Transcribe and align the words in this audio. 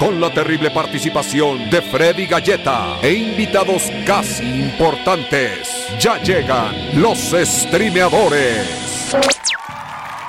Con 0.00 0.18
la 0.18 0.32
terrible 0.32 0.70
participación 0.70 1.68
de 1.68 1.82
Freddy 1.82 2.24
Galleta 2.26 2.98
e 3.02 3.12
invitados 3.12 3.92
casi 4.06 4.44
importantes, 4.44 5.88
ya 5.98 6.16
llegan 6.22 6.74
los 7.02 7.18
streameadores. 7.18 9.10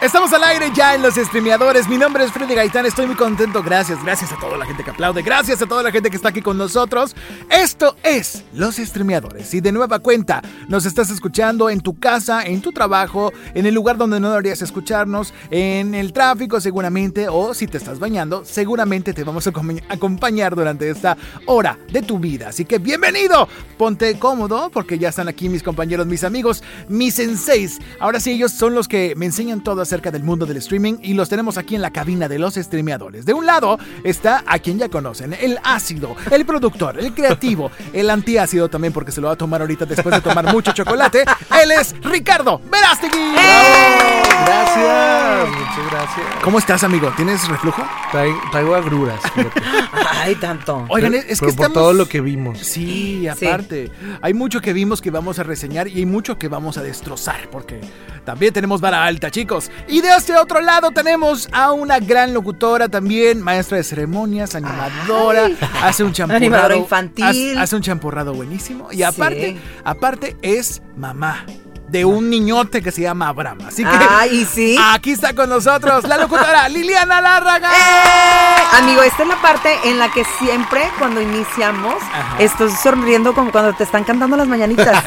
Estamos 0.01 0.33
al 0.33 0.43
aire 0.43 0.71
ya 0.73 0.95
en 0.95 1.03
los 1.03 1.13
streameadores. 1.13 1.87
Mi 1.87 1.95
nombre 1.95 2.23
es 2.23 2.31
Freddy 2.31 2.55
Gaitán. 2.55 2.87
Estoy 2.87 3.05
muy 3.05 3.15
contento. 3.15 3.61
Gracias, 3.61 4.03
gracias 4.03 4.31
a 4.31 4.39
toda 4.39 4.57
la 4.57 4.65
gente 4.65 4.83
que 4.83 4.89
aplaude. 4.89 5.21
Gracias 5.21 5.61
a 5.61 5.67
toda 5.67 5.83
la 5.83 5.91
gente 5.91 6.09
que 6.09 6.15
está 6.15 6.29
aquí 6.29 6.41
con 6.41 6.57
nosotros. 6.57 7.15
Esto 7.51 7.95
es 8.01 8.43
Los 8.51 8.77
Streameadores. 8.77 9.53
Y 9.53 9.61
de 9.61 9.71
nueva 9.71 9.99
cuenta, 9.99 10.41
nos 10.67 10.87
estás 10.87 11.11
escuchando 11.11 11.69
en 11.69 11.81
tu 11.81 11.99
casa, 11.99 12.43
en 12.43 12.61
tu 12.61 12.71
trabajo, 12.71 13.31
en 13.53 13.67
el 13.67 13.75
lugar 13.75 13.97
donde 13.97 14.19
no 14.19 14.31
deberías 14.31 14.63
escucharnos, 14.63 15.35
en 15.51 15.93
el 15.93 16.13
tráfico 16.13 16.59
seguramente, 16.59 17.27
o 17.29 17.53
si 17.53 17.67
te 17.67 17.77
estás 17.77 17.99
bañando, 17.99 18.43
seguramente 18.43 19.13
te 19.13 19.23
vamos 19.23 19.45
a 19.45 19.51
acompañar 19.87 20.55
durante 20.55 20.89
esta 20.89 21.15
hora 21.45 21.77
de 21.91 22.01
tu 22.01 22.17
vida. 22.17 22.49
Así 22.49 22.65
que 22.65 22.79
bienvenido. 22.79 23.47
Ponte 23.77 24.17
cómodo 24.17 24.71
porque 24.73 24.97
ya 24.97 25.09
están 25.09 25.27
aquí 25.27 25.47
mis 25.47 25.61
compañeros, 25.61 26.07
mis 26.07 26.23
amigos, 26.23 26.63
mis 26.87 27.13
senseis. 27.13 27.77
Ahora 27.99 28.19
sí, 28.19 28.31
ellos 28.31 28.51
son 28.51 28.73
los 28.73 28.87
que 28.87 29.13
me 29.15 29.27
enseñan 29.27 29.63
todo 29.63 29.90
acerca 29.91 30.09
del 30.09 30.23
mundo 30.23 30.45
del 30.45 30.55
streaming 30.55 30.99
y 31.01 31.13
los 31.15 31.27
tenemos 31.27 31.57
aquí 31.57 31.75
en 31.75 31.81
la 31.81 31.91
cabina 31.91 32.29
de 32.29 32.39
los 32.39 32.53
streameadores. 32.55 33.25
De 33.25 33.33
un 33.33 33.45
lado 33.45 33.77
está 34.05 34.41
a 34.47 34.57
quien 34.59 34.79
ya 34.79 34.87
conocen, 34.87 35.33
el 35.33 35.59
ácido, 35.65 36.15
el 36.31 36.45
productor, 36.45 36.97
el 36.97 37.13
creativo, 37.13 37.71
el 37.91 38.09
antiácido 38.09 38.69
también 38.69 38.93
porque 38.93 39.11
se 39.11 39.19
lo 39.19 39.27
va 39.27 39.33
a 39.33 39.35
tomar 39.35 39.59
ahorita 39.59 39.85
después 39.85 40.15
de 40.15 40.21
tomar 40.21 40.49
mucho 40.53 40.71
chocolate. 40.71 41.25
Él 41.61 41.71
es 41.71 41.93
Ricardo 42.01 42.61
Verástegui. 42.71 43.17
¡Eh! 43.17 44.23
Gracias, 44.45 45.49
muchas 45.49 45.91
gracias. 45.91 46.25
¿Cómo 46.41 46.57
estás, 46.57 46.83
amigo? 46.85 47.11
¿Tienes 47.17 47.45
reflujo? 47.49 47.83
traigo 48.11 48.75
agruras. 48.75 49.19
Ay, 50.23 50.35
tanto. 50.35 50.85
Oigan, 50.89 51.13
es 51.15 51.39
que 51.39 51.47
estamos... 51.47 51.55
por 51.55 51.73
todo 51.73 51.93
lo 51.93 52.07
que 52.07 52.21
vimos. 52.21 52.59
Sí, 52.59 53.27
aparte. 53.27 53.91
Hay 54.21 54.33
mucho 54.33 54.61
que 54.61 54.71
vimos 54.71 55.01
que 55.01 55.11
vamos 55.11 55.37
a 55.39 55.43
reseñar 55.43 55.87
y 55.89 55.97
hay 55.99 56.05
mucho 56.05 56.37
que 56.37 56.47
vamos 56.47 56.77
a 56.77 56.83
destrozar 56.83 57.49
porque 57.51 57.81
también 58.25 58.53
tenemos 58.53 58.81
vara 58.81 59.03
alta, 59.03 59.31
chicos. 59.31 59.69
Y 59.87 60.01
de 60.01 60.15
este 60.15 60.35
otro 60.37 60.61
lado 60.61 60.91
tenemos 60.91 61.49
a 61.51 61.71
una 61.71 61.99
gran 61.99 62.33
locutora 62.33 62.89
también, 62.89 63.41
maestra 63.41 63.77
de 63.77 63.83
ceremonias, 63.83 64.55
animadora, 64.55 65.49
hace 65.81 66.03
un 66.03 66.13
champurrado. 66.13 66.45
Animadora 66.45 66.75
infantil. 66.75 67.57
Hace, 67.57 67.75
un 67.75 67.81
champurrado 67.81 68.33
buenísimo. 68.33 68.87
Y 68.91 69.03
aparte, 69.03 69.57
aparte 69.83 70.37
es 70.41 70.81
mamá 70.95 71.45
de 71.91 72.05
un 72.05 72.29
niñote 72.29 72.81
que 72.81 72.91
se 72.91 73.01
llama 73.01 73.27
Abraham. 73.27 73.59
Así 73.67 73.83
que 73.83 73.89
Ay, 74.09 74.47
sí. 74.51 74.77
aquí 74.93 75.11
está 75.11 75.33
con 75.33 75.49
nosotros 75.49 76.05
la 76.05 76.17
locutora 76.17 76.69
Liliana 76.69 77.19
Lárraga. 77.19 77.69
¡Eh! 77.69 78.77
Amigo, 78.77 79.03
esta 79.03 79.23
es 79.23 79.29
la 79.29 79.41
parte 79.41 79.77
en 79.83 79.99
la 79.99 80.09
que 80.09 80.23
siempre 80.39 80.89
cuando 80.97 81.21
iniciamos 81.21 81.95
estoy 82.39 82.71
sonriendo 82.71 83.33
como 83.33 83.51
cuando 83.51 83.73
te 83.73 83.83
están 83.83 84.05
cantando 84.05 84.37
las 84.37 84.47
mañanitas. 84.47 85.03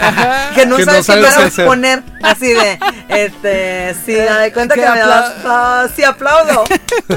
Que 0.55 0.67
no 0.67 0.79
sabes 0.79 1.07
qué 1.07 1.23
para 1.23 1.67
poner 1.67 2.03
así 2.25 2.49
de 2.49 2.79
este, 3.09 3.95
sí, 4.05 4.13
de 4.13 4.53
cuenta 4.53 4.75
que 4.75 4.81
me 4.81 4.99
das, 4.99 5.35
ah, 5.45 5.87
sí 5.95 6.03
aplaudo. 6.05 6.65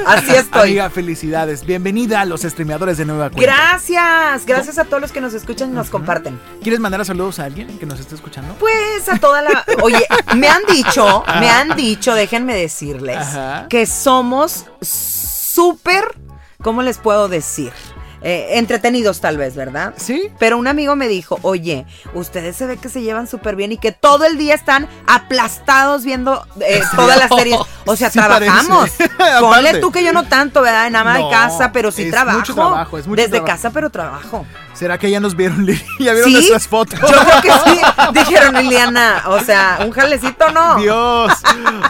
Así 0.05 0.35
estoy. 0.35 0.69
Amiga, 0.69 0.89
felicidades. 0.89 1.65
Bienvenida 1.65 2.21
a 2.21 2.25
los 2.25 2.41
streameadores 2.41 2.97
de 2.97 3.05
Nueva 3.05 3.29
Cuenta. 3.29 3.41
Gracias. 3.41 4.45
Gracias 4.45 4.77
a 4.77 4.85
todos 4.85 5.01
los 5.01 5.11
que 5.11 5.21
nos 5.21 5.33
escuchan 5.33 5.69
y 5.69 5.73
nos 5.73 5.89
comparten. 5.89 6.39
¿Quieres 6.61 6.79
mandar 6.79 7.03
saludos 7.05 7.39
a 7.39 7.45
alguien 7.45 7.79
que 7.79 7.85
nos 7.85 7.99
esté 7.99 8.15
escuchando? 8.15 8.53
Pues 8.55 9.07
a 9.09 9.17
toda 9.17 9.41
la 9.41 9.65
Oye, 9.81 10.05
me 10.35 10.47
han 10.47 10.61
dicho, 10.71 11.23
me 11.39 11.49
han 11.49 11.75
dicho, 11.75 12.13
déjenme 12.13 12.55
decirles, 12.55 13.25
que 13.69 13.85
somos 13.85 14.65
súper, 14.81 16.03
¿cómo 16.61 16.81
les 16.81 16.97
puedo 16.97 17.27
decir? 17.27 17.71
Eh, 18.21 18.57
entretenidos 18.57 19.21
tal 19.21 19.37
vez, 19.37 19.55
¿verdad? 19.55 19.93
Sí. 19.97 20.31
Pero 20.39 20.57
un 20.57 20.67
amigo 20.67 20.95
me 20.95 21.07
dijo, 21.07 21.39
oye, 21.43 21.85
ustedes 22.13 22.55
se 22.55 22.65
ve 22.65 22.77
que 22.77 22.89
se 22.89 23.01
llevan 23.01 23.27
súper 23.27 23.55
bien 23.55 23.71
y 23.71 23.77
que 23.77 23.91
todo 23.91 24.25
el 24.25 24.37
día 24.37 24.55
están 24.55 24.87
aplastados 25.05 26.03
viendo 26.03 26.45
eh, 26.61 26.81
todas 26.95 27.17
las 27.17 27.29
series. 27.29 27.59
O 27.85 27.95
sea, 27.95 28.09
trabajamos. 28.11 28.91
Ponle 29.39 29.79
tú 29.79 29.91
que 29.91 30.03
yo 30.03 30.13
no 30.13 30.27
tanto, 30.27 30.61
¿verdad? 30.61 30.87
En 30.87 30.95
ama 30.95 31.17
de 31.17 31.29
casa, 31.29 31.71
pero 31.71 31.91
sí 31.91 32.09
trabajo. 32.09 32.39
Mucho 32.39 32.55
trabajo, 32.55 32.97
es 32.97 33.07
mucho 33.07 33.21
Desde 33.21 33.43
casa, 33.43 33.69
pero 33.69 33.89
trabajo. 33.89 34.45
¿Será 34.77 34.99
que 34.99 35.09
ya 35.09 35.19
nos 35.19 35.35
vieron, 35.35 35.65
¿Ya 35.99 36.13
vieron 36.13 36.33
nuestras 36.33 36.67
fotos? 36.67 36.99
Yo 36.99 37.07
creo 37.07 37.41
que 37.41 37.51
sí. 37.51 37.81
Dijeron, 38.13 38.53
Liliana, 38.53 39.23
o 39.25 39.39
sea, 39.39 39.79
un 39.83 39.89
jalecito 39.89 40.51
no. 40.51 40.75
Dios. 40.79 41.31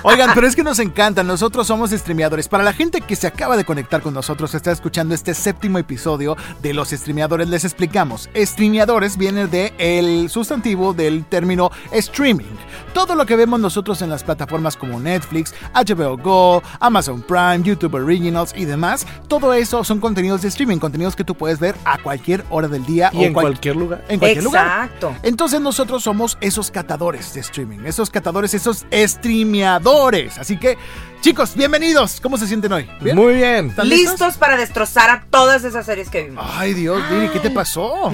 Oigan, 0.04 0.32
pero 0.34 0.48
es 0.48 0.56
que 0.56 0.64
nos 0.64 0.80
encanta. 0.80 1.22
Nosotros 1.22 1.68
somos 1.68 1.92
streameadores. 1.92 2.48
Para 2.48 2.64
la 2.64 2.72
gente 2.72 3.02
que 3.02 3.18
se 3.18 3.28
acaba 3.28 3.58
de 3.58 3.66
conectar 3.66 4.02
con 4.02 4.14
nosotros, 4.14 4.56
está 4.56 4.72
escuchando 4.72 5.14
este 5.14 5.34
séptimo 5.34 5.80
episodio 5.80 6.38
de 6.62 6.74
los 6.74 6.92
streameadores, 6.92 7.50
les 7.50 7.66
explicamos. 7.66 8.30
Streameadores 8.34 9.18
viene 9.18 9.48
del 9.48 9.74
el 9.78 10.30
sustantivo 10.30 10.94
del 10.94 11.26
término 11.26 11.72
streaming. 11.92 12.56
Todo 12.94 13.16
lo 13.16 13.26
que 13.26 13.36
vemos 13.36 13.60
nosotros 13.60 14.02
en 14.02 14.10
las 14.10 14.24
plataformas 14.24 14.78
como 14.78 15.00
Netflix, 15.00 15.54
HBO 15.74 16.18
Go, 16.18 16.64
Amazon 16.80 17.22
Prime, 17.22 17.64
YouTube 17.64 17.96
Originals 17.96 18.54
y 18.56 18.64
demás, 18.64 19.06
todo 19.28 19.54
eso 19.54 19.84
son 19.84 20.00
contenidos 20.00 20.42
de 20.42 20.48
streaming, 20.48 20.78
contenidos 20.78 21.16
que 21.16 21.24
tú 21.24 21.36
puedes 21.36 21.60
ver 21.60 21.76
a 21.84 21.98
cualquier 22.02 22.46
hora 22.50 22.68
del 22.78 22.86
día 22.86 23.10
y 23.14 23.24
en 23.24 23.34
cualquier 23.34 23.76
lugar. 23.76 24.04
En 24.08 24.20
cualquier 24.20 24.46
Exacto. 24.46 25.16
Entonces 25.24 25.60
nosotros 25.60 26.04
somos 26.04 26.38
esos 26.42 26.72
catadores 26.72 27.34
de 27.34 27.42
streaming, 27.42 27.80
esos 27.86 28.10
catadores, 28.10 28.54
esos 28.54 28.86
streameadores. 28.92 30.38
Así 30.38 30.58
que, 30.58 30.78
chicos, 31.22 31.56
bienvenidos. 31.56 32.22
¿Cómo 32.22 32.38
se 32.38 32.48
sienten 32.48 32.72
hoy? 32.72 32.90
Muy 33.14 33.36
bien. 33.36 33.74
listos? 33.84 34.38
para 34.38 34.58
destrozar 34.58 35.10
a 35.10 35.26
todas 35.30 35.64
esas 35.64 35.86
series 35.86 36.10
que 36.10 36.24
vimos? 36.24 36.46
Ay, 36.48 36.74
Dios, 36.74 37.02
Lili, 37.10 37.30
¿qué 37.30 37.40
te 37.40 37.50
pasó? 37.50 38.12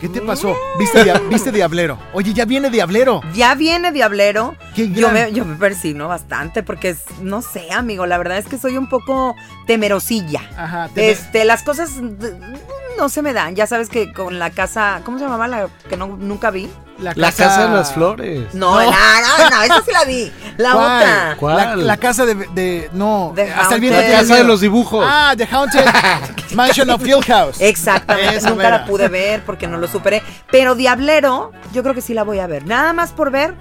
¿Qué 0.00 0.08
te 0.08 0.20
pasó? 0.20 0.54
¿Viste, 0.78 1.50
Diablero? 1.50 1.98
Oye, 2.12 2.32
ya 2.32 2.44
viene 2.44 2.70
Diablero. 2.70 3.20
Ya 3.34 3.54
viene 3.56 3.90
Diablero. 3.90 4.54
yo, 4.76 5.10
me, 5.10 5.32
yo 5.32 5.44
me 5.44 5.56
persigno 5.56 6.06
bastante 6.06 6.62
porque, 6.62 6.94
no 7.20 7.42
sé, 7.42 7.72
amigo, 7.72 8.06
la 8.06 8.16
verdad 8.18 8.38
es 8.38 8.46
que 8.46 8.58
soy 8.58 8.76
un 8.76 8.88
poco 8.88 9.34
temerosilla. 9.66 10.42
Ajá. 10.56 10.88
este, 10.94 11.44
las 11.44 11.64
cosas 11.64 11.90
no 12.98 13.08
se 13.08 13.22
me 13.22 13.32
dan. 13.32 13.54
Ya 13.54 13.66
sabes 13.66 13.88
que 13.88 14.12
con 14.12 14.38
la 14.38 14.50
casa, 14.50 15.00
¿cómo 15.04 15.18
se 15.18 15.24
llamaba 15.24 15.48
la 15.48 15.68
que 15.88 15.96
no, 15.96 16.08
nunca 16.08 16.50
vi? 16.50 16.68
La 16.98 17.14
casa, 17.14 17.68
de 17.68 17.74
las 17.74 17.94
flores. 17.94 18.52
No, 18.54 18.74
no, 18.74 18.90
no, 18.90 19.50
no, 19.50 19.62
esa 19.62 19.82
sí 19.82 19.92
la 19.92 20.04
vi. 20.04 20.32
La 20.56 20.76
otra. 20.76 21.36
¿Cuál? 21.38 21.86
La, 21.86 21.96
casa 21.96 22.26
de, 22.26 22.34
de 22.34 22.90
no, 22.92 23.32
hasta 23.56 23.76
el 23.76 23.90
La 23.90 24.04
casa 24.04 24.34
de 24.34 24.44
los 24.44 24.60
dibujos. 24.60 25.06
Ah, 25.08 25.32
The 25.36 25.46
Haunted 25.50 25.84
Mansion 26.54 26.90
of 26.90 27.06
Hill 27.06 27.22
House. 27.22 27.60
Exactamente, 27.60 28.50
nunca 28.50 28.68
la 28.68 28.84
pude 28.84 29.08
ver 29.08 29.42
porque 29.44 29.68
no 29.68 29.78
lo 29.78 29.86
superé. 29.86 30.22
Pero 30.50 30.74
Diablero, 30.74 31.52
yo 31.72 31.84
creo 31.84 31.94
que 31.94 32.00
sí 32.00 32.14
la 32.14 32.24
voy 32.24 32.40
a 32.40 32.48
ver. 32.48 32.66
Nada 32.66 32.92
más 32.92 33.12
por 33.12 33.30
ver 33.30 33.54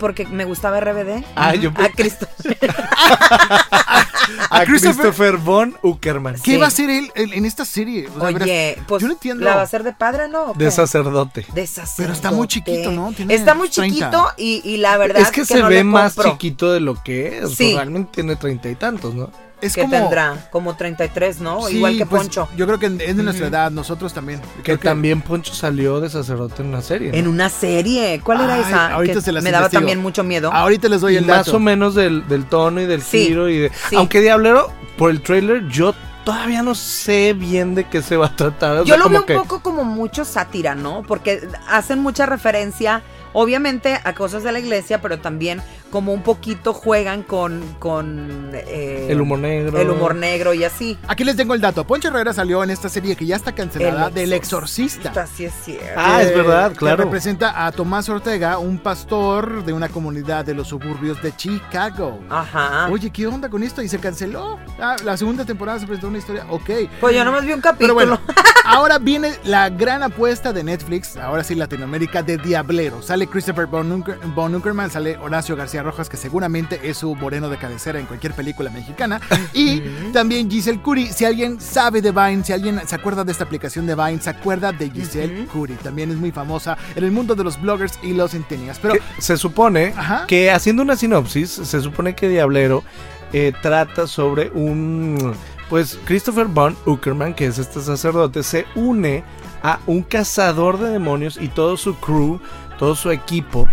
porque 0.00 0.26
me 0.26 0.44
gustaba 0.44 0.80
RBD. 0.80 1.24
Ah, 1.36 1.54
yo 1.54 1.70
a 1.70 1.88
Cristo. 1.90 2.26
a, 4.50 4.64
Christopher, 4.64 5.36
von 5.36 5.76
Uckerman. 5.82 6.36
¿Qué 6.42 6.58
va 6.58 6.66
a 6.66 6.70
ser 6.70 6.90
él 6.90 7.10
en 7.14 7.44
esta 7.44 7.64
serie? 7.64 8.08
Oye, 8.18 8.78
pues 8.86 9.02
yo 9.02 9.08
no 9.08 9.14
entiendo. 9.14 9.44
¿La 9.44 9.56
va 9.56 9.62
a 9.62 9.66
ser 9.66 9.82
de 9.82 9.92
padre 9.92 10.28
no? 10.28 10.52
De 10.54 10.70
sacerdote. 10.70 11.46
De 11.52 11.66
sacerdote. 11.66 12.02
Pero 12.02 12.12
está 12.12 12.30
muy 12.30 12.48
chiquito, 12.48 12.90
¿no? 12.90 13.14
está 13.28 13.54
muy 13.54 13.68
chiquito 13.68 14.28
y, 14.36 14.76
la 14.78 14.96
verdad 14.96 15.22
es 15.22 15.30
que, 15.30 15.44
se 15.44 15.62
ve 15.62 15.84
más 15.84 16.16
chiquito 16.16 16.72
de 16.72 16.80
lo 16.80 17.02
que 17.02 17.40
es. 17.40 17.54
Sí. 17.54 17.74
Realmente 17.74 18.10
tiene 18.14 18.36
treinta 18.36 18.68
y 18.68 18.74
tantos, 18.74 19.14
¿no? 19.14 19.30
Es 19.60 19.74
que 19.74 19.86
tendrá 19.86 20.48
como 20.50 20.74
33, 20.74 21.40
¿no? 21.40 21.68
Igual 21.68 21.96
que 21.96 22.06
pues, 22.06 22.22
Poncho. 22.22 22.48
Yo 22.56 22.66
creo 22.66 22.78
que 22.78 22.86
es 22.86 23.16
de 23.16 23.22
nuestra 23.22 23.48
edad, 23.48 23.70
nosotros 23.70 24.12
también. 24.12 24.40
Que, 24.62 24.76
también 24.76 25.20
Poncho 25.22 25.54
salió 25.54 26.00
de 26.00 26.08
sacerdote 26.08 26.62
en 26.62 26.68
una 26.68 26.82
serie. 26.82 27.10
En 27.18 27.26
una 27.26 27.48
serie. 27.48 28.20
¿Cuál 28.24 28.42
era 28.42 28.58
esa? 28.58 28.92
Ahorita 28.92 29.20
se 29.20 29.32
las 29.32 29.44
Me 29.44 29.50
daba 29.50 29.68
también 29.68 30.00
mucho 30.00 30.24
miedo. 30.24 30.52
Ahorita 30.52 30.88
les 30.88 31.00
doy 31.00 31.16
el 31.16 31.26
dato. 31.26 31.50
Más 31.50 31.54
o 31.54 31.60
menos 31.60 31.94
del, 31.94 32.24
tono 32.48 32.80
y 32.80 32.86
del 32.86 33.02
giro 33.02 33.48
y 33.48 33.58
de. 33.58 33.72
Aunque 33.96 34.20
Diablero, 34.20 34.70
por 34.96 35.10
el 35.10 35.22
trailer, 35.22 35.68
yo 35.68 35.94
todavía 36.24 36.62
no 36.62 36.74
sé 36.74 37.32
bien 37.32 37.74
de 37.74 37.84
qué 37.84 38.02
se 38.02 38.16
va 38.16 38.26
a 38.26 38.36
tratar. 38.36 38.84
yo 38.84 38.96
lo 38.96 39.08
veo 39.08 39.20
un 39.20 39.26
poco 39.26 39.60
como 39.60 39.84
mucho 39.84 40.24
sátira, 40.24 40.74
¿no? 40.74 41.02
Porque 41.06 41.46
hacen 41.68 42.00
mucha 42.00 42.26
referencia 42.26 43.02
obviamente 43.32 43.98
a 44.02 44.14
cosas 44.14 44.42
de 44.42 44.52
la 44.52 44.58
iglesia, 44.58 45.00
pero 45.00 45.18
también 45.18 45.62
como 45.90 46.12
un 46.12 46.22
poquito 46.22 46.72
juegan 46.72 47.22
con, 47.22 47.76
con 47.78 48.50
eh, 48.52 49.08
el 49.10 49.20
humor 49.20 49.38
negro. 49.40 49.78
El 49.78 49.90
humor 49.90 50.14
negro 50.14 50.54
y 50.54 50.64
así. 50.64 50.98
Aquí 51.08 51.24
les 51.24 51.36
tengo 51.36 51.54
el 51.54 51.60
dato. 51.60 51.84
Poncho 51.86 52.08
Herrera 52.08 52.32
salió 52.32 52.62
en 52.62 52.70
esta 52.70 52.88
serie 52.88 53.16
que 53.16 53.26
ya 53.26 53.36
está 53.36 53.52
cancelada 53.52 54.10
del 54.10 54.32
Exorcista. 54.32 55.12
Así 55.20 55.44
es 55.44 55.54
cierto. 55.64 55.86
Ah, 55.96 56.22
es 56.22 56.34
verdad, 56.34 56.72
claro. 56.74 56.96
Que 56.96 57.04
representa 57.04 57.66
a 57.66 57.72
Tomás 57.72 58.08
Ortega, 58.08 58.58
un 58.58 58.78
pastor 58.78 59.64
de 59.64 59.72
una 59.72 59.88
comunidad 59.88 60.44
de 60.44 60.54
los 60.54 60.68
suburbios 60.68 61.20
de 61.22 61.34
Chicago. 61.34 62.20
Ajá. 62.28 62.88
Oye, 62.90 63.10
¿qué 63.10 63.26
onda 63.26 63.48
con 63.48 63.62
esto? 63.62 63.82
Y 63.82 63.88
se 63.88 63.98
canceló. 63.98 64.58
Ah, 64.80 64.96
la 65.04 65.16
segunda 65.16 65.44
temporada 65.44 65.78
se 65.78 65.86
presentó 65.86 66.08
una 66.08 66.18
historia. 66.18 66.46
Ok. 66.48 66.70
Pues 67.00 67.14
yo 67.14 67.24
nomás 67.24 67.44
vi 67.44 67.52
un 67.52 67.60
capítulo. 67.60 67.94
Pero 67.94 67.94
bueno, 67.94 68.20
ahora 68.64 68.98
viene 68.98 69.32
la 69.44 69.68
gran 69.68 70.02
apuesta 70.02 70.52
de 70.52 70.62
Netflix, 70.62 71.16
ahora 71.16 71.44
sí 71.44 71.54
Latinoamérica, 71.54 72.22
de 72.22 72.38
Diablero. 72.38 73.02
Sale 73.02 73.26
Christopher 73.26 73.66
Von, 73.66 74.54
Uckerman, 74.54 74.90
sale 74.90 75.16
Horacio 75.18 75.56
García 75.56 75.79
Rojas, 75.82 76.08
que 76.08 76.16
seguramente 76.16 76.80
es 76.82 76.98
su 76.98 77.14
moreno 77.14 77.48
de 77.48 77.56
cabecera 77.58 77.98
en 77.98 78.06
cualquier 78.06 78.34
película 78.34 78.70
mexicana. 78.70 79.20
Y 79.52 79.80
también 80.12 80.50
Giselle 80.50 80.80
Curry. 80.80 81.06
Si 81.08 81.24
alguien 81.24 81.60
sabe 81.60 82.00
de 82.00 82.12
Vine, 82.12 82.44
si 82.44 82.52
alguien 82.52 82.80
se 82.86 82.94
acuerda 82.94 83.24
de 83.24 83.32
esta 83.32 83.44
aplicación 83.44 83.86
de 83.86 83.94
Vine, 83.94 84.20
se 84.20 84.30
acuerda 84.30 84.72
de 84.72 84.90
Giselle 84.90 85.46
Curry. 85.52 85.74
También 85.74 86.10
es 86.10 86.16
muy 86.16 86.30
famosa 86.30 86.78
en 86.94 87.04
el 87.04 87.10
mundo 87.10 87.34
de 87.34 87.44
los 87.44 87.60
bloggers 87.60 87.98
y 88.02 88.12
los 88.12 88.30
centenias. 88.30 88.78
Pero 88.78 88.94
se 89.18 89.36
supone 89.36 89.92
que 90.28 90.50
haciendo 90.50 90.82
una 90.82 90.96
sinopsis, 90.96 91.50
se 91.50 91.80
supone 91.80 92.14
que 92.14 92.28
Diablero 92.28 92.84
eh, 93.32 93.52
trata 93.60 94.06
sobre 94.06 94.50
un 94.50 95.34
pues 95.68 95.98
Christopher 96.04 96.46
Von 96.46 96.76
Uckerman, 96.84 97.32
que 97.32 97.46
es 97.46 97.58
este 97.58 97.80
sacerdote, 97.80 98.42
se 98.42 98.66
une 98.74 99.22
a 99.62 99.78
un 99.86 100.02
cazador 100.02 100.78
de 100.78 100.90
demonios 100.90 101.38
y 101.40 101.46
todo 101.46 101.76
su 101.76 101.94
crew, 101.94 102.40
todo 102.76 102.96
su 102.96 103.12
equipo, 103.12 103.68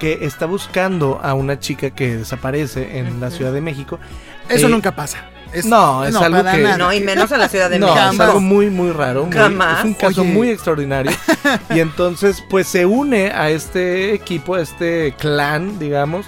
que 0.00 0.18
está 0.22 0.46
buscando 0.46 1.20
a 1.22 1.34
una 1.34 1.60
chica 1.60 1.90
que 1.90 2.16
desaparece 2.16 2.98
en 2.98 3.20
la 3.20 3.30
Ciudad 3.30 3.52
de 3.52 3.60
México. 3.60 4.00
Eso 4.48 4.66
eh, 4.66 4.70
nunca 4.70 4.96
pasa. 4.96 5.28
no, 5.64 6.04
es 6.04 6.16
algo 6.16 6.42
que... 6.42 6.76
No, 6.78 6.92
y 6.92 7.00
menos 7.00 7.30
en 7.30 7.38
la 7.38 7.48
Ciudad 7.48 7.70
de 7.70 7.78
México. 7.78 7.96
No, 7.96 8.10
es 8.10 8.18
algo 8.18 8.40
muy, 8.40 8.70
muy 8.70 8.90
raro. 8.90 9.28
es 9.30 9.84
un 9.84 9.94
caso 9.94 10.24
muy 10.24 10.48
extraordinario. 10.48 11.12
y 11.70 11.78
entonces, 11.78 12.42
pues 12.48 12.66
se 12.66 12.86
une 12.86 13.30
a 13.30 13.50
este 13.50 14.14
equipo, 14.14 14.54
a 14.54 14.62
este 14.62 15.14
clan, 15.18 15.78
digamos, 15.78 16.26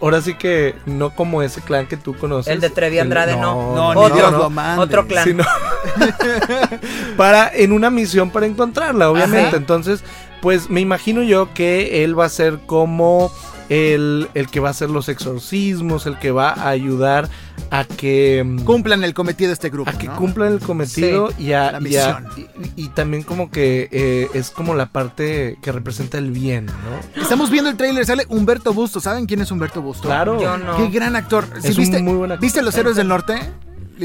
ahora 0.00 0.20
sí 0.20 0.34
que 0.34 0.74
no 0.86 1.10
como 1.10 1.42
ese 1.42 1.60
clan 1.60 1.86
que 1.86 1.96
tú 1.96 2.16
conoces. 2.16 2.52
El 2.52 2.60
de 2.60 2.70
Trevi 2.70 2.98
Andrade, 2.98 3.36
no. 3.36 3.74
No, 3.74 3.88
otro, 4.00 4.50
otro 4.78 5.06
clan. 5.06 5.38
para, 7.16 7.50
en 7.54 7.72
una 7.72 7.90
misión 7.90 8.30
para 8.30 8.46
encontrarla, 8.46 9.10
obviamente. 9.10 9.56
Entonces, 9.56 10.02
pues 10.44 10.68
me 10.68 10.82
imagino 10.82 11.22
yo 11.22 11.54
que 11.54 12.04
él 12.04 12.18
va 12.18 12.26
a 12.26 12.28
ser 12.28 12.58
como 12.66 13.32
el, 13.70 14.28
el 14.34 14.48
que 14.50 14.60
va 14.60 14.68
a 14.68 14.70
hacer 14.72 14.90
los 14.90 15.08
exorcismos, 15.08 16.04
el 16.04 16.18
que 16.18 16.32
va 16.32 16.50
a 16.50 16.68
ayudar 16.68 17.30
a 17.70 17.84
que 17.84 18.44
mm, 18.44 18.64
cumplan 18.64 19.04
el 19.04 19.14
cometido 19.14 19.48
de 19.48 19.54
este 19.54 19.70
grupo. 19.70 19.88
A 19.88 19.94
que 19.94 20.06
cumplan 20.06 20.52
el 20.52 20.60
cometido 20.60 21.30
y, 21.38 21.52
a, 21.52 21.72
la 21.72 21.80
misión. 21.80 22.26
y, 22.76 22.88
también 22.88 23.22
como 23.22 23.50
que 23.50 23.88
eh, 23.90 24.28
es 24.34 24.50
como 24.50 24.74
la 24.74 24.84
parte 24.92 25.56
que 25.62 25.72
representa 25.72 26.18
el 26.18 26.30
bien, 26.30 26.66
¿no? 26.66 27.22
Estamos 27.22 27.48
viendo 27.48 27.70
el 27.70 27.78
tráiler, 27.78 28.04
sale 28.04 28.26
Humberto 28.28 28.74
Busto. 28.74 29.00
¿Saben 29.00 29.24
quién 29.24 29.40
es 29.40 29.50
Humberto 29.50 29.80
Busto? 29.80 30.08
Claro. 30.08 30.38
Yo 30.42 30.58
no. 30.58 30.76
Qué 30.76 30.90
gran 30.90 31.16
actor. 31.16 31.46
Es 31.64 31.78
un 31.78 32.04
muy 32.04 32.16
buen 32.16 32.32
actor. 32.32 32.42
¿Viste 32.42 32.60
Los 32.60 32.76
Héroes 32.76 32.96
del 32.96 33.08
Norte? 33.08 33.40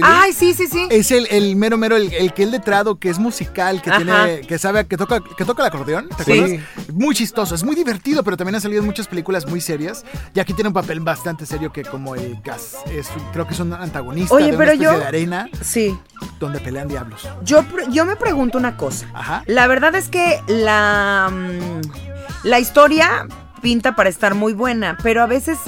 Ay, 0.02 0.34
sí, 0.34 0.54
sí, 0.54 0.68
sí. 0.68 0.88
Es 0.90 1.12
el, 1.12 1.28
el 1.32 1.56
mero 1.56 1.78
mero, 1.78 1.96
el, 1.96 2.34
que 2.34 2.44
es 2.44 2.52
letrado, 2.52 3.00
que 3.00 3.10
es 3.10 3.20
musical, 3.20 3.82
que 3.82 3.92
tiene, 3.92 4.42
que 4.42 4.58
sabe, 4.58 4.86
que 4.88 4.98
toca, 4.98 5.22
que 5.22 5.46
toca 5.46 5.64
el 5.64 5.68
acordeón, 5.68 6.10
¿te 6.10 6.24
acuerdas? 6.24 6.60
Muy 6.94 7.16
chistoso, 7.16 7.56
es 7.56 7.64
muy 7.64 7.76
divertido, 7.76 8.24
pero 8.24 8.38
también 8.38 8.56
ha 8.56 8.60
salido 8.60 8.82
en 8.82 8.86
muchas 8.86 9.08
películas 9.08 9.48
muy 9.48 9.62
serias. 9.62 10.06
Y 10.34 10.40
aquí 10.40 10.54
tiene 10.54 10.68
un 10.70 10.74
papel 10.74 11.00
bastante 11.00 11.46
serio 11.46 11.72
que 11.72 11.84
como 11.84 12.16
el 12.16 12.40
Gas, 12.44 12.78
es, 12.92 13.10
creo 13.34 13.48
que 13.48 13.54
es 13.54 13.60
un 13.60 13.74
antagonista 13.74 14.36
Oye, 14.36 14.52
de 14.52 14.58
pero 14.58 14.74
yo, 14.74 14.98
de 14.98 15.06
arena. 15.06 15.50
Sí. 15.62 15.98
Donde 16.40 16.60
pelean 16.60 16.88
diablos. 16.88 17.28
Yo, 17.44 17.66
yo 17.90 18.06
me 18.06 18.16
pregunto 18.16 18.58
una 18.58 18.78
cosa. 18.78 19.08
Ajá. 19.14 19.44
La 19.46 19.68
verdad 19.68 19.96
es 19.96 20.10
que 20.10 20.42
la, 20.48 21.30
mm, 21.32 22.48
la 22.48 22.60
historia 22.60 23.28
pinta 23.62 23.96
para 23.96 24.10
estar 24.10 24.36
muy 24.36 24.54
buena, 24.54 24.98
pero 25.04 25.22
a 25.22 25.26
veces 25.26 25.60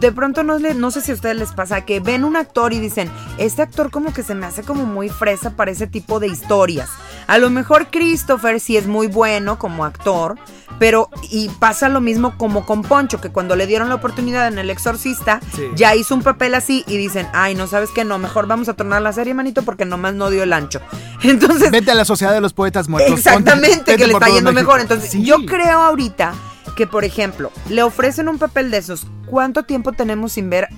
de 0.00 0.12
pronto 0.12 0.42
no, 0.42 0.58
no 0.58 0.90
sé 0.90 1.00
si 1.00 1.10
a 1.10 1.14
ustedes 1.14 1.36
les 1.36 1.52
pasa 1.52 1.84
que 1.84 2.00
ven 2.00 2.24
un 2.24 2.36
actor 2.36 2.72
y 2.72 2.78
dicen, 2.78 3.10
este 3.38 3.62
actor 3.62 3.90
como 3.90 4.12
que 4.12 4.22
se 4.22 4.34
me 4.34 4.46
hace 4.46 4.62
como 4.62 4.86
muy 4.86 5.08
fresa 5.08 5.50
para 5.56 5.70
ese 5.70 5.86
tipo 5.86 6.20
de 6.20 6.28
historias. 6.28 6.88
A 7.26 7.38
lo 7.38 7.50
mejor 7.50 7.88
Christopher 7.90 8.60
sí 8.60 8.76
es 8.76 8.86
muy 8.86 9.06
bueno 9.06 9.58
como 9.58 9.84
actor, 9.84 10.36
pero 10.78 11.10
y 11.30 11.48
pasa 11.48 11.88
lo 11.88 12.00
mismo 12.00 12.36
como 12.38 12.64
con 12.64 12.82
Poncho, 12.82 13.20
que 13.20 13.30
cuando 13.30 13.56
le 13.56 13.66
dieron 13.66 13.88
la 13.88 13.96
oportunidad 13.96 14.48
en 14.48 14.58
El 14.58 14.70
Exorcista, 14.70 15.40
ya 15.74 15.94
hizo 15.94 16.14
un 16.14 16.22
papel 16.22 16.54
así 16.54 16.84
y 16.86 16.96
dicen, 16.96 17.28
ay, 17.32 17.54
no 17.54 17.66
sabes 17.66 17.90
qué, 17.94 18.04
no, 18.04 18.18
mejor 18.18 18.46
vamos 18.46 18.68
a 18.68 18.74
tornar 18.74 19.02
la 19.02 19.12
serie, 19.12 19.34
manito, 19.34 19.62
porque 19.62 19.84
nomás 19.84 20.14
no 20.14 20.30
dio 20.30 20.42
el 20.42 20.52
ancho. 20.52 20.80
Entonces... 21.22 21.70
Vete 21.70 21.90
a 21.90 21.94
la 21.94 22.04
Sociedad 22.04 22.32
de 22.32 22.40
los 22.40 22.52
Poetas 22.52 22.88
Muertos. 22.88 23.18
Exactamente, 23.18 23.96
que 23.96 24.06
le 24.06 24.12
está 24.12 24.28
yendo 24.28 24.52
mejor. 24.52 24.80
Entonces, 24.80 25.12
yo 25.22 25.36
creo 25.46 25.82
ahorita 25.82 26.34
que, 26.78 26.86
por 26.86 27.04
ejemplo, 27.04 27.50
le 27.68 27.82
ofrecen 27.82 28.28
un 28.28 28.38
papel 28.38 28.70
de 28.70 28.76
esos, 28.76 29.04
¿cuánto 29.26 29.64
tiempo 29.64 29.90
tenemos 29.90 30.34
sin 30.34 30.48
ver 30.48 30.68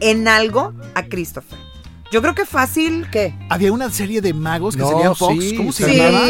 en 0.00 0.28
algo 0.28 0.74
a 0.94 1.04
Christopher? 1.04 1.58
Yo 2.12 2.20
creo 2.20 2.34
que 2.34 2.44
fácil, 2.44 3.08
¿qué? 3.10 3.34
Había 3.48 3.72
una 3.72 3.90
serie 3.90 4.20
de 4.20 4.34
magos 4.34 4.76
que 4.76 4.82
se 4.82 4.90
llamaban 4.90 5.16
Fox. 5.16 5.54
¿Cómo 5.56 5.72
se 5.72 5.86
¿Sí? 5.86 5.96
llamaba? 5.96 6.28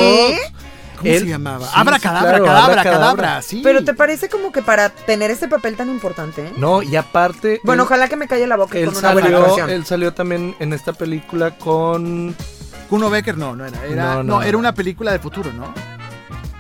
¿Cómo 0.97 1.13
se 1.13 1.27
llamaba? 1.27 1.69
abra 1.75 1.99
cadabra, 1.99 2.39
cadabra, 2.39 2.83
cadabra, 2.85 3.43
sí. 3.43 3.63
Pero 3.65 3.83
te 3.83 3.95
parece 3.95 4.29
como 4.29 4.53
que 4.53 4.63
para 4.63 4.91
tener 4.91 5.33
este 5.33 5.49
papel 5.49 5.75
tan 5.75 5.91
importante, 5.91 6.47
¿eh? 6.47 6.53
No, 6.57 6.81
y 6.85 6.95
aparte. 6.95 7.61
Bueno, 7.65 7.83
ojalá 7.83 8.07
que 8.09 8.15
me 8.15 8.29
calle 8.29 8.47
la 8.47 8.57
boca 8.57 8.79
él 8.79 8.85
con 8.85 8.97
una 8.97 9.09
salió, 9.13 9.49
buena 9.49 9.73
Él 9.73 9.85
salió 9.85 10.15
también 10.15 10.55
en 10.61 10.73
esta 10.73 10.93
película 10.93 11.51
con. 11.59 12.33
Kuno 12.89 13.11
Becker, 13.11 13.37
no, 13.37 13.57
no 13.57 13.67
era. 13.67 13.87
era 13.87 14.23
no, 14.23 14.41
era 14.41 14.57
una 14.57 14.73
película 14.73 15.11
de 15.11 15.19
futuro, 15.19 15.53
¿no? 15.53 15.75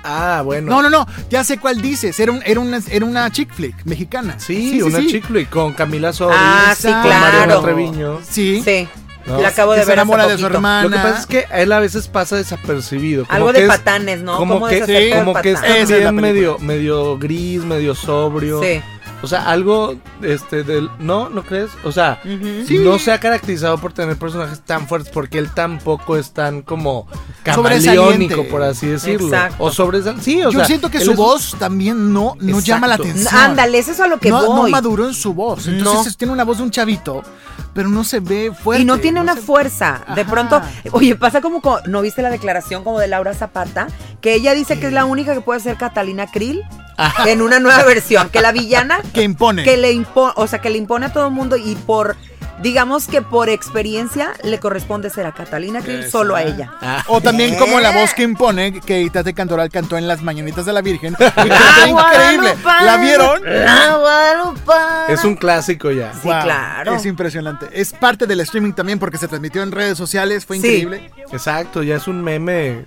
Ah, 0.06 0.43
bueno. 0.43 0.70
No, 0.70 0.82
no, 0.82 0.91
no, 0.91 1.06
ya 1.29 1.43
sé 1.43 1.58
cuál 1.58 1.81
dices. 1.82 2.19
Era, 2.20 2.32
un, 2.32 2.41
era, 2.44 2.61
una, 2.61 2.81
era 2.88 3.05
una 3.05 3.31
chick 3.31 3.53
flick 3.53 3.85
mexicana. 3.85 4.38
Sí, 4.38 4.81
una 4.82 5.00
chick 5.00 5.26
flick 5.26 5.50
con 5.50 5.73
Camila 5.73 6.12
Sodi. 6.12 6.35
Ah, 6.37 6.75
sí, 6.76 6.88
claro. 6.88 7.08
Mariana 7.08 7.61
Treviño. 7.61 8.20
Sí. 8.23 8.62
Sí. 8.64 8.88
La 9.26 9.49
acabo 9.49 9.73
de 9.73 9.79
ver. 9.79 9.87
Se 9.87 9.93
enamora 9.94 10.29
de 10.29 10.38
su 10.38 10.47
hermana. 10.47 10.85
Lo 10.85 10.91
que 10.91 10.97
pasa 10.97 11.19
es 11.19 11.26
que 11.26 11.47
él 11.53 11.73
a 11.73 11.81
veces 11.81 12.06
pasa 12.06 12.37
desapercibido. 12.37 13.26
Algo 13.29 13.53
de 13.53 13.67
patanes, 13.67 14.20
¿no? 14.20 14.37
Como, 14.37 14.67
que, 14.69 15.12
como 15.12 15.35
que 15.35 15.53
es 15.53 16.12
medio, 16.12 16.59
medio 16.61 17.19
gris, 17.19 17.64
medio 17.64 17.94
sobrio. 17.94 18.62
Sí. 18.62 18.81
O 19.23 19.26
sea, 19.26 19.50
algo 19.50 19.97
este 20.23 20.63
del 20.63 20.91
no, 20.99 21.29
¿no 21.29 21.43
crees? 21.43 21.71
O 21.85 21.93
sea, 21.93 22.21
no 22.25 22.99
se 22.99 23.13
ha 23.13 23.21
caracterizado 23.21 23.79
por 23.79 23.93
tener 23.93 24.17
personajes 24.17 24.61
tan 24.61 24.87
fuertes 24.87 25.13
porque 25.13 25.39
él 25.39 25.51
tampoco 25.53 26.17
es 26.17 26.33
tan 26.33 26.63
como 26.63 27.07
camaleónico, 27.43 28.45
por 28.49 28.63
así 28.63 28.87
decirlo. 28.87 29.29
Exacto. 29.29 29.63
O 29.63 29.71
sobre 29.71 30.03
sí, 30.21 30.43
o 30.43 30.51
Yo 30.51 30.65
siento 30.65 30.91
que 30.91 31.01
su 31.01 31.15
voz 31.15 31.57
también 31.59 32.13
no, 32.13 32.37
no 32.41 32.61
llama 32.61 32.87
la 32.87 32.95
atención. 32.95 33.35
Ándale, 33.35 33.79
eso 33.79 33.93
es 33.93 34.00
a 34.00 34.07
lo 34.07 34.19
que 34.19 34.31
no, 34.31 34.45
voy. 34.47 34.71
No 34.71 34.76
maduró 34.76 35.07
en 35.07 35.14
su 35.14 35.35
voz. 35.35 35.67
Entonces 35.67 36.17
tiene 36.17 36.33
una 36.33 36.45
voz 36.45 36.59
de 36.59 36.64
un 36.64 36.71
chavito 36.71 37.23
pero 37.76 37.90
no 37.90 38.05
se 38.05 38.21
ve 38.21 38.52
fuerte. 38.59 38.83
Y 38.83 38.87
no 38.87 38.99
tiene 38.99 39.21
una 39.21 39.37
fuerza. 39.37 40.00
De 40.14 40.25
pronto, 40.25 40.62
oye, 40.93 41.14
pasa 41.14 41.43
como, 41.43 41.61
¿no 41.85 42.00
viste 42.00 42.23
la 42.23 42.31
declaración 42.31 42.83
como 42.83 42.99
de 42.99 43.07
Laura 43.07 43.35
Zapata? 43.35 43.88
Que 44.23 44.33
ella 44.33 44.55
dice 44.55 44.81
que 44.81 44.87
es 44.87 44.95
la 44.95 45.05
única 45.05 45.35
que 45.35 45.43
puede 45.43 45.61
ser 45.61 45.76
Catalina 45.76 46.26
Krill 46.26 46.62
en 47.26 47.43
una 47.43 47.61
nueva 47.61 47.85
versión, 47.85 48.31
que 48.31 48.40
la 48.40 48.50
villana 48.52 49.00
que 49.12 49.23
impone. 49.23 49.62
Que 49.62 49.76
le 49.76 49.93
impone, 49.93 50.06
o 50.15 50.47
sea, 50.47 50.61
que 50.61 50.71
le 50.71 50.79
impone 50.79 51.07
a 51.07 51.13
todo 51.13 51.27
el 51.27 51.33
mundo 51.33 51.57
y 51.57 51.75
por 51.75 52.17
digamos 52.63 53.07
que 53.07 53.23
por 53.23 53.49
experiencia 53.49 54.33
le 54.43 54.59
corresponde 54.59 55.11
ser 55.11 55.27
a 55.27 55.33
Catalina 55.33 55.81
Krill 55.81 56.09
solo 56.11 56.37
a 56.37 56.43
ella. 56.43 56.73
Ah. 56.81 57.05
O 57.09 57.21
también 57.21 57.55
como 57.59 57.81
la 57.81 57.91
voz 57.91 58.15
que 58.15 58.23
impone 58.23 58.81
que 58.81 59.03
Itate 59.03 59.35
Cantoral 59.35 59.71
cantó 59.71 59.97
en 59.99 60.09
Las 60.09 60.23
Mañanitas 60.23 60.67
de 60.67 60.73
la 60.73 60.81
Virgen. 60.81 61.17
increíble. 61.89 62.55
¿La 62.65 62.97
vieron? 62.99 63.43
Es 65.09 65.25
un 65.25 65.37
clásico 65.37 65.91
ya. 65.91 66.13
Sí, 66.15 66.21
claro. 66.23 66.95
Es 66.95 67.07
impresionante. 67.07 67.67
Es 67.73 67.93
parte 67.93 68.27
del 68.27 68.41
streaming 68.41 68.73
también 68.73 68.99
porque 68.99 69.19
se 69.19 69.29
transmitió 69.29 69.63
en 69.63 69.73
redes 69.73 69.99
sociales. 69.99 70.45
Fue 70.45 70.57
increíble. 70.57 71.11
Exacto, 71.33 71.83
ya 71.83 71.97
es 71.97 72.07
un 72.09 72.23
meme 72.23 72.87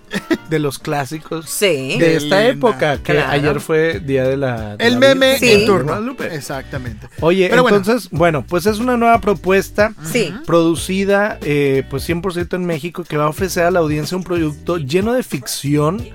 de 0.50 0.60
los 0.60 0.80
clásicos 0.80 1.46
sí. 1.50 1.98
de 2.00 2.16
esta 2.16 2.46
época. 2.46 2.98
Que 2.98 3.20
ayer 3.20 3.60
fue 3.60 4.00
día 4.00 4.24
de 4.24 4.38
la. 4.38 4.76
el 4.80 4.98
meme 4.98 5.38
en 5.42 5.66
turno. 5.66 6.16
Exactamente. 6.32 7.08
Oye, 7.22 7.54
entonces, 7.54 8.10
bueno, 8.12 8.44
pues 8.48 8.66
es 8.66 8.80
una 8.80 8.98
nueva 8.98 9.20
propuesta 9.20 9.59
sí. 9.64 10.34
producida 10.46 11.38
eh, 11.42 11.84
pues 11.90 12.08
100% 12.08 12.56
en 12.56 12.66
México 12.66 13.04
que 13.04 13.18
va 13.18 13.26
a 13.26 13.30
ofrecer 13.30 13.64
a 13.64 13.72
la 13.72 13.80
audiencia 13.80 14.18
un 14.18 14.24
producto 14.24 14.78
lleno 14.78 15.14
de 15.14 15.24
ficción 15.24 16.08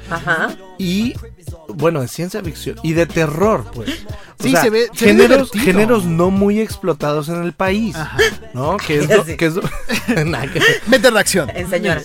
y 0.79 1.15
bueno, 1.69 2.01
de 2.01 2.09
ciencia 2.09 2.43
ficción 2.43 2.77
y 2.83 2.93
de 2.93 3.07
terror, 3.07 3.65
pues. 3.75 4.05
Sí, 4.41 4.55
se 4.57 4.71
ve, 4.71 4.89
géneros, 4.95 5.51
géneros 5.53 6.05
no 6.05 6.31
muy 6.31 6.61
explotados 6.61 7.29
en 7.29 7.43
el 7.43 7.53
país, 7.53 7.97
¿no? 8.53 8.77
Que 8.85 8.99
es, 8.99 9.09
lo, 9.09 9.25
que 9.37 9.47
es 9.47 9.55
Mete 10.87 11.11
reacción. 11.11 11.51
En 11.55 11.69
señora. 11.71 12.03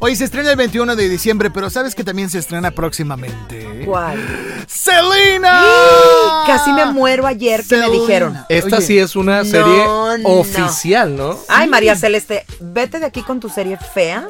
Hoy 0.00 0.16
se 0.16 0.24
estrena 0.24 0.50
el 0.50 0.56
21 0.56 0.96
de 0.96 1.08
diciembre, 1.08 1.50
pero 1.50 1.70
sabes 1.70 1.94
que 1.94 2.04
también 2.04 2.30
se 2.30 2.38
estrena 2.38 2.70
próximamente. 2.70 3.82
¿Cuál? 3.84 4.18
Selena. 4.66 5.64
Casi 6.46 6.72
me 6.72 6.86
muero 6.86 7.26
ayer 7.26 7.64
que 7.66 7.76
me 7.76 7.90
dijeron. 7.90 8.38
Esta 8.48 8.80
sí 8.80 8.98
es 8.98 9.16
una 9.16 9.44
serie 9.44 9.84
oficial, 10.24 11.16
¿no? 11.16 11.38
Ay, 11.48 11.68
María 11.68 11.96
Celeste, 11.96 12.44
vete 12.60 13.00
de 13.00 13.06
aquí 13.06 13.22
con 13.22 13.40
tu 13.40 13.48
serie 13.48 13.78
fea. 13.94 14.28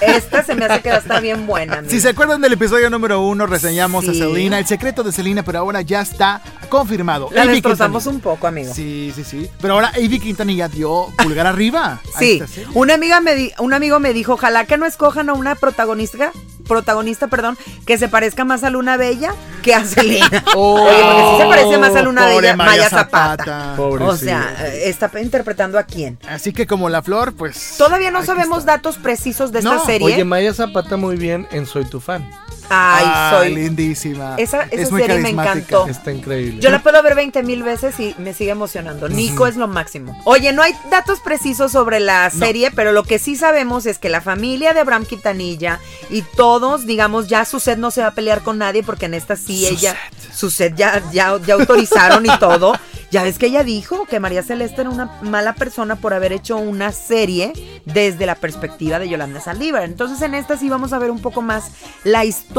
Esta 0.00 0.42
se 0.42 0.54
me 0.54 0.64
hace 0.64 0.80
que 0.80 0.90
va 0.90 0.96
a 0.96 1.00
estar 1.00 1.20
bien 1.20 1.46
buena. 1.46 1.82
Si 1.88 2.00
se 2.00 2.08
acuerdan 2.10 2.40
del 2.40 2.52
episodio 2.54 2.88
número 2.90 3.20
uno, 3.20 3.46
reseñamos 3.46 4.08
a 4.08 4.14
Selena, 4.14 4.58
el 4.58 4.66
secreto 4.66 5.02
de 5.02 5.12
Selena, 5.12 5.42
pero 5.42 5.58
ahora 5.58 5.82
ya 5.82 6.00
está 6.00 6.40
confirmado. 6.68 7.28
La 7.32 7.46
destrozamos 7.46 8.06
un 8.06 8.20
poco, 8.20 8.46
amigo. 8.46 8.72
Sí, 8.74 9.12
sí, 9.14 9.24
sí. 9.24 9.50
Pero 9.60 9.74
ahora 9.74 9.92
Avi 9.94 10.18
Quintanilla 10.18 10.68
dio 10.68 11.08
pulgar 11.18 11.46
arriba. 11.46 12.00
Sí. 12.18 12.40
Una 12.74 12.94
amiga 12.94 13.20
me 13.20 13.52
un 13.58 13.74
amigo 13.74 13.98
me 13.98 14.12
dijo, 14.12 14.34
ojalá 14.34 14.66
que 14.66 14.78
no 14.78 14.86
escojan 14.86 15.28
a 15.28 15.32
una 15.32 15.56
protagonista, 15.56 16.30
protagonista, 16.66 17.26
perdón, 17.26 17.58
que 17.86 17.98
se 17.98 18.08
parezca 18.08 18.44
más 18.44 18.62
a 18.62 18.70
Luna 18.70 18.96
Bella 18.96 19.34
que 19.62 19.74
a 19.74 19.84
Selena. 19.84 20.44
Oh, 20.54 20.82
Oye, 20.84 21.02
porque 21.02 21.22
si 21.30 21.42
se 21.42 21.48
parece 21.48 21.78
más 21.78 21.96
a 21.96 22.02
Luna 22.02 22.26
Bella, 22.26 22.56
Maya 22.56 22.88
Zapata. 22.88 23.74
o 23.78 24.16
sea, 24.16 24.54
está 24.84 25.10
interpretando 25.20 25.78
a 25.78 25.82
quién. 25.82 26.18
Así 26.28 26.52
que 26.52 26.66
como 26.66 26.88
la 26.88 27.02
flor, 27.02 27.34
pues. 27.34 27.74
Todavía 27.78 28.10
no 28.10 28.24
sabemos 28.24 28.64
datos 28.64 28.96
precisos 28.96 29.50
de 29.50 29.58
esta 29.58 29.84
serie. 29.84 30.06
Oye, 30.06 30.24
Maya 30.24 30.54
Zapata 30.54 30.96
muy 30.96 31.16
bien 31.16 31.48
en 31.50 31.66
Soy 31.66 31.84
tu 31.84 32.00
fan. 32.00 32.28
Ay, 32.68 33.30
soy. 33.30 33.54
lindísima. 33.54 34.36
Esa, 34.36 34.62
esa 34.62 34.96
serie 34.96 35.18
me 35.18 35.30
encantó. 35.30 35.86
Está 35.86 36.12
increíble. 36.12 36.60
Yo 36.60 36.70
la 36.70 36.82
puedo 36.82 37.02
ver 37.02 37.14
20 37.14 37.42
mil 37.42 37.62
veces 37.62 37.98
y 38.00 38.14
me 38.18 38.34
sigue 38.34 38.50
emocionando. 38.50 39.08
Nico 39.08 39.46
es 39.46 39.56
lo 39.56 39.68
máximo. 39.68 40.18
Oye, 40.24 40.52
no 40.52 40.62
hay 40.62 40.74
datos 40.90 41.20
precisos 41.20 41.72
sobre 41.72 42.00
la 42.00 42.30
serie, 42.30 42.70
pero 42.70 42.92
lo 42.92 43.04
que 43.04 43.18
sí 43.18 43.36
sabemos 43.36 43.86
es 43.86 43.98
que 43.98 44.08
la 44.08 44.20
familia 44.20 44.74
de 44.74 44.80
Abraham 44.80 45.04
Quitanilla 45.04 45.80
y 46.10 46.22
todos, 46.22 46.86
digamos, 46.86 47.28
ya 47.28 47.44
su 47.44 47.60
set 47.60 47.78
no 47.78 47.90
se 47.90 48.00
va 48.00 48.08
a 48.08 48.14
pelear 48.14 48.42
con 48.42 48.58
nadie 48.58 48.82
porque 48.82 49.06
en 49.06 49.14
esta 49.14 49.36
sí 49.36 49.66
ella, 49.66 49.96
su 50.32 50.50
set 50.50 50.74
ya, 50.76 51.02
ya, 51.12 51.38
ya 51.44 51.54
autorizaron 51.54 52.24
y 52.26 52.38
todo. 52.38 52.74
Ya 53.10 53.22
ves 53.22 53.38
que 53.38 53.46
ella 53.46 53.62
dijo 53.62 54.06
que 54.06 54.18
María 54.18 54.42
Celeste 54.42 54.80
era 54.80 54.90
una 54.90 55.20
mala 55.22 55.54
persona 55.54 55.94
por 55.94 56.14
haber 56.14 56.32
hecho 56.32 56.56
una 56.56 56.90
serie 56.90 57.52
desde 57.84 58.26
la 58.26 58.34
perspectiva 58.34 58.98
de 58.98 59.08
Yolanda 59.08 59.40
Saldívar. 59.40 59.84
Entonces 59.84 60.20
en 60.22 60.34
esta 60.34 60.56
sí 60.56 60.68
vamos 60.68 60.92
a 60.92 60.98
ver 60.98 61.12
un 61.12 61.20
poco 61.20 61.40
más 61.40 61.70
la 62.02 62.24
historia 62.24 62.53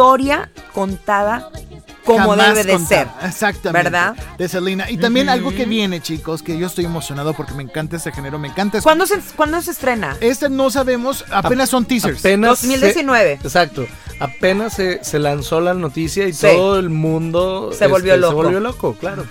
contada 0.74 1.50
como 2.06 2.36
debe 2.36 2.64
de 2.64 2.80
ser. 2.80 3.08
Exactamente. 3.24 3.90
¿Verdad? 3.90 4.16
De 4.38 4.48
Selena. 4.48 4.90
Y 4.90 4.98
también 4.98 5.28
algo 5.30 5.52
que 5.52 5.66
viene, 5.66 6.02
chicos, 6.02 6.44
que 6.44 6.58
yo 6.58 6.68
estoy 6.68 6.86
emocionado 6.86 7.34
porque 7.34 7.54
me 7.54 7.64
encanta 7.64 7.98
ese 7.98 8.12
género, 8.12 8.38
me 8.38 8.48
encanta. 8.48 8.82
¿Cuándo 8.82 9.06
se, 9.08 9.20
¿cuándo 9.36 9.62
se 9.62 9.72
estrena? 9.72 10.16
Este 10.22 10.50
no 10.50 10.70
sabemos, 10.70 11.25
apenas 11.32 11.70
son 11.70 11.86
teasers. 11.86 12.20
Apenas 12.20 12.62
2019. 12.62 13.34
exacto. 13.44 13.86
Apenas 14.20 14.74
se, 14.74 15.04
se, 15.04 15.20
lanzó 15.20 15.60
la 15.60 15.74
noticia 15.74 16.25
y 16.28 16.32
todo 16.32 16.80
el 16.80 16.90
mundo 16.90 17.72
se 17.74 17.88
volvió 17.88 18.14
este, 18.14 18.22
loco. 18.22 18.32
Se 18.32 18.44
volvió 18.44 18.60
loco, 18.62 18.94
claro. 18.94 19.25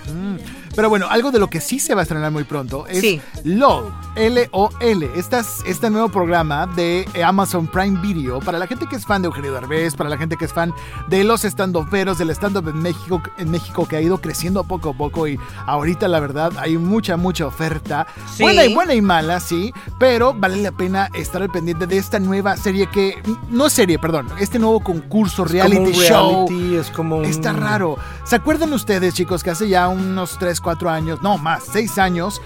Pero 0.75 0.89
bueno, 0.89 1.07
algo 1.09 1.31
de 1.31 1.39
lo 1.39 1.49
que 1.49 1.61
sí 1.61 1.79
se 1.79 1.95
va 1.95 2.01
a 2.01 2.03
estrenar 2.03 2.31
muy 2.31 2.43
pronto 2.43 2.85
es 2.87 3.21
LOL, 3.43 3.93
L-O-L. 4.15 5.09
Este, 5.15 5.37
este 5.65 5.89
nuevo 5.89 6.09
programa 6.09 6.67
de 6.67 7.07
Amazon 7.23 7.67
Prime 7.67 7.99
Video 8.01 8.39
para 8.39 8.59
la 8.59 8.67
gente 8.67 8.85
que 8.87 8.97
es 8.97 9.05
fan 9.05 9.21
de 9.21 9.27
Eugenio 9.27 9.53
Derbez, 9.53 9.95
para 9.95 10.09
la 10.09 10.17
gente 10.17 10.35
que 10.35 10.45
es 10.45 10.53
fan 10.53 10.73
de 11.07 11.23
los 11.23 11.45
stand-uperos, 11.45 12.17
del 12.17 12.29
stand-up 12.31 12.67
en 12.67 12.81
México, 12.81 13.21
en 13.37 13.51
México 13.51 13.87
que 13.87 13.95
ha 13.95 14.01
ido 14.01 14.19
creciendo 14.19 14.63
poco 14.63 14.89
a 14.89 14.93
poco 14.93 15.27
y 15.27 15.39
ahorita 15.65 16.07
la 16.07 16.19
verdad 16.19 16.51
hay 16.57 16.77
mucha, 16.77 17.15
mucha 17.15 17.47
oferta. 17.47 18.07
Buena 18.39 18.65
y 18.65 18.73
buena 18.73 18.93
y 18.93 19.01
mala, 19.01 19.39
sí, 19.39 19.73
pero 19.97 20.33
vale 20.33 20.57
la 20.57 20.71
pena 20.71 21.09
estar 21.13 21.41
al 21.41 21.49
pendiente 21.49 21.87
de 21.87 21.97
esta 21.97 22.19
nueva 22.19 22.57
serie 22.57 22.87
que, 22.87 23.21
no 23.49 23.69
serie, 23.69 23.97
perdón, 23.97 24.27
este 24.39 24.59
nuevo 24.59 24.81
concurso, 24.81 25.45
reality, 25.45 25.93
show. 25.93 26.47
Es 26.75 26.89
como 26.89 27.23
Está 27.23 27.53
raro. 27.53 27.97
¿Se 28.25 28.35
acuerdan 28.35 28.73
ustedes, 28.73 29.13
chicos, 29.13 29.43
que 29.43 29.51
hace 29.51 29.69
ya 29.69 29.87
unos 29.87 30.37
3, 30.37 30.59
cuatro 30.65 30.89
años, 30.89 31.21
no 31.21 31.37
más, 31.37 31.63
seis 31.63 31.99
años, 31.99 32.41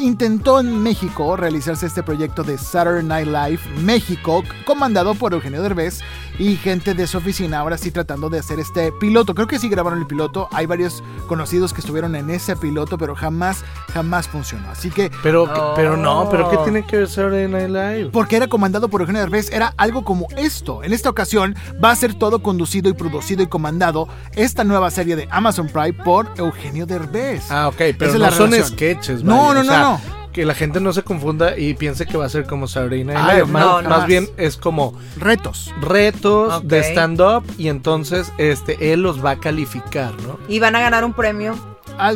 intentó 0.00 0.60
en 0.60 0.82
México 0.82 1.36
realizarse 1.36 1.86
este 1.86 2.02
proyecto 2.02 2.42
de 2.42 2.56
Saturday 2.56 3.04
Night 3.04 3.26
Live 3.26 3.60
México, 3.82 4.42
comandado 4.64 5.14
por 5.14 5.34
Eugenio 5.34 5.62
Derbez 5.62 6.00
y 6.38 6.56
gente 6.56 6.94
de 6.94 7.06
su 7.06 7.18
oficina, 7.18 7.58
ahora 7.58 7.76
sí 7.76 7.90
tratando 7.90 8.30
de 8.30 8.38
hacer 8.38 8.58
este 8.58 8.92
piloto. 8.92 9.34
Creo 9.34 9.46
que 9.46 9.58
sí 9.58 9.68
grabaron 9.68 9.98
el 9.98 10.06
piloto, 10.06 10.48
hay 10.52 10.66
varios 10.66 11.02
conocidos 11.26 11.74
que 11.74 11.80
estuvieron 11.80 12.16
en 12.16 12.30
ese 12.30 12.56
piloto, 12.56 12.96
pero 12.96 13.14
jamás, 13.14 13.62
jamás 13.92 14.26
funcionó. 14.26 14.70
Así 14.70 14.90
que... 14.90 15.10
Pero, 15.22 15.74
pero 15.76 15.96
no, 15.96 16.28
pero 16.30 16.50
¿qué 16.50 16.56
tiene 16.58 16.86
que 16.86 16.98
ver 16.98 17.08
Saturday 17.08 17.46
Night 17.48 17.68
Live? 17.68 18.10
Porque 18.10 18.36
era 18.36 18.46
comandado 18.46 18.88
por 18.88 19.02
Eugenio 19.02 19.20
Derbez, 19.20 19.52
era 19.52 19.74
algo 19.76 20.04
como 20.04 20.28
esto. 20.36 20.82
En 20.82 20.94
esta 20.94 21.10
ocasión 21.10 21.54
va 21.82 21.90
a 21.90 21.96
ser 21.96 22.14
todo 22.14 22.42
conducido 22.42 22.88
y 22.88 22.94
producido 22.94 23.42
y 23.42 23.46
comandado 23.46 24.08
esta 24.34 24.64
nueva 24.64 24.90
serie 24.90 25.16
de 25.16 25.28
Amazon 25.30 25.68
Prime 25.68 25.92
por 25.92 26.32
Eugenio 26.36 26.86
Derbez. 26.86 27.50
Ah, 27.50 27.68
ok, 27.68 27.96
pero 27.98 28.18
no 28.18 28.30
son 28.30 28.54
sketches. 28.54 29.22
No, 29.22 29.52
no, 29.52 29.62
no, 29.62 29.78
no 29.78 29.89
que 30.32 30.44
la 30.44 30.54
gente 30.54 30.80
no 30.80 30.92
se 30.92 31.02
confunda 31.02 31.58
y 31.58 31.74
piense 31.74 32.06
que 32.06 32.16
va 32.16 32.26
a 32.26 32.28
ser 32.28 32.46
como 32.46 32.68
Sabrina 32.68 33.14
Night 33.14 33.46
Más, 33.46 34.06
bien 34.06 34.28
es 34.36 34.56
como 34.56 34.98
retos. 35.18 35.74
Retos 35.80 36.66
de 36.66 36.80
stand-up 36.80 37.44
y 37.58 37.68
entonces 37.68 38.32
este 38.38 38.92
él 38.92 39.02
los 39.02 39.24
va 39.24 39.32
a 39.32 39.40
calificar, 39.40 40.12
¿no? 40.22 40.38
Y 40.48 40.60
van 40.60 40.76
a 40.76 40.80
ganar 40.80 41.04
un 41.04 41.12
premio 41.12 41.56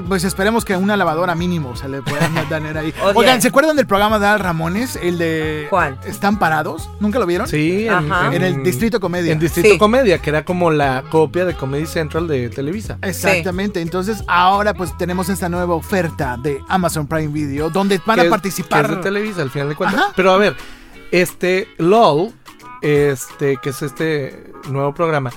pues 0.07 0.25
esperemos 0.25 0.65
que 0.65 0.77
una 0.77 0.97
lavadora 0.97 1.35
mínimo 1.35 1.77
se 1.77 1.89
le 1.89 2.03
pueda 2.03 2.29
tener 2.49 2.77
ahí. 2.79 2.95
Oigan, 3.15 3.41
¿se 3.41 3.49
acuerdan 3.49 3.77
del 3.77 3.87
programa 3.87 4.19
de 4.19 4.27
Al 4.27 4.41
Ramones? 4.41 4.97
El 4.97 5.19
de. 5.19 5.67
¿Cuál? 5.71 5.99
¿Están 6.05 6.39
parados? 6.39 6.89
¿Nunca 7.01 7.19
lo 7.19 7.27
vieron? 7.27 7.49
Sí, 7.49 7.87
en, 7.87 8.43
el 8.43 8.63
Distrito 8.63 9.01
Comedia. 9.01 9.33
En 9.33 9.39
Distrito 9.39 9.79
Comedia, 9.79 10.19
que 10.19 10.31
era 10.31 10.45
como 10.45 10.71
la 10.71 11.05
copia 11.11 11.45
de 11.45 11.55
Comedy 11.55 11.87
Central 11.87 12.29
de 12.29 12.49
Televisa. 12.49 12.99
Exactamente. 13.03 13.81
Entonces, 13.81 14.23
ahora 14.27 14.75
pues 14.75 14.97
tenemos 14.97 15.29
esta 15.29 15.49
nueva 15.49 15.75
oferta 15.75 16.37
de 16.43 16.61
Amazon 16.69 17.07
Prime 17.07 17.33
Video, 17.33 17.71
donde 17.71 18.01
van 18.05 18.21
a 18.21 18.25
participar. 18.25 18.87
Que 18.87 18.93
es 18.93 18.99
de 18.99 19.03
Televisa, 19.03 19.43
al 19.43 19.51
final 19.51 19.69
de 19.69 19.77
cuentas. 19.77 20.05
Pero 20.17 20.33
a 20.33 20.39
ver, 20.39 20.57
este 21.11 21.69
LOL, 21.79 22.33
este, 22.83 23.57
que 23.59 23.71
es 23.71 23.83
este 23.83 24.53
nuevo 24.69 24.93
programa 24.95 25.31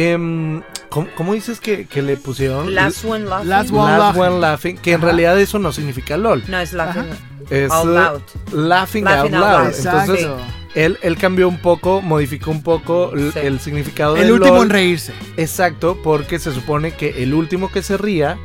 Em, 0.00 0.62
¿cómo, 0.90 1.34
dices 1.34 1.58
que, 1.58 1.88
le 1.92 2.16
pusieron? 2.16 2.72
Last 2.72 3.04
One 3.04 3.24
Laughing. 3.24 3.48
Last 3.48 3.70
One, 3.72 4.38
laughing. 4.38 4.76
que 4.78 4.92
en 4.92 5.00
realidad 5.00 5.38
eso 5.40 5.58
no 5.58 5.72
significa 5.72 6.16
LOL. 6.16 6.44
No, 6.46 6.60
es 6.60 6.72
Laughing 6.72 7.06
es 7.50 7.72
out 7.72 7.86
loud. 7.86 8.22
Laughing, 8.52 9.08
out, 9.08 9.30
loud. 9.30 9.72
Entonces, 9.76 10.28
él, 10.76 10.98
él, 11.02 11.16
cambió 11.16 11.48
un 11.48 11.58
poco, 11.58 12.00
modificó 12.00 12.52
un 12.52 12.62
poco 12.62 13.12
el 13.12 13.58
significado 13.58 14.16
El 14.16 14.30
último 14.30 14.62
en 14.62 14.70
reírse. 14.70 15.12
Exacto, 15.36 15.98
porque 16.02 16.38
se 16.38 16.52
supone 16.52 16.92
que 16.92 17.22
el 17.22 17.34
último 17.34 17.72
que 17.72 17.82
se 17.82 17.96
ría 17.96 18.38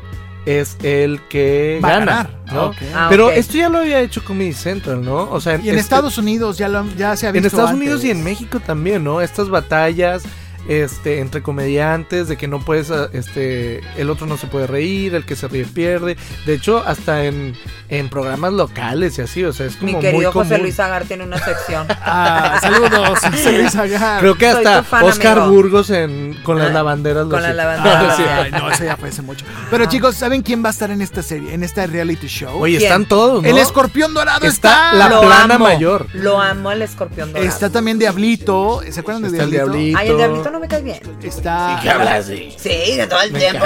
es 0.47 0.77
el 0.81 1.21
que 1.29 1.79
gana, 1.83 2.29
¿no? 2.51 2.73
Ah, 2.95 3.07
Pero 3.09 3.29
esto 3.29 3.57
ya 3.57 3.69
lo 3.69 3.77
había 3.77 4.01
hecho 4.01 4.25
Comedy 4.25 4.53
Central, 4.53 5.05
¿no? 5.05 5.29
O 5.29 5.39
sea, 5.39 5.53
y 5.53 5.69
en 5.69 5.75
este 5.75 5.79
Estados 5.81 6.17
Unidos 6.17 6.57
ya, 6.57 6.67
lo, 6.67 6.83
ya 6.97 7.15
se 7.15 7.27
ha 7.27 7.31
visto 7.31 7.39
En 7.39 7.45
Estados 7.45 7.71
Unidos 7.71 8.03
y 8.03 8.09
en 8.09 8.23
México 8.23 8.59
también, 8.59 9.03
¿no? 9.03 9.21
Estas 9.21 9.49
batallas 9.49 10.23
este, 10.67 11.19
entre 11.19 11.41
comediantes, 11.41 12.27
de 12.27 12.37
que 12.37 12.47
no 12.47 12.59
puedes, 12.59 12.89
ah, 12.91 13.09
este, 13.13 13.81
el 13.97 14.09
otro 14.09 14.27
no 14.27 14.37
se 14.37 14.47
puede 14.47 14.67
reír, 14.67 15.15
el 15.15 15.25
que 15.25 15.35
se 15.35 15.47
ríe 15.47 15.65
pierde. 15.65 16.17
De 16.45 16.53
hecho, 16.53 16.83
hasta 16.85 17.25
en, 17.25 17.55
en 17.89 18.09
programas 18.09 18.53
locales 18.53 19.17
y 19.17 19.21
así, 19.21 19.43
o 19.43 19.53
sea, 19.53 19.65
es 19.65 19.75
como 19.75 19.93
Mi 19.93 19.99
querido 19.99 20.31
muy 20.31 20.43
José 20.43 20.57
Luis 20.57 20.79
Agar 20.79 21.05
tiene 21.05 21.23
una 21.23 21.37
sección. 21.37 21.85
ah, 21.89 22.59
saludos, 22.61 23.19
José 23.31 23.57
Luis 23.57 23.75
Agar. 23.75 24.19
Creo 24.21 24.35
que 24.35 24.47
hasta 24.47 24.85
Oscar 25.01 25.49
Burgos 25.49 25.89
en, 25.89 26.39
con 26.43 26.59
las 26.59 26.71
lavanderas. 26.71 27.27
Con 27.27 27.41
las 27.41 27.55
lavanderas. 27.55 28.51
no, 28.51 28.71
eso 28.71 28.83
ya 28.83 28.97
fue 28.97 29.09
hace 29.09 29.21
mucho. 29.21 29.45
Pero 29.69 29.85
chicos, 29.85 30.15
¿saben 30.15 30.41
quién 30.41 30.63
va 30.63 30.69
a 30.69 30.71
estar 30.71 30.91
en 30.91 31.01
esta 31.01 31.21
serie, 31.21 31.53
en 31.53 31.63
esta 31.63 31.85
reality 31.87 32.27
show? 32.27 32.61
Oye, 32.61 32.77
están 32.77 33.05
todos, 33.05 33.43
¿no? 33.43 33.49
El 33.49 33.57
escorpión 33.57 34.13
dorado 34.13 34.47
está. 34.47 34.93
la 34.93 35.19
plana 35.19 35.57
mayor. 35.57 36.07
Lo 36.13 36.41
amo 36.41 36.71
el 36.71 36.81
escorpión 36.81 37.33
dorado. 37.33 37.47
Está 37.47 37.69
también 37.69 37.99
Diablito. 37.99 38.81
¿Se 38.89 38.99
acuerdan 38.99 39.23
de 39.23 39.31
Diablito? 39.31 39.63
El 39.63 39.71
Diablito? 39.71 39.99
Ay, 39.99 40.09
el 40.09 40.17
Diablito 40.17 40.52
no 40.53 40.59
me 40.59 40.67
cae 40.67 40.83
bien. 40.83 40.99
Está. 41.23 41.77
¿Y 41.79 41.81
qué 41.81 41.89
habla 41.89 42.15
así? 42.15 42.55
Sí, 42.57 42.95
de 42.95 43.07
todo 43.07 43.21
el 43.23 43.33
tiempo. 43.33 43.65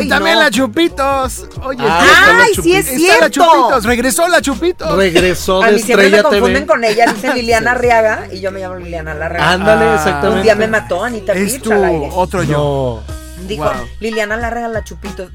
y 0.00 0.08
también 0.08 0.38
la 0.38 0.50
Chupitos. 0.50 1.46
Oye, 1.64 1.84
Ay, 1.84 2.54
sí 2.54 2.76
es 2.76 2.86
cierto. 2.86 3.12
Está 3.12 3.24
la 3.24 3.30
Chupitos. 3.30 3.84
Regresó 3.84 4.28
la 4.28 4.40
Chupitos. 4.40 4.96
Regresó 4.96 5.60
de 5.60 5.68
A 5.68 5.70
mí 5.72 5.80
siempre 5.80 6.06
Estrella 6.06 6.22
me 6.22 6.38
confunden 6.38 6.66
con 6.66 6.84
ella. 6.84 7.12
Dicen 7.12 7.34
Liliana 7.34 7.72
Arriaga 7.72 8.28
y 8.30 8.40
yo 8.40 8.52
me 8.52 8.60
llamo 8.60 8.76
Liliana 8.76 9.14
Larraga. 9.14 9.50
Ándale, 9.50 9.84
ah, 9.84 9.94
exactamente. 9.96 10.36
Un 10.36 10.42
día 10.44 10.54
me 10.54 10.68
mató 10.68 11.02
Anita 11.02 11.32
Es 11.32 11.60
tu 11.60 11.72
otro 12.14 12.44
yo. 12.44 13.02
Dijo, 13.48 13.72
Liliana 13.98 14.36
Larraga 14.36 14.68
la 14.68 14.84
chupito. 14.84 15.28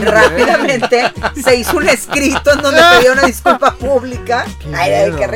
Y 0.00 0.04
rápidamente 0.04 1.12
se 1.40 1.54
hizo 1.56 1.76
un 1.76 1.88
escrito 1.88 2.52
en 2.54 2.62
donde 2.62 2.82
pedía 2.96 3.12
una 3.12 3.22
disculpa 3.22 3.74
pública. 3.74 4.46
Ay, 4.74 5.12
qué, 5.16 5.26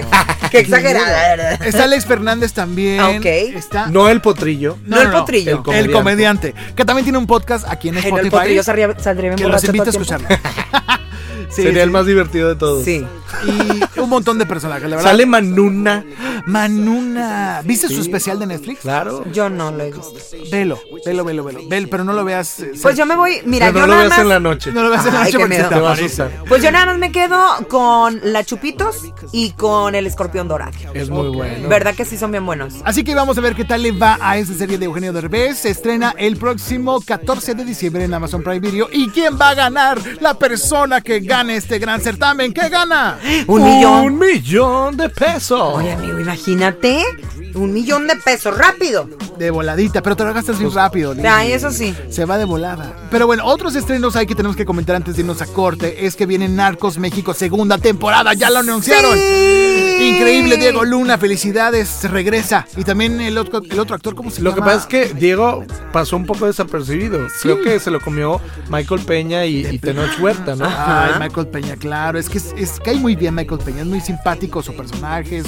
qué 0.50 0.61
exagerada. 0.61 1.55
Está 1.55 1.85
Alex 1.85 2.07
Fernández 2.07 2.53
también. 2.53 3.00
Ah, 3.00 3.11
ok. 3.11 3.25
Está... 3.25 3.87
No 3.87 4.09
el 4.09 4.21
potrillo. 4.21 4.79
No, 4.85 5.00
el 5.00 5.11
potrillo. 5.11 5.62
El 5.73 5.91
comediante. 5.91 6.55
Que 6.75 6.85
también 6.85 7.05
tiene 7.05 7.19
un 7.19 7.26
podcast 7.26 7.67
aquí 7.69 7.88
en 7.88 7.99
Spotify. 7.99 8.25
el 8.25 8.31
potrillo 8.31 8.62
saldría 8.62 8.97
bien 9.31 9.37
Que 9.37 9.49
los 9.49 9.65
invito 9.65 9.85
a 9.85 9.91
escucharlo. 9.91 10.29
Sería 11.49 11.83
el 11.83 11.91
más 11.91 12.07
divertido 12.07 12.49
de 12.49 12.57
todos. 12.57 12.85
Sí. 12.85 13.07
Y 13.45 13.81
un 14.03 14.09
montón 14.09 14.38
de 14.38 14.47
personajes, 14.47 14.88
la 14.88 14.97
verdad. 14.97 15.11
Sale 15.11 15.26
Manuna. 15.26 16.05
Manuna. 16.47 17.62
¿Viste 17.65 17.88
su 17.88 18.00
especial 18.00 18.38
de 18.38 18.47
Netflix? 18.47 18.81
Claro. 18.81 19.25
Yo 19.33 19.49
no 19.49 19.71
lo 19.71 19.83
he 19.83 19.93
visto. 19.93 20.15
Velo, 20.50 20.79
velo, 21.05 21.25
velo, 21.25 21.45
velo. 21.45 21.88
pero 21.91 22.05
no 22.05 22.12
lo 22.12 22.25
veas. 22.25 22.61
Eh, 22.61 22.73
pues 22.81 22.97
yo 22.97 23.07
me 23.07 23.17
voy. 23.17 23.41
Mira, 23.45 23.71
yo 23.71 23.81
no 23.81 23.87
lo 23.87 23.97
veas 23.97 24.19
en 24.19 24.29
la 24.29 24.41
noche. 24.41 24.73
No 24.73 24.83
lo 24.83 24.91
veas 24.91 25.07
en 25.07 25.15
la 25.15 25.25
noche 25.25 25.38
porque 25.38 25.57
te 25.57 25.81
va 25.81 25.93
a 25.93 25.97
Pues 26.49 26.62
yo 26.62 26.71
nada 26.71 26.87
más 26.87 26.99
me 26.99 27.12
quedo 27.12 27.38
con 27.69 28.21
la 28.23 28.45
Chupitos 28.45 29.12
y 29.33 29.50
con 29.53 29.95
el 29.95 30.07
escorpión 30.07 30.49
dorado. 30.49 30.73
Es 30.95 31.11
muy 31.11 31.29
bueno. 31.29 31.69
¿Verdad 31.69 31.95
que 31.95 32.05
sí 32.05 32.17
son 32.17 32.31
bien 32.31 32.47
buenos? 32.47 32.75
Así 32.85 33.05
que 33.05 33.15
vamos 33.15 33.38
a 33.38 33.41
ver 33.41 33.55
qué 33.55 33.65
tal 33.65 33.83
le 33.83 33.93
va 33.93 34.19
a 34.21 34.38
esa 34.38 34.55
serie 34.55 34.79
de 34.79 34.87
Eugenio 34.87 35.12
Derbez. 35.12 35.59
Se 35.59 35.71
estrena 35.71 36.15
el 36.17 36.37
próximo 36.37 37.00
14 37.00 37.55
de 37.55 37.65
diciembre 37.65 38.05
en 38.05 38.15
Amazon 38.15 38.43
Prime 38.43 38.61
Video. 38.61 38.88
¿Y 38.93 39.09
quién 39.11 39.38
va 39.41 39.50
a 39.50 39.55
ganar? 39.55 40.00
La 40.21 40.35
persona 40.35 41.00
que 41.00 41.21
gane 41.21 41.57
este 41.57 41.79
gran 41.79 42.00
certamen. 42.00 42.53
¿Qué 42.53 42.69
gana? 42.69 43.19
Un 43.47 43.65
millón. 43.65 43.96
Un 44.03 44.19
millón 44.19 44.97
de 44.97 45.09
pesos. 45.09 45.75
Oye, 45.75 45.93
amigo, 45.93 46.19
imagínate. 46.19 47.03
Un 47.55 47.73
millón 47.73 48.07
de 48.07 48.17
pesos, 48.17 48.57
rápido. 48.57 49.09
De 49.38 49.50
voladita, 49.50 50.03
pero 50.03 50.15
te 50.15 50.25
lo 50.25 50.35
gastas 50.35 50.59
bien 50.59 50.73
rápido. 50.73 51.15
Ay, 51.26 51.53
eso 51.53 51.71
sí. 51.71 51.95
Se 52.11 52.26
va 52.26 52.37
de 52.37 52.45
volada. 52.45 52.95
Pero 53.11 53.26
bueno, 53.26 53.47
otros 53.47 53.75
estrenos 53.75 54.15
hay 54.15 54.26
que 54.26 54.35
tenemos 54.35 54.57
que 54.57 54.67
comentar 54.67 54.95
antes 54.95 55.17
de 55.17 55.23
irnos 55.23 55.41
a 55.41 55.47
corte. 55.47 56.07
Es 56.07 56.17
que 56.17 56.26
viene 56.26 56.49
Narcos 56.49 56.99
México 56.99 57.33
segunda 57.33 57.79
temporada. 57.79 58.35
Ya 58.35 58.50
lo 58.50 58.59
anunciaron. 58.59 59.19
Increíble, 59.19 60.59
Diego 60.59 60.85
Luna. 60.85 61.17
Felicidades. 61.17 62.05
Regresa. 62.11 62.67
Y 62.76 62.85
también 62.85 63.21
el 63.23 63.38
otro, 63.38 63.62
el 63.69 63.79
otro 63.79 63.97
actor, 63.97 64.15
¿cómo 64.15 64.31
se 64.31 64.43
lo 64.43 64.50
llama? 64.50 64.57
Lo 64.57 64.62
que 64.62 64.75
pasa 64.75 64.81
es 64.83 64.87
que 64.87 65.15
Diego 65.15 65.65
pasó 65.93 66.17
un 66.17 66.26
poco 66.26 66.47
desapercibido. 66.47 67.26
Creo 67.41 67.62
que 67.62 67.81
se 67.81 67.91
lo 67.91 68.00
comió 68.00 68.41
Michael 68.69 69.00
Peña 69.03 69.47
y, 69.47 69.79
Tenoch 69.79 70.21
Huerta, 70.21 70.57
¿no? 70.57 70.67
Ay, 70.69 71.12
Michael 71.21 71.49
Peña, 71.49 71.76
claro. 71.76 72.19
Es 72.19 72.29
que 72.29 72.38
es, 72.38 72.81
cae 72.85 72.97
muy 72.97 73.17
bien 73.17 73.35
Michael 73.35 73.61
Peña. 73.65 73.75
Es 73.78 73.87
muy 73.87 74.00
simpático 74.00 74.62
su 74.62 74.75
personaje. 74.75 75.42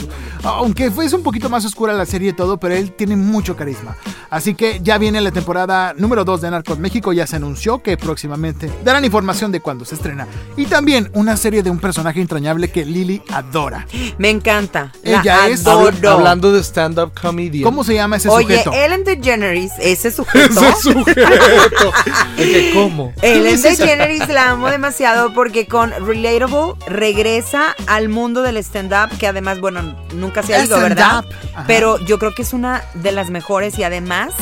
aunque 0.45 0.91
fue 0.91 1.07
un 1.15 1.23
poquito 1.23 1.49
más 1.49 1.65
oscura 1.65 1.93
la 1.93 2.07
serie 2.07 2.31
y 2.31 2.33
todo, 2.33 2.59
pero 2.59 2.75
él 2.75 2.93
tiene 2.93 3.17
mucho 3.17 3.57
carisma. 3.57 3.97
Así 4.31 4.55
que 4.55 4.81
ya 4.83 4.99
viene 4.99 5.21
la 5.21 5.31
temporada 5.31 5.95
número 5.97 6.25
2 6.25 6.41
de 6.43 6.51
Narcos 6.51 6.79
México. 6.79 7.13
Ya 7.13 7.27
se 7.27 7.37
anunció 7.37 7.83
que 7.83 7.97
próximamente 7.97 8.71
darán 8.85 9.05
información 9.05 9.51
de 9.53 9.61
cuándo 9.61 9.85
se 9.85 9.95
estrena. 9.95 10.27
Y 10.57 10.67
también 10.67 11.11
una 11.15 11.37
serie 11.37 11.63
de 11.63 11.71
un 11.71 11.79
personaje 11.79 12.21
entrañable 12.21 12.71
que 12.71 12.85
Lily 12.85 13.23
adora. 13.33 13.87
Me 14.19 14.29
encanta. 14.29 14.93
Ella 15.03 15.49
es 15.49 15.67
hablando 15.67 16.53
de 16.53 16.63
stand-up 16.63 17.13
comedy. 17.19 17.63
¿Cómo 17.63 17.85
se 17.85 17.95
llama 17.95 18.17
ese 18.17 18.29
sujeto? 18.29 18.71
Oye, 18.71 18.85
Ellen 18.85 19.05
DeGeneres, 19.05 19.73
ese 19.81 20.11
sujeto. 20.19 20.61
ese 20.61 20.83
sujeto. 20.93 21.93
¿Cómo? 22.75 23.13
Ellen 23.23 23.61
DeGeneres 23.61 24.29
la 24.29 24.51
amo 24.51 24.69
demasiado 24.69 25.33
porque 25.33 25.67
con 25.67 25.91
Relatable 25.91 26.75
regresa 26.87 27.75
al 27.87 28.09
mundo 28.09 28.18
del 28.27 28.57
stand-up, 28.59 29.17
que 29.19 29.27
además, 29.27 29.61
bueno, 29.61 29.97
nunca 30.15 30.43
se 30.43 30.55
ha 30.55 30.65
ido, 30.65 30.79
¿verdad? 30.81 31.25
Pero 31.67 31.99
yo 32.05 32.19
creo 32.19 32.35
que 32.35 32.43
es 32.43 32.53
una 32.53 32.83
de 32.95 33.13
las 33.13 33.31
mejores 33.31 33.79
y 33.79 33.85
además, 33.85 34.33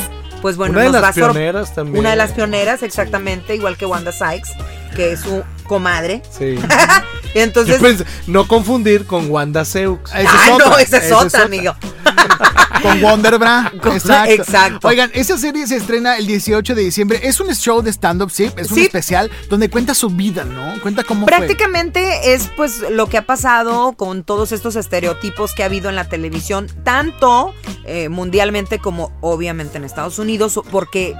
pues 0.41 0.57
bueno, 0.57 0.73
una 0.73 0.83
de 0.83 1.01
las 1.01 1.15
pioneras 1.15 1.75
también. 1.75 1.99
Una 1.99 2.09
de 2.11 2.15
las 2.15 2.31
pioneras, 2.31 2.83
exactamente, 2.83 3.55
igual 3.55 3.77
que 3.77 3.85
Wanda 3.85 4.11
Sykes, 4.11 4.49
que 4.95 5.11
es 5.13 5.21
su 5.21 5.43
comadre. 5.63 6.21
Sí. 6.29 6.57
Entonces. 7.33 8.03
no 8.25 8.47
confundir 8.47 9.05
con 9.05 9.29
Wanda 9.29 9.63
Seux. 9.63 9.99
Ah, 10.11 10.57
no, 10.57 10.77
esa 10.79 10.97
es 10.97 11.11
otra, 11.11 11.43
amigo. 11.43 11.75
con 12.81 13.01
Wonder 13.01 13.37
Bra. 13.37 13.71
Exacto. 13.93 14.31
Exacto. 14.31 14.87
Oigan, 14.87 15.11
esa 15.13 15.37
serie 15.37 15.67
se 15.67 15.77
estrena 15.77 16.17
el 16.17 16.27
18 16.27 16.75
de 16.75 16.81
diciembre. 16.83 17.19
Es 17.23 17.39
un 17.39 17.53
show 17.53 17.81
de 17.81 17.91
stand-up, 17.91 18.31
sí. 18.31 18.51
Es 18.57 18.71
un 18.71 18.79
especial 18.79 19.31
donde 19.49 19.69
cuenta 19.69 19.93
su 19.93 20.09
vida, 20.09 20.43
¿no? 20.43 20.79
Cuenta 20.81 21.03
cómo 21.03 21.25
Prácticamente 21.25 22.33
es 22.33 22.49
pues 22.55 22.83
lo 22.89 23.07
que 23.07 23.17
ha 23.17 23.25
pasado 23.25 23.93
con 23.93 24.23
todos 24.23 24.51
estos 24.51 24.75
estereotipos 24.75 25.53
que 25.53 25.63
ha 25.63 25.67
habido 25.67 25.89
en 25.89 25.95
la 25.95 26.09
televisión, 26.09 26.67
tanto 26.83 27.53
eh, 27.85 28.09
mundialmente 28.09 28.79
como 28.79 29.11
obviamente 29.21 29.77
en 29.77 29.83
Estados 29.83 30.19
Unidos, 30.19 30.59
porque 30.71 31.15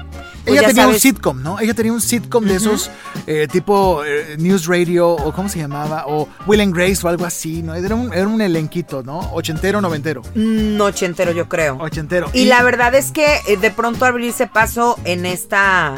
pues 0.47 0.59
ella 0.59 0.67
tenía 0.67 0.87
un 0.87 0.99
sitcom, 0.99 1.41
¿no? 1.41 1.59
Ella 1.59 1.73
tenía 1.73 1.93
un 1.93 2.01
sitcom 2.01 2.45
de 2.45 2.55
esos 2.55 2.89
eh, 3.25 3.47
tipo 3.51 4.03
eh, 4.03 4.35
News 4.37 4.65
Radio 4.65 5.09
o 5.09 5.33
¿cómo 5.33 5.49
se 5.49 5.59
llamaba? 5.59 6.05
O 6.07 6.27
Will 6.45 6.61
and 6.61 6.75
Grace 6.75 7.05
o 7.05 7.09
algo 7.09 7.25
así, 7.25 7.61
¿no? 7.61 7.75
Era 7.75 7.95
un, 7.95 8.13
era 8.13 8.27
un 8.27 8.41
elenquito, 8.41 9.03
¿no? 9.03 9.19
Ochentero, 9.33 9.81
noventero. 9.81 10.21
Mm, 10.35 10.79
ochentero, 10.79 11.31
yo 11.31 11.49
creo. 11.49 11.77
Ochentero. 11.79 12.29
Y, 12.33 12.45
la 12.45 12.63
verdad 12.63 12.95
es 12.95 13.11
que 13.11 13.27
eh, 13.47 13.57
de 13.57 13.71
pronto 13.71 14.05
abrirse 14.05 14.47
paso 14.47 14.97
en 15.03 15.25
esta... 15.25 15.95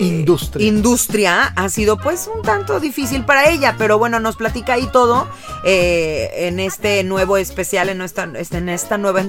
industria. 0.00 0.66
industria 0.66 1.52
ha 1.56 1.68
sido 1.68 1.96
pues 1.98 2.30
un 2.32 2.42
tanto 2.42 2.78
difícil 2.78 3.24
para 3.24 3.50
ella, 3.50 3.74
pero 3.76 3.98
bueno, 3.98 4.20
nos 4.20 4.36
platica 4.36 4.74
ahí 4.74 4.88
todo 4.92 5.26
en 5.64 6.60
este 6.60 7.02
nuevo 7.02 7.36
especial, 7.36 7.88
en 7.88 8.00
esta, 8.02 8.22
en 8.22 8.68
esta 8.68 8.98
nueva 8.98 9.22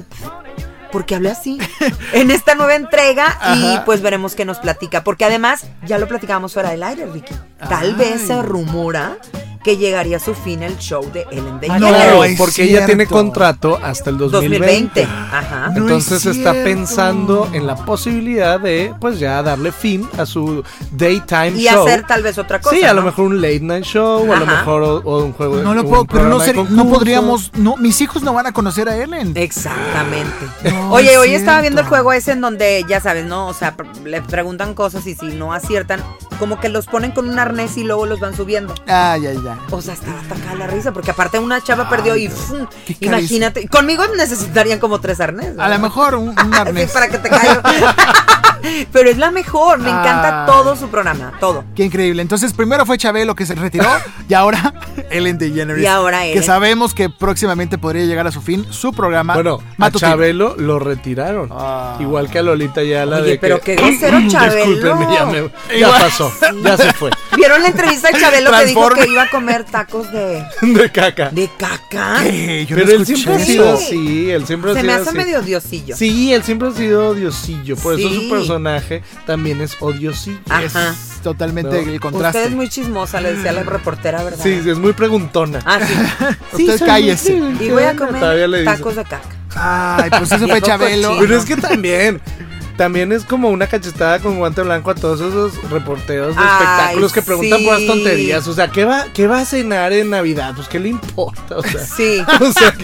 porque 0.90 1.14
hablé 1.14 1.30
así 1.30 1.58
en 2.12 2.30
esta 2.30 2.54
nueva 2.54 2.74
entrega 2.74 3.38
y 3.56 3.78
pues 3.84 4.02
veremos 4.02 4.34
qué 4.34 4.44
nos 4.44 4.58
platica. 4.58 5.04
Porque 5.04 5.24
además, 5.24 5.66
ya 5.86 5.98
lo 5.98 6.08
platicábamos 6.08 6.52
fuera 6.52 6.70
del 6.70 6.82
aire, 6.82 7.06
Ricky. 7.06 7.34
Tal 7.68 7.94
vez 7.94 8.26
se 8.26 8.40
rumora 8.42 9.18
que 9.62 9.76
llegaría 9.76 10.16
a 10.16 10.20
su 10.20 10.34
fin 10.34 10.62
el 10.62 10.78
show 10.78 11.04
de 11.12 11.26
Ellen 11.30 11.60
DeGeneres. 11.60 12.30
No, 12.30 12.36
porque 12.38 12.64
ella 12.64 12.86
tiene 12.86 13.06
contrato 13.06 13.78
hasta 13.82 14.10
el 14.10 14.18
2020. 14.18 14.58
2020. 14.58 15.02
Ajá. 15.02 15.72
Entonces 15.76 16.26
está 16.26 16.52
pensando 16.52 17.48
en 17.52 17.66
la 17.66 17.76
posibilidad 17.76 18.58
de, 18.58 18.94
pues 19.00 19.18
ya 19.18 19.42
darle 19.42 19.72
fin 19.72 20.08
a 20.18 20.24
su 20.26 20.64
daytime 20.92 21.52
show. 21.52 21.60
Y 21.60 21.68
hacer 21.68 22.06
tal 22.06 22.22
vez 22.22 22.38
otra 22.38 22.60
cosa. 22.60 22.74
Sí, 22.74 22.82
a 22.82 22.94
lo 22.94 23.02
mejor 23.02 23.26
un 23.26 23.40
late 23.40 23.60
night 23.60 23.84
show, 23.84 24.28
o 24.28 24.32
a 24.32 24.40
lo 24.40 24.46
mejor 24.46 24.82
o, 25.04 25.24
un 25.24 25.32
juego 25.32 25.58
de 25.58 25.62
No 25.62 25.74
lo 25.74 25.84
puedo, 25.84 26.04
pero 26.04 26.24
no, 26.24 26.38
no 26.70 26.88
podríamos, 26.88 27.52
no, 27.54 27.76
mis 27.76 28.00
hijos 28.00 28.22
no 28.22 28.32
van 28.32 28.46
a 28.46 28.52
conocer 28.52 28.88
a 28.88 28.96
Ellen. 28.96 29.32
Exactamente. 29.36 30.46
Oye, 30.90 31.18
hoy 31.18 31.34
estaba 31.34 31.60
viendo 31.60 31.80
el 31.80 31.86
juego 31.86 32.12
ese 32.12 32.32
en 32.32 32.40
donde, 32.40 32.84
ya 32.88 33.00
sabes, 33.00 33.24
¿no? 33.26 33.48
O 33.48 33.54
sea, 33.54 33.74
le 34.04 34.22
preguntan 34.22 34.74
cosas 34.74 35.06
y 35.06 35.14
si 35.14 35.26
no 35.26 35.52
aciertan, 35.52 36.02
como 36.40 36.58
que 36.58 36.68
los 36.70 36.86
ponen 36.86 37.12
con 37.12 37.28
un 37.28 37.38
arnés 37.38 37.76
y 37.76 37.84
luego 37.84 38.06
los 38.06 38.18
van 38.18 38.34
subiendo. 38.34 38.74
Ay, 38.88 39.26
ay, 39.26 39.38
ay. 39.48 39.58
O 39.70 39.80
sea, 39.80 39.94
estaba 39.94 40.18
atacada 40.18 40.54
la 40.56 40.66
risa, 40.66 40.92
porque 40.92 41.12
aparte 41.12 41.38
una 41.38 41.62
chava 41.62 41.88
perdió 41.88 42.16
y 42.16 42.28
imagínate, 42.98 43.68
conmigo 43.68 44.02
necesitarían 44.16 44.80
como 44.80 45.00
tres 45.00 45.20
arnés. 45.20 45.56
A 45.58 45.68
lo 45.68 45.78
mejor 45.78 46.16
un, 46.16 46.34
arnés. 46.54 46.90
para 46.90 47.08
que 47.08 47.18
te 47.18 47.28
caiga. 47.28 47.62
Pero 48.92 49.10
es 49.10 49.18
la 49.18 49.30
mejor, 49.30 49.78
me 49.78 49.88
encanta 49.88 50.44
todo 50.46 50.76
su 50.76 50.88
programa, 50.88 51.32
todo. 51.40 51.64
Qué 51.74 51.84
increíble. 51.84 52.22
Entonces, 52.22 52.52
primero 52.52 52.86
fue 52.86 52.98
Chabelo 52.98 53.34
que 53.34 53.46
se 53.46 53.54
retiró 53.54 53.88
y 54.28 54.34
ahora 54.34 54.74
Ellen 55.10 55.38
DeGeneres. 55.38 55.82
Y 55.82 55.86
ahora 55.86 56.22
Que 56.22 56.42
sabemos 56.42 56.94
que 56.94 57.10
próximamente 57.10 57.78
podría 57.78 58.04
llegar 58.04 58.26
a 58.26 58.32
su 58.32 58.40
fin 58.40 58.66
su 58.70 58.92
programa. 58.92 59.34
Bueno, 59.34 59.60
a 59.78 59.90
Chabelo 59.90 60.54
lo 60.56 60.78
retiraron. 60.78 61.48
Ah. 61.50 61.96
Igual 62.00 62.30
que 62.30 62.38
a 62.38 62.42
Lolita 62.42 62.82
ya 62.82 63.06
la 63.06 63.20
de 63.20 63.38
pero 63.38 63.60
que... 63.60 63.76
qué 63.76 63.82
grosero 63.82 64.18
Chabelo. 64.28 65.50
ya, 65.70 65.78
ya 65.78 65.88
pasó, 65.88 66.32
ya 66.62 66.76
se 66.76 66.92
fue. 66.92 67.10
¿Vieron 67.36 67.62
la 67.62 67.68
entrevista 67.68 68.10
de 68.10 68.20
Chabelo 68.20 68.50
que 68.52 68.66
dijo 68.66 68.88
que 68.90 69.06
iba 69.06 69.22
a 69.22 69.30
comer 69.30 69.64
tacos 69.64 70.10
de... 70.12 70.44
de 70.62 70.90
caca. 70.90 71.30
¿De 71.30 71.48
caca? 71.58 72.18
pero 72.68 72.90
él 72.92 73.06
siempre 73.06 73.34
ha 73.34 73.38
sido 73.38 73.74
así, 73.74 74.30
él 74.30 74.46
siempre 74.46 74.72
ha 74.72 74.74
sido 74.74 74.82
Se 74.82 74.86
me 74.86 74.92
hace 74.92 75.12
medio 75.12 75.42
diosillo. 75.42 75.96
Sí, 75.96 76.32
él 76.32 76.42
siempre 76.42 76.68
ha 76.68 76.72
sido 76.72 77.14
diosillo, 77.14 77.76
por 77.76 77.98
eso 77.98 78.08
su 78.10 78.28
personaje 78.50 79.02
también 79.26 79.60
es 79.60 79.76
odiosillo. 79.80 80.40
Ajá. 80.48 80.90
Es 80.90 81.20
totalmente 81.22 81.80
el 81.80 82.00
contraste. 82.00 82.38
Usted 82.38 82.50
es 82.50 82.56
muy 82.56 82.68
chismosa, 82.68 83.20
le 83.20 83.34
decía 83.34 83.52
la 83.52 83.62
reportera, 83.62 84.22
¿verdad? 84.22 84.42
Sí, 84.42 84.60
es 84.66 84.78
muy 84.78 84.92
preguntona. 84.92 85.60
Ah, 85.64 85.80
sí. 86.56 86.68
Usted 86.68 86.86
cállese. 86.86 87.34
Y 87.60 87.70
voy 87.70 87.84
a 87.84 87.96
comer 87.96 88.64
tacos 88.64 88.96
de 88.96 89.04
caca. 89.04 89.28
Ay, 89.54 90.10
pues 90.10 90.32
eso 90.32 90.46
fue 90.46 90.62
Chabelo. 90.62 91.16
Pero 91.20 91.36
es 91.36 91.44
que 91.44 91.56
también 91.56 92.20
también 92.80 93.12
es 93.12 93.26
como 93.26 93.50
una 93.50 93.66
cachetada 93.66 94.20
con 94.20 94.38
guante 94.38 94.62
blanco 94.62 94.90
a 94.90 94.94
todos 94.94 95.20
esos 95.20 95.70
reporteros 95.70 96.34
de 96.34 96.42
espectáculos 96.42 97.12
que 97.12 97.20
preguntan 97.20 97.62
por 97.62 97.74
las 97.74 97.86
tonterías. 97.86 98.48
O 98.48 98.54
sea, 98.54 98.68
¿qué 98.68 98.86
va, 98.86 99.04
¿qué 99.12 99.26
va 99.26 99.40
a 99.40 99.44
cenar 99.44 99.92
en 99.92 100.08
Navidad? 100.08 100.54
Pues, 100.56 100.66
¿qué 100.66 100.80
le 100.80 100.88
importa? 100.88 101.58
O 101.58 101.62
sea, 101.62 101.84
sí. 101.84 102.24
O 102.40 102.50
sea, 102.50 102.74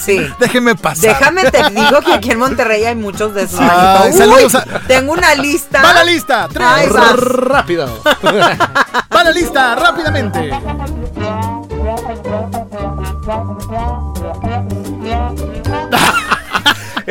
sí. 0.00 0.26
Déjeme 0.38 0.74
pasar. 0.74 1.18
Déjame 1.18 1.50
te 1.50 1.68
digo 1.70 2.00
que 2.00 2.14
aquí 2.14 2.30
en 2.30 2.38
Monterrey 2.38 2.84
hay 2.84 2.94
muchos 2.94 3.34
de 3.34 3.42
esos. 3.42 3.58
saludos 3.58 4.56
Tengo 4.88 5.12
una 5.12 5.34
lista. 5.34 5.82
¡Va 5.82 5.92
la 5.92 6.04
lista! 6.04 6.48
Ay, 6.58 6.88
rápido. 6.88 8.02
¡Va 8.24 9.22
la 9.22 9.30
lista! 9.32 9.74
¡Rápidamente! 9.74 10.50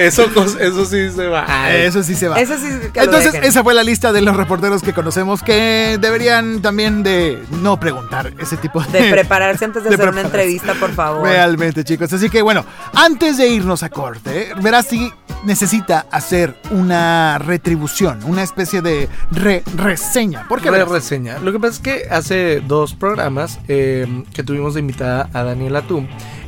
Eso, 0.06 0.30
eso 0.60 0.86
sí 0.86 1.10
se 1.12 1.28
va. 1.28 1.72
Eso 1.72 2.04
sí 2.04 2.16
se 2.16 2.28
va. 2.28 2.40
Eso 2.40 2.58
sí 2.58 2.68
Entonces, 2.94 3.36
esa 3.36 3.64
fue 3.64 3.74
la 3.74 3.84
lista 3.84 4.12
de 4.12 4.22
los 4.22 4.36
reporteros 4.36 4.82
que 4.82 4.94
conocemos 4.94 5.44
que 5.44 5.98
deberían 6.00 6.62
también 6.62 7.04
de 7.04 7.42
no 7.62 7.80
preguntar 7.80 8.34
ese 8.40 8.58
tipo 8.58 8.82
de... 8.82 9.02
De 9.02 9.12
prepararse 9.12 9.66
antes 9.66 9.84
de, 9.84 9.94
hacer 9.94 10.10
una 10.10 10.22
entrevista, 10.22 10.74
por 10.76 10.92
favor. 10.92 11.24
Realmente, 11.24 11.84
chicos. 11.84 12.12
Así 12.14 12.30
que, 12.30 12.42
bueno, 12.42 12.66
antes 12.94 13.38
de 13.38 13.48
irnos 13.48 13.84
a 13.84 13.90
corte, 13.90 14.54
Verasti 14.62 15.12
necesita 15.44 16.06
hacer 16.12 16.56
una 16.70 17.38
retribución, 17.40 18.20
una 18.26 18.44
especie 18.44 18.82
de 18.82 19.10
re-reseña. 19.32 20.48
¿Por 20.48 20.62
qué? 20.62 20.70
Re-reseña. 20.70 21.40
Lo 21.40 21.52
que 21.52 21.60
pasa 21.60 21.74
es 21.74 21.80
que 21.80 22.08
hace 22.10 22.62
dos 22.62 22.94
programas 22.94 23.60
eh, 23.68 24.24
que 24.34 24.44
tuvimos 24.44 24.74
de 24.76 24.82
invitada 24.82 25.30
a 25.34 25.44
Daniela 25.44 25.82
Tum, 25.82 26.08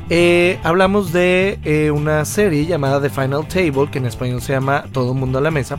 Eh, 0.10 0.60
hablamos 0.64 1.14
de 1.14 1.60
eh, 1.64 1.90
una 1.92 2.26
serie 2.26 2.66
llamada 2.66 3.02
The 3.02 3.10
Final 3.10 3.48
Table, 3.48 3.90
que 3.90 4.00
en 4.00 4.06
español 4.06 4.42
se 4.42 4.54
llama 4.54 4.86
Todo 4.92 5.14
Mundo 5.14 5.38
a 5.38 5.42
la 5.42 5.52
Mesa, 5.52 5.78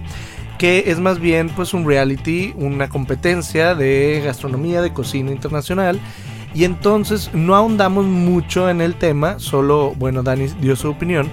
que 0.59 0.85
es 0.87 0.99
más 0.99 1.19
bien 1.19 1.51
pues 1.51 1.75
un 1.75 1.87
reality, 1.87 2.55
una 2.57 2.89
competencia 2.89 3.75
de 3.75 4.23
gastronomía, 4.25 4.81
de 4.81 4.93
cocina 4.93 5.31
internacional. 5.31 6.01
Y 6.55 6.65
entonces 6.65 7.31
no 7.35 7.55
ahondamos 7.55 8.07
mucho 8.07 8.71
en 8.71 8.81
el 8.81 8.95
tema, 8.95 9.39
solo, 9.41 9.93
bueno, 9.97 10.23
Dani 10.23 10.47
dio 10.61 10.77
su 10.77 10.89
opinión, 10.89 11.29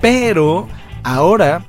pero 0.00 0.66
ahora 1.02 1.64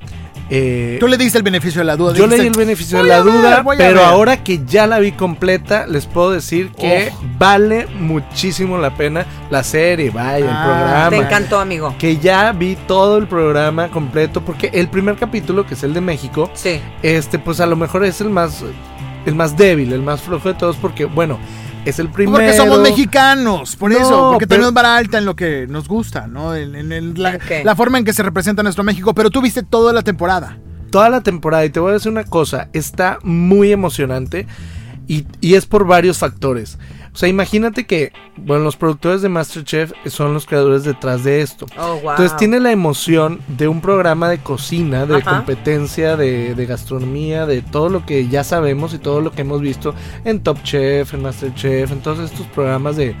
eh, 0.48 0.96
Tú 1.00 1.08
le 1.08 1.16
diste 1.16 1.38
el 1.38 1.44
beneficio 1.44 1.80
de 1.80 1.84
la 1.84 1.96
duda. 1.96 2.14
Yo 2.14 2.26
le 2.26 2.38
di 2.38 2.46
el 2.46 2.56
beneficio 2.56 2.98
de 2.98 3.04
la 3.04 3.20
duda, 3.20 3.64
pero 3.76 4.04
ahora 4.04 4.42
que 4.42 4.64
ya 4.64 4.86
la 4.86 4.98
vi 4.98 5.12
completa, 5.12 5.86
les 5.86 6.06
puedo 6.06 6.30
decir 6.30 6.70
que 6.72 7.12
vale 7.38 7.86
muchísimo 7.98 8.78
la 8.78 8.94
pena 8.94 9.26
la 9.50 9.62
serie, 9.62 10.10
vaya, 10.10 10.38
el 10.38 10.48
ah, 10.48 10.64
programa. 10.64 11.10
Te 11.10 11.16
encantó, 11.16 11.58
amigo. 11.58 11.94
Que 11.98 12.18
ya 12.18 12.52
vi 12.52 12.76
todo 12.86 13.18
el 13.18 13.26
programa 13.26 13.88
completo, 13.88 14.40
porque 14.40 14.70
el 14.72 14.88
primer 14.88 15.16
capítulo, 15.16 15.66
que 15.66 15.74
es 15.74 15.82
el 15.82 15.94
de 15.94 16.00
México, 16.00 16.50
sí. 16.54 16.80
este, 17.02 17.38
pues 17.38 17.60
a 17.60 17.66
lo 17.66 17.76
mejor 17.76 18.04
es 18.04 18.20
el 18.20 18.30
más, 18.30 18.64
el 19.24 19.34
más 19.34 19.56
débil, 19.56 19.92
el 19.92 20.02
más 20.02 20.22
flojo 20.22 20.48
de 20.48 20.54
todos, 20.54 20.76
porque, 20.76 21.04
bueno, 21.04 21.38
es 21.86 21.98
el 21.98 22.10
primero. 22.10 22.38
Porque 22.38 22.52
somos 22.52 22.80
mexicanos, 22.80 23.76
por 23.76 23.92
eso, 23.92 24.30
porque 24.32 24.46
tenemos 24.46 24.72
vara 24.74 24.96
alta 24.96 25.18
en 25.18 25.24
lo 25.24 25.36
que 25.36 25.66
nos 25.68 25.88
gusta, 25.88 26.26
¿no? 26.26 26.54
En, 26.54 27.14
la, 27.16 27.76
forma 27.76 27.98
en 27.98 28.04
que 28.04 28.12
se 28.12 28.22
representa 28.22 28.62
nuestro 28.62 28.84
México, 28.84 29.14
pero 29.14 29.30
tú 29.30 29.40
viste 29.40 29.62
toda 29.62 29.92
la 29.92 30.02
temporada. 30.02 30.58
Toda 30.90 31.08
la 31.08 31.20
temporada, 31.20 31.64
y 31.64 31.70
te 31.70 31.80
voy 31.80 31.90
a 31.90 31.94
decir 31.94 32.12
una 32.12 32.24
cosa, 32.24 32.68
está 32.72 33.18
muy 33.22 33.72
emocionante 33.72 34.46
y, 35.06 35.26
y 35.40 35.54
es 35.54 35.66
por 35.66 35.86
varios 35.86 36.18
factores. 36.18 36.78
O 37.16 37.18
sea, 37.18 37.30
imagínate 37.30 37.86
que, 37.86 38.12
bueno, 38.36 38.64
los 38.64 38.76
productores 38.76 39.22
de 39.22 39.30
Masterchef 39.30 39.90
son 40.04 40.34
los 40.34 40.44
creadores 40.44 40.84
detrás 40.84 41.24
de 41.24 41.40
esto. 41.40 41.64
Oh, 41.78 41.98
Entonces 41.98 42.36
tiene 42.36 42.60
la 42.60 42.72
emoción 42.72 43.40
de 43.48 43.68
un 43.68 43.80
programa 43.80 44.28
de 44.28 44.36
cocina, 44.36 45.06
de 45.06 45.22
competencia, 45.22 46.18
de, 46.18 46.66
gastronomía, 46.68 47.46
de 47.46 47.62
todo 47.62 47.88
lo 47.88 48.04
que 48.04 48.28
ya 48.28 48.44
sabemos 48.44 48.92
y 48.92 48.98
todo 48.98 49.22
lo 49.22 49.32
que 49.32 49.40
hemos 49.40 49.62
visto 49.62 49.94
en 50.26 50.40
Top 50.40 50.62
Chef, 50.62 51.14
en 51.14 51.22
Masterchef, 51.22 51.90
en 51.90 52.00
todos 52.00 52.18
estos 52.18 52.46
programas 52.48 52.96
de, 52.96 53.16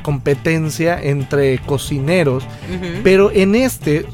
competencia 0.00 0.98
entre 1.02 1.58
cocineros. 1.58 2.42
Pero 3.04 3.30
en 3.30 3.54
este 3.54 4.06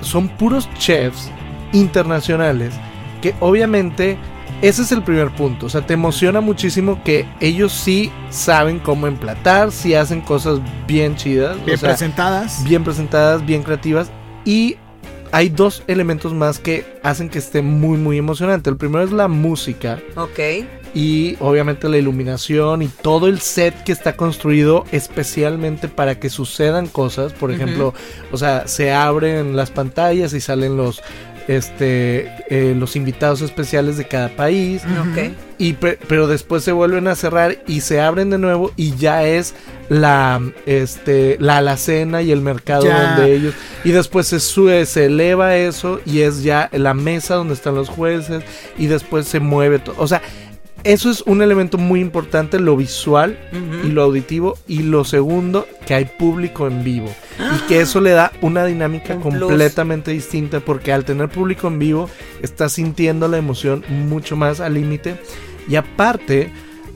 son 0.00 0.30
puros 0.30 0.66
chefs 0.78 1.30
internacionales 1.74 2.72
que 3.20 3.34
obviamente 3.40 4.16
ese 4.62 4.82
es 4.82 4.92
el 4.92 5.02
primer 5.02 5.34
punto. 5.34 5.66
O 5.66 5.68
sea, 5.68 5.84
te 5.84 5.94
emociona 5.94 6.40
muchísimo 6.40 7.02
que 7.02 7.28
ellos 7.40 7.72
sí 7.72 8.12
saben 8.30 8.78
cómo 8.78 9.08
emplatar, 9.08 9.72
sí 9.72 9.94
hacen 9.94 10.20
cosas 10.20 10.60
bien 10.86 11.16
chidas. 11.16 11.62
Bien 11.66 11.78
presentadas. 11.78 12.62
Bien 12.64 12.84
presentadas, 12.84 13.44
bien 13.44 13.64
creativas. 13.64 14.10
Y 14.44 14.76
hay 15.32 15.48
dos 15.48 15.82
elementos 15.88 16.32
más 16.32 16.60
que 16.60 16.86
hacen 17.02 17.28
que 17.28 17.40
esté 17.40 17.60
muy, 17.60 17.98
muy 17.98 18.18
emocionante. 18.18 18.70
El 18.70 18.76
primero 18.76 19.02
es 19.02 19.10
la 19.10 19.26
música. 19.26 19.98
Ok. 20.14 20.38
Y 20.94 21.36
obviamente 21.40 21.88
la 21.88 21.96
iluminación 21.96 22.82
y 22.82 22.88
todo 22.88 23.26
el 23.26 23.40
set 23.40 23.82
que 23.82 23.92
está 23.92 24.14
construido 24.14 24.84
especialmente 24.92 25.88
para 25.88 26.20
que 26.20 26.30
sucedan 26.30 26.86
cosas. 26.86 27.32
Por 27.32 27.50
ejemplo, 27.50 27.94
o 28.30 28.36
sea, 28.36 28.68
se 28.68 28.92
abren 28.92 29.56
las 29.56 29.70
pantallas 29.70 30.34
y 30.34 30.40
salen 30.40 30.76
los 30.76 31.02
este 31.48 32.30
eh, 32.48 32.74
los 32.76 32.96
invitados 32.96 33.40
especiales 33.42 33.96
de 33.96 34.06
cada 34.06 34.28
país. 34.28 34.82
Y 35.58 35.74
pero 35.74 36.26
después 36.26 36.64
se 36.64 36.72
vuelven 36.72 37.06
a 37.06 37.14
cerrar 37.14 37.58
y 37.68 37.82
se 37.82 38.00
abren 38.00 38.30
de 38.30 38.38
nuevo 38.38 38.72
y 38.76 38.96
ya 38.96 39.24
es 39.24 39.54
la 39.88 40.40
este 40.66 41.36
la 41.38 41.58
alacena 41.58 42.22
y 42.22 42.32
el 42.32 42.40
mercado 42.40 42.84
donde 42.84 43.34
ellos 43.34 43.54
y 43.84 43.90
después 43.90 44.26
se 44.26 44.40
sube 44.40 44.86
se 44.86 45.06
eleva 45.06 45.56
eso 45.56 46.00
y 46.06 46.20
es 46.20 46.42
ya 46.42 46.70
la 46.72 46.94
mesa 46.94 47.34
donde 47.34 47.54
están 47.54 47.74
los 47.74 47.90
jueces 47.90 48.42
y 48.78 48.86
después 48.86 49.28
se 49.28 49.38
mueve 49.38 49.78
todo 49.78 49.94
o 49.98 50.08
sea 50.08 50.22
eso 50.84 51.10
es 51.10 51.22
un 51.22 51.42
elemento 51.42 51.78
muy 51.78 52.00
importante, 52.00 52.58
lo 52.58 52.76
visual 52.76 53.38
y 53.84 53.88
lo 53.88 54.02
auditivo. 54.02 54.58
Y 54.66 54.82
lo 54.82 55.04
segundo, 55.04 55.66
que 55.86 55.94
hay 55.94 56.04
público 56.04 56.66
en 56.66 56.84
vivo. 56.84 57.08
Y 57.38 57.66
que 57.68 57.80
eso 57.80 58.00
le 58.00 58.10
da 58.10 58.32
una 58.40 58.64
dinámica 58.64 59.16
completamente 59.16 60.10
distinta. 60.10 60.60
Porque 60.60 60.92
al 60.92 61.04
tener 61.04 61.28
público 61.28 61.68
en 61.68 61.78
vivo, 61.78 62.10
estás 62.42 62.72
sintiendo 62.72 63.28
la 63.28 63.38
emoción 63.38 63.84
mucho 63.88 64.36
más 64.36 64.60
al 64.60 64.74
límite. 64.74 65.16
Y 65.68 65.76
aparte, 65.76 66.50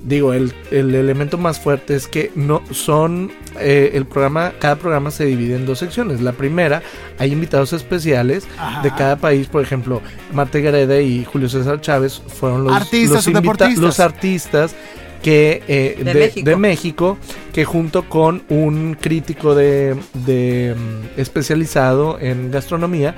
digo, 0.06 0.32
el, 0.32 0.54
elemento 0.70 1.36
más 1.36 1.58
fuerte 1.58 1.96
es 1.96 2.06
que 2.06 2.30
no 2.34 2.62
son 2.70 3.32
eh, 3.58 3.90
el 3.94 4.06
programa, 4.06 4.52
cada 4.58 4.76
programa 4.76 5.10
se 5.10 5.24
divide 5.26 5.56
en 5.56 5.66
dos 5.66 5.80
secciones. 5.80 6.20
La 6.20 6.32
primera, 6.32 6.82
hay 7.18 7.32
invitados 7.32 7.72
especiales 7.72 8.46
de 8.82 8.90
cada 8.92 9.16
país, 9.16 9.48
por 9.48 9.62
ejemplo, 9.62 10.00
Marta 10.32 10.58
Gareda 10.60 11.00
y 11.00 11.24
Julio 11.24 11.48
César 11.48 11.80
Chávez 11.80 12.22
fueron 12.26 12.64
los 12.64 12.72
artistas, 12.72 13.26
los, 13.26 13.78
los 13.78 14.00
artistas 14.00 14.76
que 15.22 15.62
eh, 15.66 16.02
de, 16.44 16.56
México. 16.56 17.18
que 17.52 17.64
junto 17.64 18.08
con 18.08 18.44
un 18.48 18.96
crítico 19.00 19.56
de, 19.56 19.96
mm, 20.14 21.18
especializado 21.20 22.18
en 22.20 22.52
gastronomía 22.52 23.16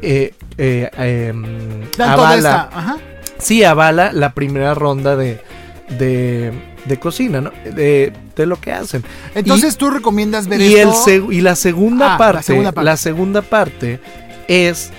eh, 0.00 0.32
em, 0.56 1.82
avala, 1.98 2.98
sí 3.38 3.62
avala 3.62 4.12
la 4.12 4.32
primera 4.32 4.72
ronda 4.72 5.16
de 5.16 5.49
de, 5.98 6.52
de 6.84 6.98
cocina, 6.98 7.40
¿no? 7.40 7.50
De, 7.64 8.12
de, 8.36 8.46
lo 8.46 8.60
que 8.60 8.72
hacen. 8.72 9.04
Entonces 9.34 9.76
tú 9.76 9.90
recomiendas 9.90 10.48
ver 10.48 10.60
y 10.60 10.76
El 10.76 10.90
y 11.30 11.40
la 11.40 11.56
segunda, 11.56 12.16
parte, 12.16 12.36
la 12.36 12.42
segunda 12.42 12.72
parte, 12.72 12.84
la 12.84 12.96
segunda 12.96 13.42
parte 13.42 14.00
es 14.48 14.90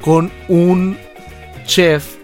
con 0.00 0.30
un 0.48 0.96
chef 1.64 2.18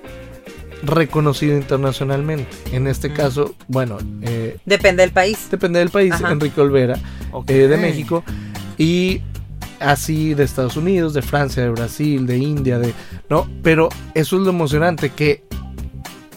reconocido 0.82 1.56
internacionalmente. 1.56 2.48
En 2.72 2.86
este 2.86 3.08
mm. 3.08 3.14
caso, 3.14 3.54
bueno... 3.68 3.98
Eh, 4.22 4.58
depende 4.64 5.02
del 5.02 5.12
país. 5.12 5.48
Depende 5.50 5.78
del 5.78 5.90
país, 5.90 6.14
Enrique 6.28 6.60
Olvera, 6.60 6.98
eh, 7.46 7.52
de 7.52 7.76
México. 7.76 8.22
Y 8.76 9.22
así 9.80 10.34
de 10.34 10.44
Estados 10.44 10.76
Unidos, 10.76 11.14
de 11.14 11.22
Francia, 11.22 11.62
de 11.62 11.70
Brasil, 11.70 12.26
de 12.26 12.38
India, 12.38 12.78
de... 12.78 12.92
¿No? 13.28 13.48
Pero 13.62 13.88
eso 14.14 14.36
es 14.36 14.42
lo 14.42 14.50
emocionante, 14.50 15.10
que 15.10 15.42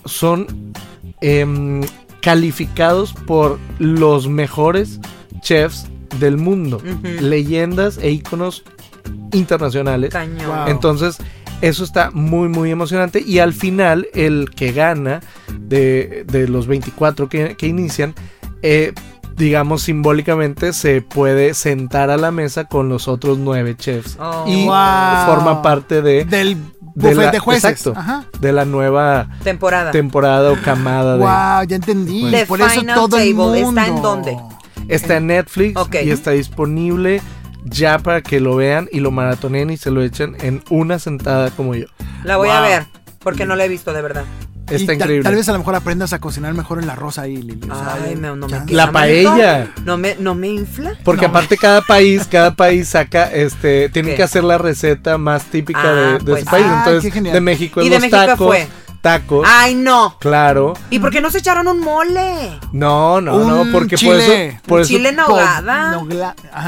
son 0.06 0.74
Em, 1.22 1.82
calificados 2.22 3.14
por 3.14 3.60
los 3.80 4.28
mejores 4.28 5.00
chefs 5.42 5.88
del 6.20 6.38
mundo, 6.38 6.82
leyendas 7.22 7.98
e 8.00 8.12
íconos 8.12 8.64
internacionales. 9.32 10.14
Entonces, 10.68 11.18
eso 11.62 11.84
está 11.84 12.12
muy, 12.12 12.50
muy 12.50 12.72
emocionante. 12.72 13.24
Y 13.26 13.40
al 13.40 13.54
final, 13.54 14.08
el 14.14 14.50
que 14.50 14.72
gana 14.74 15.22
de, 15.60 16.26
los 16.50 16.68
24 16.68 17.30
que, 17.30 17.56
inician, 17.62 18.14
eh, 18.62 18.94
digamos, 19.38 19.84
simbólicamente 19.84 20.74
se 20.74 21.02
puede 21.02 21.54
sentar 21.54 22.10
a 22.10 22.18
la 22.18 22.32
mesa 22.32 22.66
con 22.66 22.90
los 22.90 23.08
otros 23.08 23.38
nueve 23.38 23.76
chefs. 23.78 24.18
Oh, 24.20 24.46
y 24.48 24.66
forma 24.66 25.62
parte 25.62 26.02
de... 26.02 26.26
Del 26.26 26.58
de 26.98 27.16
la, 27.16 27.32
de 27.32 27.40
jueces. 27.40 27.90
de 28.40 28.52
la 28.52 28.66
nueva 28.66 29.30
temporada. 29.44 29.92
Temporada 29.92 30.52
o 30.52 30.62
camada. 30.62 31.16
Wow, 31.18 31.68
ya 31.68 31.76
entendí. 31.76 32.32
Por 32.48 32.60
eso 32.62 32.82
todo 32.94 33.18
el 33.20 33.36
mundo. 33.36 33.56
¿Está 33.56 33.88
en 33.88 34.02
dónde? 34.02 34.38
Está 34.88 35.18
en 35.18 35.28
Netflix 35.28 35.80
y 36.04 36.10
está 36.10 36.32
disponible 36.32 37.22
ya 37.66 38.00
para 38.00 38.22
que 38.22 38.40
lo 38.40 38.56
vean 38.56 38.88
y 38.92 39.00
lo 39.00 39.12
maratonen 39.12 39.70
y 39.70 39.78
se 39.78 39.92
lo 39.92 40.02
echen 40.02 40.38
en 40.42 40.64
una 40.70 41.00
sentada 41.00 41.52
como 41.52 41.76
yo. 41.76 41.88
La 42.24 42.38
voy 42.38 42.50
a 42.50 42.62
ver 42.62 42.97
porque 43.28 43.46
no 43.46 43.58
la 43.58 43.66
he 43.66 43.68
visto 43.68 43.92
de 43.92 44.02
verdad. 44.02 44.24
Está 44.70 44.94
increíble. 44.94 45.24
Tal, 45.24 45.36
vez 45.36 45.50
a 45.50 45.52
lo 45.52 45.58
mejor 45.58 45.76
aprendas 45.76 46.14
a 46.14 46.20
cocinar 46.20 46.54
mejor 46.54 46.82
el 46.82 46.90
arroz 46.90 47.20
ahí, 47.20 47.36
Lili. 47.36 47.60
la 48.70 48.90
paella. 48.90 49.68
No 49.84 49.98
me, 49.98 50.16
no 50.18 50.34
me 50.34 50.48
infla. 50.48 50.94
Porque 51.04 51.26
aparte 51.26 51.58
cada 51.58 51.82
país, 51.82 52.26
cada 52.32 52.56
país 52.56 52.88
saca, 52.88 53.30
este, 53.30 53.90
tienen 53.90 54.16
que 54.16 54.24
hacer 54.24 54.46
la 54.46 54.58
receta 54.58 55.18
más 55.18 55.44
típica 55.44 55.94
de, 55.94 56.06
ah, 56.06 56.18
pues. 56.26 56.40
su 56.40 56.50
país. 56.50 56.66
Entonces, 56.66 57.34
de 57.34 57.42
México 57.42 57.82
¿Y 57.82 57.90
de 57.90 58.00
México 58.00 58.16
tacos. 58.16 58.48
Fue? 58.48 58.66
Tacos. 59.02 59.46
Ay, 59.46 59.76
no. 59.76 60.16
Claro. 60.22 60.76
¿Y 60.90 61.00
por 61.00 61.12
qué 61.12 61.20
no 61.20 61.30
se 61.30 61.40
echaron 61.40 61.68
un 61.68 61.82
mole? 61.82 62.58
No, 62.72 63.20
no, 63.20 63.40
no, 63.66 63.70
porque 63.74 63.98
chile. 63.98 64.62
por 64.66 64.80
eso. 64.80 64.88
chile 64.88 65.10
en 65.10 65.20
ahogada. 65.20 66.02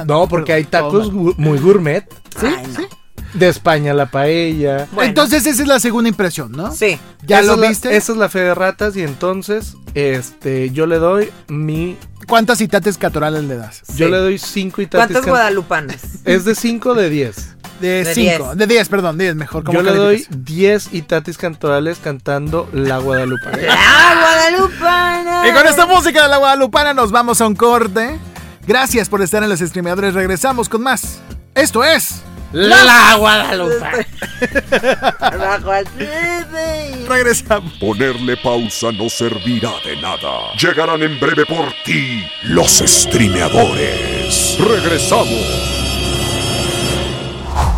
No, 0.06 0.28
porque 0.28 0.52
hay 0.52 0.66
tacos 0.66 1.10
muy 1.14 1.58
gourmet. 1.58 2.06
Sí, 2.38 2.48
sí. 2.76 2.86
De 3.34 3.48
España 3.48 3.94
la 3.94 4.08
paella. 4.08 4.88
Entonces 5.02 5.46
esa 5.46 5.62
es 5.62 5.68
la 5.68 5.80
segunda 5.80 6.10
impresión, 6.10 6.52
¿no? 6.52 6.74
Sí. 6.74 6.98
¿Ya 7.26 7.42
lo 7.42 7.58
viste? 7.58 7.96
esa 7.96 8.12
es 8.14 8.18
la 8.18 8.30
fe 8.30 8.40
de 8.40 8.56
ratas 8.56 8.96
y 8.96 9.04
entonces 9.04 9.76
este 9.94 10.70
yo 10.72 10.86
le 10.86 10.98
doy 10.98 11.30
mi... 11.48 11.98
¿Cuántas 12.28 12.62
itates 12.62 12.98
catorales 12.98 13.44
le 13.44 13.56
das? 13.58 13.82
Yo 13.96 14.08
le 14.08 14.18
doy 14.18 14.38
cinco 14.38 14.82
itates 14.82 15.08
¿Cuántas 15.08 15.26
guadalupanas? 15.30 16.02
Es 16.26 16.46
de 16.46 16.56
cinco 16.56 16.94
de 16.94 17.10
diez. 17.10 17.56
De 17.80 18.06
5, 18.14 18.56
de 18.56 18.68
10, 18.68 18.90
perdón, 18.90 19.18
10 19.18 19.36
mejor. 19.36 19.64
Yo 19.72 19.82
le 19.82 19.96
doy 19.96 20.28
10 20.30 20.94
itatis 20.94 21.38
cantorales 21.38 21.98
cantando 22.04 22.68
La 22.74 22.98
Guadalupana. 22.98 23.58
¡La 23.58 24.16
Guadalupana! 24.20 25.48
Y 25.48 25.54
con 25.54 25.66
esta 25.66 25.86
música 25.86 26.24
de 26.24 26.28
La 26.28 26.38
Guadalupana 26.38 26.94
nos 26.94 27.12
vamos 27.12 27.40
a 27.40 27.48
un 27.48 27.56
corte. 27.56 28.20
Gracias 28.68 29.08
por 29.08 29.22
estar 29.22 29.42
en 29.44 29.50
los 29.50 29.60
streameadores. 29.60 30.14
Regresamos 30.14 30.68
con 30.68 30.84
más. 30.84 31.20
Esto 31.56 31.84
es. 31.84 32.22
La, 32.52 33.16
Guadalupe. 33.18 34.08
Regresamos. 37.08 37.74
Ponerle 37.74 38.38
pausa 38.38 38.92
no 38.92 39.08
servirá 39.10 39.72
de 39.86 40.02
nada. 40.02 40.54
Llegarán 40.60 41.04
en 41.04 41.20
breve 41.20 41.46
por 41.46 41.72
ti 41.86 42.28
los 42.44 42.80
streameadores. 42.80 44.58
Regresamos. 44.60 45.76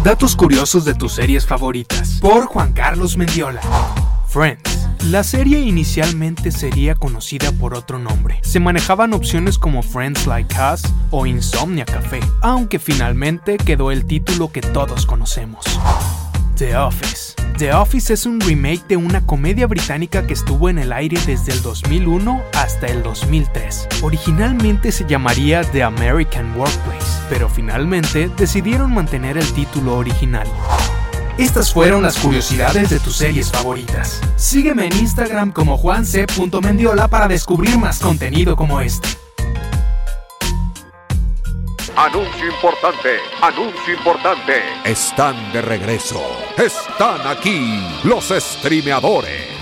Datos 0.03 0.35
curiosos 0.35 0.85
de 0.85 0.95
tus 0.95 1.13
series 1.13 1.45
favoritas. 1.45 2.17
Por 2.21 2.45
Juan 2.45 2.73
Carlos 2.73 3.17
Mendiola. 3.17 3.61
Friends. 4.29 4.80
La 5.09 5.23
serie 5.23 5.59
inicialmente 5.59 6.51
sería 6.51 6.93
conocida 6.93 7.51
por 7.53 7.73
otro 7.73 7.97
nombre. 7.97 8.39
Se 8.43 8.59
manejaban 8.59 9.13
opciones 9.13 9.57
como 9.57 9.81
Friends 9.81 10.27
Like 10.27 10.55
Us 10.55 10.83
o 11.09 11.25
Insomnia 11.25 11.85
Café, 11.85 12.19
aunque 12.43 12.77
finalmente 12.77 13.57
quedó 13.57 13.89
el 13.89 14.05
título 14.05 14.51
que 14.51 14.61
todos 14.61 15.07
conocemos. 15.07 15.65
The 16.55 16.77
Office. 16.77 17.33
The 17.57 17.73
Office 17.73 18.13
es 18.13 18.27
un 18.27 18.39
remake 18.41 18.85
de 18.87 18.97
una 18.97 19.25
comedia 19.25 19.65
británica 19.65 20.27
que 20.27 20.33
estuvo 20.33 20.69
en 20.69 20.77
el 20.77 20.93
aire 20.93 21.19
desde 21.25 21.51
el 21.51 21.63
2001 21.63 22.39
hasta 22.53 22.85
el 22.85 23.01
2003. 23.01 23.87
Originalmente 24.03 24.91
se 24.91 25.07
llamaría 25.07 25.63
The 25.63 25.81
American 25.81 26.55
Workplace, 26.55 27.23
pero 27.27 27.49
finalmente 27.49 28.29
decidieron 28.37 28.93
mantener 28.93 29.39
el 29.39 29.51
título 29.53 29.97
original. 29.97 30.47
Estas 31.37 31.73
fueron 31.73 32.03
las 32.03 32.17
curiosidades 32.17 32.89
de 32.89 32.99
tus 32.99 33.15
series 33.15 33.51
favoritas. 33.51 34.21
Sígueme 34.35 34.87
en 34.87 34.97
Instagram 34.97 35.51
como 35.51 35.77
juanc.mendiola 35.77 37.07
para 37.07 37.27
descubrir 37.27 37.77
más 37.77 37.99
contenido 37.99 38.55
como 38.55 38.79
este. 38.81 39.09
Anuncio 41.95 42.47
importante, 42.47 43.17
anuncio 43.41 43.93
importante. 43.93 44.53
Están 44.85 45.51
de 45.51 45.61
regreso. 45.61 46.21
Están 46.57 47.27
aquí 47.27 47.85
los 48.03 48.29
streameadores. 48.29 49.60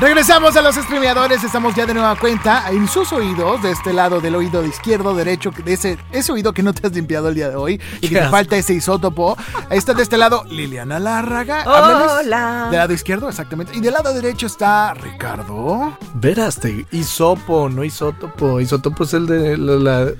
Regresamos 0.00 0.56
a 0.56 0.62
los 0.62 0.76
streameadores, 0.76 1.42
estamos 1.42 1.74
ya 1.74 1.84
de 1.84 1.92
nueva 1.92 2.14
cuenta 2.14 2.70
en 2.70 2.86
sus 2.86 3.12
oídos, 3.12 3.60
de 3.62 3.72
este 3.72 3.92
lado 3.92 4.20
del 4.20 4.36
oído 4.36 4.62
de 4.62 4.68
izquierdo, 4.68 5.12
derecho, 5.12 5.50
de 5.50 5.72
ese, 5.72 5.98
ese 6.12 6.30
oído 6.30 6.52
que 6.52 6.62
no 6.62 6.72
te 6.72 6.86
has 6.86 6.92
limpiado 6.92 7.28
el 7.28 7.34
día 7.34 7.50
de 7.50 7.56
hoy 7.56 7.80
y 8.00 8.08
que 8.08 8.14
te 8.14 8.28
falta 8.28 8.56
ese 8.56 8.74
isótopo. 8.74 9.36
Está 9.70 9.94
de 9.94 10.04
este 10.04 10.16
lado 10.16 10.44
Liliana 10.48 11.00
Lárraga. 11.00 11.64
Hola. 11.66 12.68
Del 12.70 12.78
lado 12.78 12.92
izquierdo, 12.92 13.28
exactamente. 13.28 13.76
Y 13.76 13.80
del 13.80 13.92
lado 13.92 14.14
derecho 14.14 14.46
está 14.46 14.94
Ricardo. 14.94 15.98
Veraste, 16.14 16.86
isopo, 16.92 17.68
no 17.68 17.82
isótopo. 17.82 18.60
Isótopo 18.60 19.02
es 19.02 19.14
el 19.14 19.26
de 19.26 19.58
la, 19.58 20.12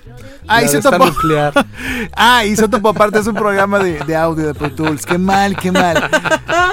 ah, 0.48 0.62
isótopo. 0.64 1.06
nuclear. 1.06 1.52
ah, 2.16 2.44
isótopo 2.44 2.88
aparte 2.88 3.20
es 3.20 3.28
un 3.28 3.34
programa 3.36 3.78
de, 3.78 4.16
audio 4.16 4.44
de 4.44 4.54
Pro 4.54 4.72
Tools. 4.72 5.06
Qué 5.06 5.18
mal, 5.18 5.56
qué 5.56 5.70
mal. 5.70 6.10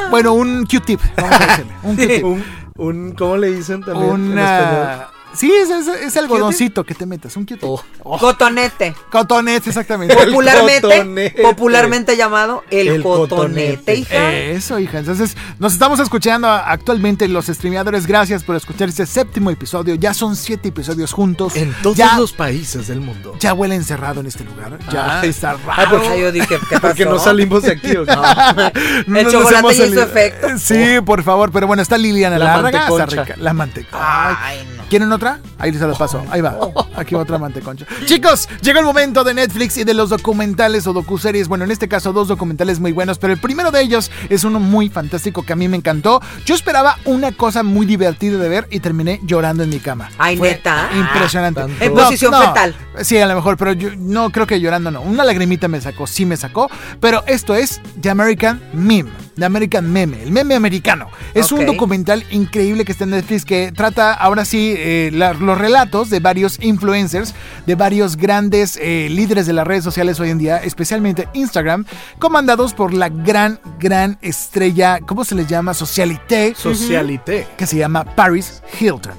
Bueno, 0.09 0.33
un 0.33 0.65
Q-tip, 0.65 1.01
vamos 1.17 1.31
a 1.41 1.45
decirle. 1.45 1.75
Un 1.83 1.95
Q-tip 1.95 2.64
un, 2.77 3.13
¿cómo 3.13 3.37
le 3.37 3.51
dicen 3.51 3.81
también? 3.81 4.11
Una... 4.11 5.07
Sí, 5.35 5.51
es, 5.51 5.69
es, 5.69 5.87
es 5.87 6.17
algodoncito 6.17 6.83
que 6.83 6.93
te 6.93 7.05
metes, 7.05 7.35
un 7.37 7.45
cute. 7.45 7.65
Oh. 7.65 7.81
Oh. 8.03 8.17
Cotonete. 8.17 8.95
Cotonete, 9.11 9.69
exactamente. 9.69 10.15
Popularmente, 10.25 11.35
popularmente 11.41 12.17
llamado 12.17 12.63
el, 12.69 13.01
cotonete, 13.01 13.95
hija. 13.95 14.33
Eso, 14.33 14.79
hija. 14.79 14.99
Entonces, 14.99 15.35
nos 15.59 15.73
estamos 15.73 15.99
escuchando 15.99 16.47
actualmente 16.47 17.27
los 17.27 17.47
streameadores. 17.47 18.05
Gracias 18.05 18.43
por 18.43 18.55
escuchar 18.55 18.89
este 18.89 19.05
séptimo 19.05 19.49
episodio. 19.49 19.95
Ya 19.95 20.13
son 20.13 20.35
siete 20.35 20.69
episodios 20.69 21.11
juntos. 21.11 21.55
En 21.55 21.73
todos 21.81 21.97
los 22.17 22.33
países 22.33 22.87
del 22.87 23.01
mundo. 23.01 23.35
Ya 23.39 23.53
huele 23.53 23.75
encerrado 23.75 24.21
en 24.21 24.27
este 24.27 24.43
lugar. 24.43 24.77
Ya 24.91 25.19
ah. 25.19 25.25
está 25.25 25.53
raro. 25.53 26.01
Ah, 26.05 26.15
yo 26.15 26.31
dije, 26.31 26.59
¿qué 26.69 26.75
pasó? 26.79 26.87
Porque 26.87 27.05
no 27.05 27.19
salimos 27.19 27.63
de 27.63 27.71
aquí. 27.71 27.95
¿o 27.95 28.05
no? 29.07 29.19
el 29.19 29.27
chocolate 29.31 29.87
hizo 29.87 30.01
efecto. 30.01 30.47
Sí, 30.57 31.01
por 31.05 31.23
favor. 31.23 31.51
Pero 31.51 31.67
bueno, 31.67 31.81
está 31.81 31.97
Liliana 31.97 32.37
la 32.37 32.61
Larga. 32.61 32.89
La 33.37 33.53
manteca. 33.53 33.89
Ay, 33.91 34.67
no. 34.74 34.74
¿Quieren 34.89 35.11
otra? 35.11 35.39
Ahí 35.57 35.71
les 35.71 35.81
lo 35.81 35.93
paso. 35.95 36.23
Ahí 36.29 36.41
va. 36.41 36.57
Aquí 36.95 37.15
va 37.15 37.21
otra 37.21 37.37
manteconcha. 37.37 37.85
Chicos, 38.05 38.47
llegó 38.61 38.79
el 38.79 38.85
momento 38.85 39.23
de 39.23 39.33
Netflix 39.33 39.77
y 39.77 39.83
de 39.83 39.93
los 39.93 40.09
documentales 40.09 40.85
o 40.87 40.93
docuseries. 40.93 41.47
Bueno, 41.47 41.63
en 41.65 41.71
este 41.71 41.87
caso, 41.87 42.13
dos 42.13 42.27
documentales 42.27 42.79
muy 42.79 42.91
buenos, 42.91 43.17
pero 43.17 43.33
el 43.33 43.39
primero 43.39 43.71
de 43.71 43.81
ellos 43.81 44.11
es 44.29 44.43
uno 44.43 44.59
muy 44.59 44.89
fantástico 44.89 45.43
que 45.43 45.53
a 45.53 45.55
mí 45.55 45.67
me 45.67 45.77
encantó. 45.77 46.21
Yo 46.45 46.55
esperaba 46.55 46.97
una 47.05 47.31
cosa 47.31 47.63
muy 47.63 47.85
divertida 47.85 48.37
de 48.37 48.47
ver 48.47 48.67
y 48.69 48.79
terminé 48.79 49.19
llorando 49.23 49.63
en 49.63 49.69
mi 49.69 49.79
cama. 49.79 50.09
Ay, 50.17 50.39
neta. 50.39 50.89
Impresionante. 50.95 51.61
en 51.79 51.93
posición 51.93 52.33
fetal. 52.33 52.75
Sí, 53.01 53.17
a 53.17 53.25
lo 53.25 53.35
mejor, 53.35 53.57
pero 53.57 53.73
yo 53.73 53.89
no 53.97 54.31
creo 54.31 54.45
que 54.45 54.59
llorando 54.59 54.91
no. 54.91 55.01
Una 55.01 55.23
lagrimita 55.23 55.67
me 55.67 55.81
sacó, 55.81 56.07
sí 56.07 56.25
me 56.25 56.37
sacó. 56.37 56.69
Pero 56.99 57.23
esto 57.27 57.55
es 57.55 57.81
The 57.99 58.09
American 58.09 58.61
Meme. 58.73 59.24
The 59.35 59.45
American 59.45 59.91
Meme, 59.91 60.23
el 60.23 60.31
meme 60.31 60.55
americano. 60.55 61.09
Es 61.33 61.51
un 61.51 61.65
documental 61.65 62.23
increíble 62.31 62.85
que 62.85 62.91
está 62.91 63.03
en 63.03 63.11
Netflix 63.11 63.45
que 63.45 63.71
trata 63.71 64.13
ahora 64.13 64.45
sí 64.45 64.73
eh, 64.77 65.09
los 65.11 65.57
relatos 65.57 66.09
de 66.09 66.19
varios 66.19 66.57
influencers, 66.61 67.33
de 67.65 67.75
varios 67.75 68.17
grandes 68.17 68.77
eh, 68.81 69.07
líderes 69.09 69.45
de 69.45 69.53
las 69.53 69.67
redes 69.67 69.83
sociales 69.83 70.19
hoy 70.19 70.29
en 70.29 70.37
día, 70.37 70.57
especialmente 70.57 71.27
Instagram, 71.33 71.85
comandados 72.19 72.73
por 72.73 72.93
la 72.93 73.09
gran, 73.09 73.59
gran 73.79 74.17
estrella, 74.21 74.99
¿cómo 75.05 75.25
se 75.25 75.35
les 75.35 75.47
llama? 75.47 75.73
Socialité. 75.73 76.53
Socialité. 76.55 77.47
Que 77.57 77.67
se 77.67 77.77
llama 77.77 78.03
Paris 78.03 78.61
Hilton. 78.79 79.13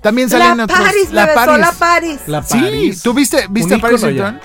También 0.00 0.30
salen 0.30 0.56
la 0.56 0.64
otros. 0.64 0.78
Paris, 0.78 1.12
la 1.12 1.34
Paris. 1.34 1.58
La 1.58 1.72
Paris. 1.72 2.20
La 2.26 2.42
Paris. 2.42 2.96
Sí, 2.96 3.02
¿tú 3.02 3.12
viste, 3.12 3.46
viste 3.50 3.74
a 3.74 3.78
Paris 3.78 4.02
Hilton? 4.02 4.40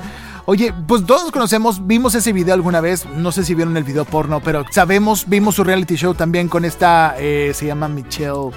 Oye, 0.48 0.74
pues 0.88 1.06
todos 1.06 1.32
conocemos, 1.32 1.88
vimos 1.88 2.14
ese 2.14 2.32
video 2.32 2.54
alguna 2.54 2.80
vez, 2.80 3.06
no 3.18 3.32
sé 3.32 3.44
si 3.44 3.56
vieron 3.56 3.76
el 3.78 3.84
video 3.84 4.06
porno, 4.06 4.42
pero 4.42 4.64
sabemos, 4.70 5.28
vimos 5.28 5.56
su 5.56 5.64
reality 5.64 5.96
show 5.96 6.14
también 6.14 6.48
con 6.48 6.66
esta, 6.66 7.16
eh, 7.18 7.52
se 7.56 7.66
llama 7.66 7.88
Michelle. 7.88 8.52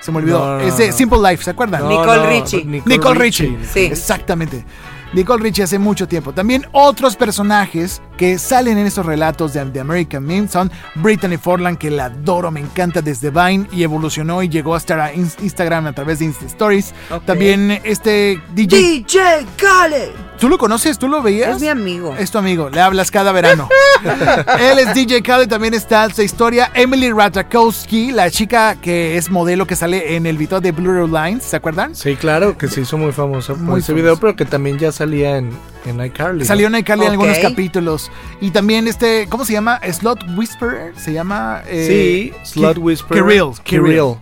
Se 0.00 0.10
me 0.10 0.18
olvidó. 0.18 0.58
es 0.60 0.78
de 0.78 0.92
Simple 0.92 1.18
Life, 1.18 1.44
¿se 1.44 1.50
acuerdan? 1.50 1.86
Nicole 1.86 2.40
Richie. 2.40 2.64
Nicole, 2.64 3.18
Richie. 3.18 3.58
Sí. 3.70 3.80
Exactamente. 3.80 4.64
Nicole 5.12 5.42
Richie 5.42 5.64
hace 5.64 5.78
mucho 5.78 6.06
tiempo. 6.06 6.32
También 6.32 6.66
otros 6.72 7.16
personajes 7.16 8.00
que 8.16 8.38
salen 8.38 8.78
en 8.78 8.86
estos 8.86 9.06
relatos 9.06 9.52
de 9.52 9.64
The 9.64 9.80
American 9.80 10.24
Meme 10.24 10.46
son 10.46 10.70
Brittany 10.96 11.36
Forland, 11.36 11.78
que 11.78 11.90
la 11.90 12.06
adoro, 12.06 12.50
me 12.50 12.60
encanta 12.60 13.02
desde 13.02 13.30
Vine 13.30 13.66
y 13.72 13.82
evolucionó 13.82 14.42
y 14.42 14.48
llegó 14.48 14.74
hasta 14.74 15.06
a 15.06 15.12
Instagram 15.14 15.86
a 15.86 15.92
través 15.92 16.18
de 16.18 16.26
Insta 16.26 16.46
Stories. 16.46 16.94
También 17.24 17.80
este 17.84 18.40
DJ. 18.54 18.76
DJ 18.76 19.46
Khaled. 19.56 20.10
¿Tú 20.38 20.48
lo 20.48 20.56
conoces? 20.58 20.98
¿Tú 20.98 21.08
lo 21.08 21.22
veías? 21.22 21.56
Es 21.56 21.60
mi 21.60 21.68
amigo. 21.68 22.14
Es 22.16 22.30
tu 22.30 22.38
amigo, 22.38 22.70
le 22.70 22.80
hablas 22.80 23.10
cada 23.10 23.30
verano. 23.32 23.68
Él 24.58 24.78
es 24.78 24.94
DJ 24.94 25.22
Khaled, 25.22 25.48
también 25.48 25.74
está 25.74 26.08
su 26.10 26.22
historia. 26.22 26.70
Emily 26.74 27.10
Ratajkowski, 27.12 28.12
la 28.12 28.30
chica 28.30 28.76
que 28.76 29.16
es 29.16 29.30
modelo 29.30 29.66
que 29.66 29.76
sale 29.76 30.16
en 30.16 30.24
el 30.24 30.38
video 30.38 30.60
de 30.60 30.72
Blue 30.72 31.06
Lines, 31.06 31.44
¿se 31.44 31.56
acuerdan? 31.56 31.94
Sí, 31.94 32.16
claro, 32.16 32.56
que 32.56 32.68
se 32.68 32.80
hizo 32.80 32.96
muy 32.96 33.12
famosa 33.12 33.54
por 33.54 33.78
ese 33.78 33.92
video, 33.92 34.16
pero 34.16 34.34
que 34.34 34.44
también 34.44 34.78
ya 34.78 34.92
salía 35.00 35.38
en, 35.38 35.50
en 35.86 36.04
iCarly. 36.04 36.44
Salió 36.44 36.66
en 36.66 36.74
iCarly 36.74 37.06
en 37.06 37.12
algunos 37.12 37.38
capítulos. 37.38 38.10
Y 38.42 38.50
también 38.50 38.86
este, 38.86 39.26
¿cómo 39.30 39.46
se 39.46 39.54
llama? 39.54 39.80
Slot 39.90 40.22
Whisperer, 40.36 40.92
se 40.98 41.14
llama... 41.14 41.62
Eh, 41.66 42.32
sí, 42.34 42.50
Slot 42.52 42.76
Whisperer. 42.76 43.24
Kirill. 43.24 43.52
Kirill. 43.64 44.16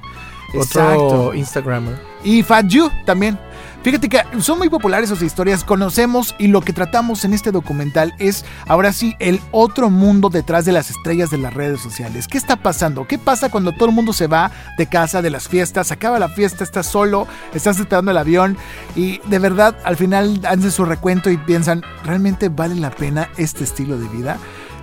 Otro 0.55 1.35
Instagrammer. 1.35 1.99
Y 2.25 2.43
Fat 2.43 2.67
You 2.67 2.91
también. 3.05 3.39
Fíjate 3.83 4.09
que 4.09 4.21
son 4.41 4.59
muy 4.59 4.69
populares 4.69 5.09
sus 5.09 5.23
historias, 5.23 5.63
conocemos 5.63 6.35
y 6.37 6.49
lo 6.49 6.63
que 6.63 6.73
tratamos 6.73 7.25
en 7.25 7.33
este 7.33 7.53
documental 7.53 8.13
es 8.19 8.45
ahora 8.67 8.93
sí 8.93 9.15
el 9.21 9.41
otro 9.53 9.89
mundo 9.89 10.31
detrás 10.31 10.65
de 10.65 10.73
las 10.73 10.91
estrellas 10.91 11.31
de 11.31 11.39
las 11.39 11.55
redes 11.55 11.81
sociales. 11.81 12.27
¿Qué 12.27 12.39
está 12.39 12.57
pasando? 12.57 13.07
¿Qué 13.07 13.19
pasa 13.19 13.51
cuando 13.51 13.73
todo 13.73 13.89
el 13.89 13.95
mundo 13.95 14.13
se 14.13 14.27
va 14.27 14.51
de 14.77 14.87
casa, 14.87 15.23
de 15.23 15.31
las 15.31 15.49
fiestas, 15.49 15.93
acaba 15.93 16.19
la 16.19 16.29
fiesta, 16.29 16.65
estás 16.65 16.87
solo, 16.87 17.29
estás 17.55 17.79
esperando 17.79 18.11
el 18.11 18.19
avión 18.19 18.57
y 18.97 19.21
de 19.27 19.39
verdad 19.39 19.77
al 19.85 19.97
final 19.97 20.41
hacen 20.45 20.73
su 20.73 20.85
recuento 20.85 21.31
y 21.31 21.37
piensan, 21.37 21.83
¿realmente 22.05 22.49
vale 22.49 22.75
la 22.75 22.91
pena 22.91 23.31
este 23.37 23.63
estilo 23.63 23.97
de 23.97 24.09
vida? 24.09 24.39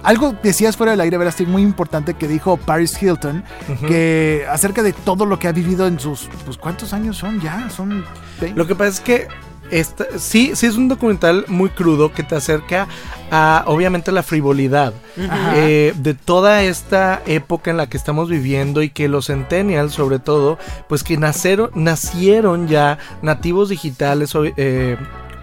Algo 0.05 0.35
decías 0.43 0.77
fuera 0.77 0.91
del 0.91 1.01
aire, 1.01 1.17
verás, 1.17 1.41
muy 1.41 1.63
importante 1.63 2.13
que 2.13 2.27
dijo 2.27 2.57
Paris 2.57 3.01
Hilton, 3.01 3.43
que 3.87 4.45
acerca 4.49 4.83
de 4.83 4.93
todo 4.93 5.25
lo 5.25 5.39
que 5.39 5.47
ha 5.47 5.51
vivido 5.51 5.87
en 5.87 5.99
sus, 5.99 6.29
pues 6.45 6.57
¿cuántos 6.57 6.93
años 6.93 7.17
son 7.17 7.41
ya? 7.41 7.69
Son 7.69 8.05
Lo 8.55 8.67
que 8.67 8.75
pasa 8.75 8.89
es 8.89 8.99
que 8.99 9.27
esta, 9.71 10.05
sí, 10.19 10.51
sí 10.53 10.67
es 10.67 10.75
un 10.75 10.87
documental 10.87 11.45
muy 11.47 11.69
crudo 11.69 12.13
que 12.13 12.21
te 12.21 12.35
acerca 12.35 12.87
a, 13.31 13.63
obviamente, 13.65 14.11
la 14.11 14.21
frivolidad 14.21 14.93
eh, 15.55 15.93
de 15.95 16.13
toda 16.13 16.61
esta 16.61 17.23
época 17.25 17.71
en 17.71 17.77
la 17.77 17.87
que 17.87 17.97
estamos 17.97 18.29
viviendo 18.29 18.83
y 18.83 18.89
que 18.89 19.07
los 19.07 19.27
centennials, 19.27 19.93
sobre 19.93 20.19
todo, 20.19 20.59
pues 20.87 21.03
que 21.03 21.17
nacieron, 21.17 21.71
nacieron 21.73 22.67
ya 22.67 22.99
nativos 23.23 23.69
digitales, 23.69 24.33
eh, 24.57 24.97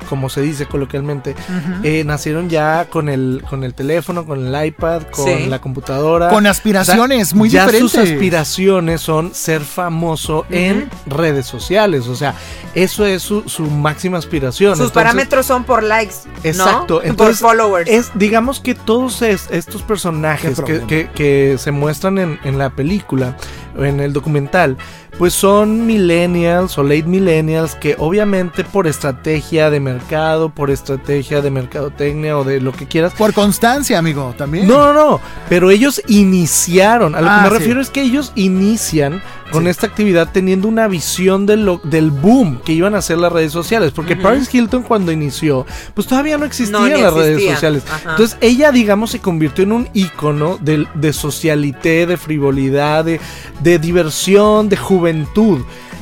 como 0.09 0.29
se 0.29 0.41
dice 0.41 0.67
coloquialmente, 0.67 1.35
eh, 1.83 2.05
nacieron 2.05 2.49
ya 2.49 2.87
con 2.91 3.09
el, 3.09 3.43
con 3.49 3.65
el 3.65 3.75
teléfono, 3.75 4.27
con 4.27 4.47
el 4.47 4.67
iPad, 4.67 5.03
con 5.11 5.51
la 5.51 5.61
computadora. 5.61 6.29
Con 6.29 6.47
aspiraciones 6.47 7.35
muy 7.35 7.49
ya 7.49 7.67
diferentes. 7.67 7.93
sus 7.93 8.01
aspiraciones 8.01 9.01
son 9.01 9.35
ser 9.35 9.63
famoso 9.63 10.47
en 10.51 10.91
redes 11.07 11.47
sociales. 11.47 12.09
O 12.09 12.17
sea, 12.17 12.35
eso 12.75 13.07
es 13.07 13.23
su, 13.23 13.43
máxima 13.71 14.19
aspiración. 14.19 14.77
Sus 14.77 14.91
parámetros 14.91 15.47
son 15.47 15.65
por 15.65 15.83
likes. 15.83 16.15
Exacto. 16.43 17.03
por 17.17 17.35
followers. 17.35 17.91
Es, 17.91 18.11
digamos 18.15 18.61
que 18.61 18.75
todos 18.75 19.23
estos 19.23 19.83
personajes 19.83 20.61
que, 20.61 21.09
que, 21.15 21.57
se 21.59 21.71
muestran 21.71 22.19
en, 22.19 22.39
en 22.45 22.59
la 22.59 22.71
película, 22.71 23.37
en 23.77 24.01
el 24.01 24.13
documental, 24.13 24.77
pues 25.19 25.35
son 25.35 25.87
millennials 25.87 26.79
o 26.79 26.83
late 26.83 27.05
millennials 27.05 27.75
que 27.75 27.97
obviamente 27.99 28.65
por 28.65 28.87
estrategia 28.87 29.71
de 29.71 29.81
mercado, 29.81 30.49
por 30.49 30.71
estrategia 30.71 31.43
de 31.43 31.51
mercadotecnia 31.51 32.39
o 32.39 32.45
de 32.45 32.61
lo 32.61 32.73
que 32.73 32.87
quieras. 32.87 33.13
Por 33.13 33.35
constancia, 33.35 33.99
amigo, 33.99 34.35
también. 34.37 34.67
No, 34.67 34.93
no, 34.93 34.93
no, 34.93 35.21
pero 35.49 35.71
ellos 35.71 36.03
iniciaron, 36.09 37.15
a 37.15 37.21
lo 37.21 37.27
que 37.27 37.33
ah, 37.33 37.41
me 37.43 37.51
refiero 37.51 37.81
es 37.81 37.91
que 37.91 38.03
ellos 38.03 38.33
inician 38.35 39.23
con 39.53 39.67
esta 39.69 39.87
actividad 39.87 40.31
teniendo 40.33 40.67
una 40.67 40.89
visión 40.89 41.47
de 41.47 41.57
lo, 41.57 41.81
del 41.85 42.11
boom 42.11 42.61
que 42.65 42.73
iban 42.73 42.95
a 42.95 42.99
hacer 42.99 43.19
las 43.19 43.33
redes 43.33 43.53
sociales. 43.53 43.93
Porque 43.93 44.17
Paris 44.17 44.53
Hilton 44.53 44.83
cuando 44.83 45.13
inició, 45.13 45.67
pues 45.95 46.07
todavía 46.07 46.39
no 46.39 46.45
existían 46.45 47.01
las 47.01 47.15
redes 47.15 47.53
sociales. 47.53 47.85
Entonces 48.09 48.37
ella, 48.41 48.73
digamos, 48.73 49.11
se 49.11 49.21
convirtió 49.21 49.65
en 49.65 49.73
un 49.73 49.89
icono 49.93 50.59
de, 50.61 50.87
de 50.95 51.13
socialité, 51.13 52.07
de 52.07 52.17
frivolidad, 52.17 53.05
de, 53.05 53.21
de 53.63 53.79
diversión, 53.79 54.69
de 54.69 54.77
juventud. 54.77 55.61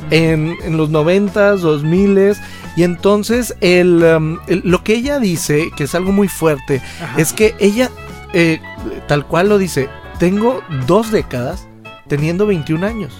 En, 0.09 0.57
en, 0.63 0.75
los 0.75 0.89
90s, 0.89 1.59
2000 1.59 2.35
y 2.75 2.83
entonces 2.83 3.55
um, 3.61 4.37
el, 4.47 4.61
lo 4.63 4.83
que 4.83 4.95
ella 4.95 5.19
dice, 5.19 5.71
que 5.75 5.85
es 5.85 5.95
algo 5.95 6.11
muy 6.11 6.27
fuerte, 6.27 6.81
es 7.17 7.33
que 7.33 7.55
ella, 7.59 7.89
eh, 8.33 8.61
tal 9.07 9.25
cual 9.25 9.49
lo 9.49 9.57
dice, 9.57 9.89
tengo 10.19 10.61
dos 10.87 11.11
décadas 11.11 11.67
teniendo 12.11 12.45
21 12.45 12.85
años 12.85 13.13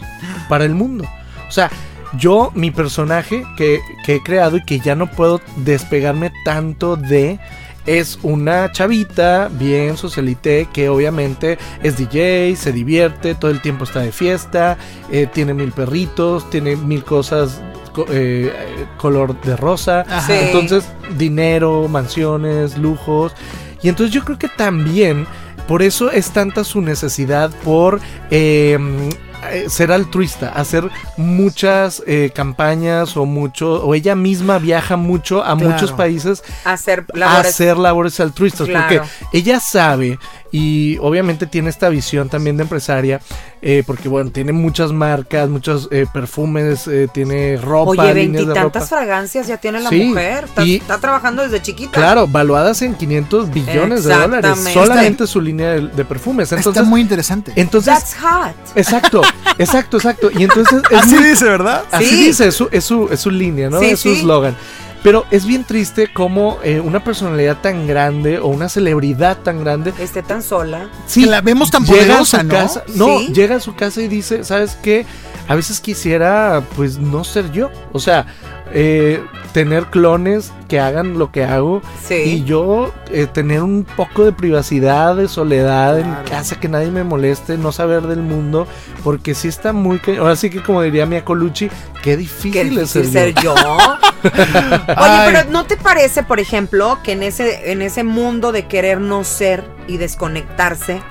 para 0.49 0.65
el 0.65 0.75
mundo. 0.75 1.06
O 1.47 1.51
sea, 1.51 1.71
yo, 2.17 2.51
mi 2.56 2.71
personaje 2.71 3.45
que, 3.56 3.80
he 4.06 4.21
creado 4.21 4.58
y 4.58 4.65
que 4.65 4.82
ya 4.82 4.95
no 4.95 5.10
puedo 5.10 5.39
despegarme 5.56 6.34
tanto 6.43 6.97
de 6.97 7.39
es 7.86 8.19
una 8.21 8.69
chavita 8.73 9.49
bien 9.49 9.95
socialité 9.95 10.67
que 10.73 10.89
obviamente 10.89 11.58
es 11.82 11.97
DJ, 11.97 12.58
se 12.58 12.73
divierte, 12.73 13.34
todo 13.34 13.49
el 13.49 13.62
tiempo 13.62 13.86
está 13.86 14.01
de 14.01 14.12
fiesta, 14.12 14.77
eh, 15.10 15.25
tiene 15.34 15.54
mil 15.54 15.71
perritos, 15.71 16.49
tiene 16.49 16.75
mil 16.75 17.06
cosas 17.06 17.62
eh, 18.10 18.54
color 18.97 19.39
de 19.39 19.56
rosa, 19.56 20.06
entonces 20.27 20.86
dinero, 21.17 21.88
mansiones, 21.88 22.77
lujos. 22.77 23.34
Y 23.82 23.88
entonces 23.88 24.13
yo 24.13 24.25
creo 24.25 24.38
que 24.38 24.49
también 24.49 25.25
por 25.67 25.82
eso 25.82 26.12
es 26.12 26.32
tanta 26.32 26.63
su 26.63 26.82
necesidad 26.82 27.52
por 27.63 28.00
em, 28.30 29.10
eh, 29.50 29.69
ser 29.69 29.91
altruista, 29.91 30.50
hacer 30.50 30.88
muchas 31.17 32.04
eh, 32.06 32.32
campañas 32.34 33.17
o 33.17 33.26
mucho, 33.26 33.84
o 33.84 33.95
ella 33.95 34.15
misma 34.15 34.60
viaja 34.60 34.97
mucho 34.97 35.43
a 35.43 35.56
muchos 35.56 35.91
países 35.91 36.43
a 36.63 36.74
hacer 36.74 37.06
labores, 37.13 37.45
a 37.45 37.50
hacer 37.50 37.78
labores 37.78 38.19
altruistas, 38.19 38.67
porque 38.69 39.02
ella 39.34 39.60
sabe 39.60 40.19
y 40.51 40.97
obviamente 40.99 41.47
tiene 41.47 41.69
esta 41.69 41.89
visión 41.89 42.29
también 42.29 42.57
de 42.57 42.63
empresaria, 42.63 43.21
eh, 43.61 43.83
porque 43.85 44.09
bueno, 44.09 44.31
tiene 44.31 44.51
muchas 44.51 44.91
marcas, 44.91 45.49
muchos 45.49 45.87
eh, 45.91 46.05
perfumes, 46.11 46.87
eh, 46.87 47.07
tiene 47.11 47.57
ropa. 47.57 48.03
Oye, 48.03 48.13
veintitantas 48.13 48.89
fragancias 48.89 49.47
ya 49.47 49.57
tiene 49.57 49.79
la 49.79 49.89
mujer, 49.89 50.45
está, 50.45 50.63
y, 50.65 50.75
está, 50.75 50.97
trabajando 50.97 51.43
desde 51.43 51.61
chiquita. 51.61 51.91
Claro, 51.91 52.27
valuadas 52.27 52.81
en 52.81 52.95
500 52.95 53.53
billones 53.53 54.03
de 54.03 54.13
dólares, 54.13 54.59
solamente 54.73 55.25
su 55.25 55.39
línea 55.39 55.71
de, 55.71 56.05
perfumes. 56.05 56.51
Entonces, 56.51 56.81
está 56.81 56.83
muy 56.83 56.99
interesante. 56.99 57.53
Entonces, 57.55 57.93
That's 57.93 58.15
hot. 58.15 58.55
Exacto, 58.75 59.21
exacto, 59.57 59.97
exacto. 59.97 60.29
Y 60.37 60.43
entonces... 60.43 60.81
así 60.95 61.17
dice, 61.17 61.45
¿verdad? 61.45 61.83
Así 61.91 62.25
dice, 62.25 62.47
es 62.47 62.55
su, 62.55 62.67
es 62.71 62.83
su, 62.83 63.07
es 63.09 63.19
su 63.19 63.31
línea, 63.31 63.69
¿no? 63.69 63.81
es 63.81 63.99
su 63.99 64.09
eslogan. 64.09 64.55
Pero 65.03 65.25
es 65.31 65.45
bien 65.45 65.63
triste 65.63 66.13
como 66.13 66.59
eh, 66.63 66.79
una 66.79 67.03
personalidad 67.03 67.57
tan 67.61 67.87
grande 67.87 68.37
o 68.37 68.47
una 68.47 68.69
celebridad 68.69 69.37
tan 69.37 69.63
grande 69.63 69.93
esté 69.99 70.21
tan 70.21 70.43
sola. 70.43 70.89
Sí, 71.07 71.25
la 71.25 71.41
vemos 71.41 71.71
tan 71.71 71.85
poderosa, 71.85 72.43
¿no? 72.43 72.53
Casa, 72.53 72.83
no, 72.95 73.19
llega 73.19 73.55
a 73.55 73.59
su 73.59 73.75
casa 73.75 74.01
y 74.01 74.07
dice, 74.07 74.43
¿sabes 74.43 74.77
qué? 74.81 75.05
A 75.47 75.55
veces 75.55 75.79
quisiera 75.79 76.63
pues 76.75 76.99
no 76.99 77.23
ser 77.23 77.51
yo. 77.51 77.71
O 77.93 77.99
sea, 77.99 78.27
eh, 78.73 79.23
tener 79.53 79.86
clones 79.88 80.53
que 80.69 80.79
hagan 80.79 81.17
lo 81.17 81.31
que 81.31 81.43
hago 81.43 81.81
y 82.10 82.43
yo 82.45 82.93
eh, 83.10 83.27
tener 83.27 83.62
un 83.62 83.84
poco 83.84 84.23
de 84.23 84.31
privacidad, 84.31 85.15
de 85.15 85.27
soledad 85.27 85.99
en 85.99 86.13
casa, 86.29 86.60
que 86.60 86.69
nadie 86.69 86.89
me 86.89 87.03
moleste, 87.03 87.57
no 87.57 87.71
saber 87.71 88.03
del 88.03 88.21
mundo, 88.21 88.67
porque 89.03 89.36
sí 89.36 89.49
está 89.49 89.73
muy... 89.73 90.01
Ahora 90.17 90.36
sí 90.36 90.49
que 90.49 90.63
como 90.63 90.81
diría 90.81 91.05
Mia 91.05 91.25
Colucci, 91.25 91.69
qué 92.01 92.15
difícil, 92.15 92.77
es 92.77 92.91
ser, 92.91 93.34
yo. 93.43 93.53
Oye, 94.23 95.19
pero 95.25 95.43
¿no 95.49 95.65
te 95.65 95.75
parece, 95.75 96.23
por 96.23 96.39
ejemplo, 96.39 96.99
que 97.03 97.13
en 97.13 97.23
ese, 97.23 97.71
en 97.71 97.81
ese 97.81 98.03
mundo 98.03 98.51
de 98.51 98.67
querer 98.67 99.01
no 99.01 99.23
ser 99.25 99.65
y 99.88 99.97
desconectarse, 99.97 101.01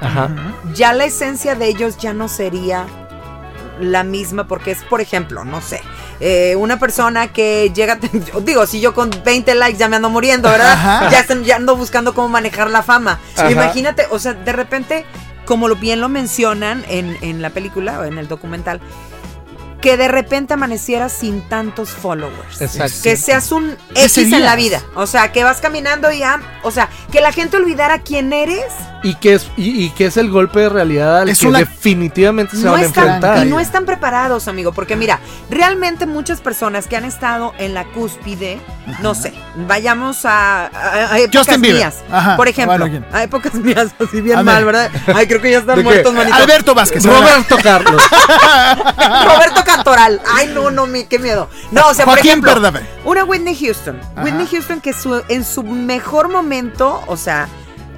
ya 0.75 0.92
la 0.94 1.05
esencia 1.05 1.55
de 1.55 1.66
ellos 1.66 1.99
ya 1.99 2.14
no 2.14 2.29
sería 2.29 2.87
la 3.81 4.05
misma 4.05 4.47
porque 4.47 4.73
es, 4.73 4.83
por 4.85 5.01
ejemplo, 5.01 5.45
no 5.45 5.61
sé, 5.61 5.81
eh, 6.21 6.55
una 6.57 6.79
persona 6.79 7.33
que 7.33 7.73
llega, 7.75 7.99
digo, 8.43 8.66
si 8.66 8.81
yo 8.81 8.95
con 8.95 9.11
20 9.25 9.55
likes 9.55 9.79
ya 9.79 9.88
me 9.88 9.97
ando 9.97 10.11
muriendo, 10.11 10.49
¿verdad? 10.49 11.11
Ya, 11.11 11.27
ya, 11.43 11.57
ando 11.57 11.77
buscando 11.77 12.14
cómo 12.14 12.29
manejar 12.29 12.71
la 12.71 12.83
fama. 12.83 13.21
Imagínate, 13.51 14.07
o 14.11 14.19
sea, 14.19 14.35
de 14.35 14.53
repente, 14.53 15.05
como 15.45 15.69
lo 15.69 15.77
bien 15.77 16.01
lo 16.01 16.09
mencionan 16.09 16.85
en, 16.88 17.16
en 17.23 17.43
la 17.43 17.51
película 17.51 18.01
o 18.01 18.05
en 18.05 18.19
el 18.19 18.29
documental, 18.29 18.81
que 19.81 19.97
de 19.97 20.09
repente 20.09 20.55
amanecieras 20.55 21.12
sin 21.12 21.49
tantos 21.49 21.90
followers. 21.90 22.61
Exacto. 22.61 22.97
Que 23.03 23.16
seas 23.16 23.51
un 23.51 23.77
X 23.95 24.19
en 24.19 24.45
la 24.45 24.57
vida. 24.57 24.83
O 24.95 25.07
sea, 25.07 25.33
que 25.33 25.43
vas 25.43 25.61
caminando 25.61 26.12
y 26.12 26.19
ya. 26.19 26.40
O 26.62 26.71
sea, 26.71 26.88
que 27.11 27.21
la 27.21 27.33
gente 27.33 27.57
olvidara 27.57 28.01
quién 28.01 28.33
eres. 28.33 28.73
Y 29.03 29.15
que 29.15 29.35
es, 29.35 29.51
y, 29.57 29.91
que 29.91 30.07
es 30.07 30.17
el 30.17 30.31
golpe 30.31 30.61
de 30.61 30.69
realidad 30.69 31.21
al 31.21 31.37
que 31.37 31.51
definitivamente 31.51 32.57
se 32.57 32.69
van 32.69 32.83
a 32.83 32.85
enfrentar. 32.85 33.47
Y 33.47 33.51
no 33.51 33.59
están 33.59 33.87
preparados, 33.87 34.47
amigo. 34.47 34.73
Porque 34.73 34.97
mira, 34.97 35.21
realmente 35.49 36.07
muchas 36.07 36.41
personas 36.41 36.87
que 36.87 36.97
han 36.97 37.05
estado 37.05 37.55
en 37.59 37.73
la 37.73 37.85
cúspide, 37.85 38.61
no 39.01 39.15
sé, 39.15 39.33
vayamos 39.67 40.25
a, 40.25 40.71
a, 41.13 41.19
épocas 41.19 41.59
mías. 41.59 41.97
por 42.37 42.49
ejemplo, 42.49 42.89
a 43.13 43.23
épocas 43.23 43.55
mías, 43.55 43.89
así 43.99 44.21
bien 44.21 44.45
mal, 44.45 44.65
¿verdad? 44.65 44.91
Ay, 45.15 45.27
creo 45.27 45.41
que 45.41 45.51
ya 45.51 45.59
están 45.59 45.83
muertos, 45.83 46.13
manito. 46.13 46.37
Alberto 46.37 46.75
Vázquez. 46.75 47.05
Roberto 47.05 47.57
Carlos. 47.63 48.03
Roberto 49.25 49.65
Cantoral. 49.65 50.21
Ay, 50.35 50.51
no, 50.55 50.71
no, 50.71 50.87
qué 51.09 51.19
miedo. 51.19 51.49
No, 51.71 51.89
o 51.89 51.95
sea, 51.95 52.05
por 52.05 52.19
ejemplo, 52.19 52.53
una 53.05 53.25
Whitney 53.25 53.57
Houston. 53.57 54.01
Whitney 54.23 54.47
Houston 54.47 54.81
que 54.81 54.95
en 55.29 55.45
su 55.45 55.63
mejor 55.63 56.29
momento, 56.29 57.03
o 57.07 57.17
sea, 57.17 57.49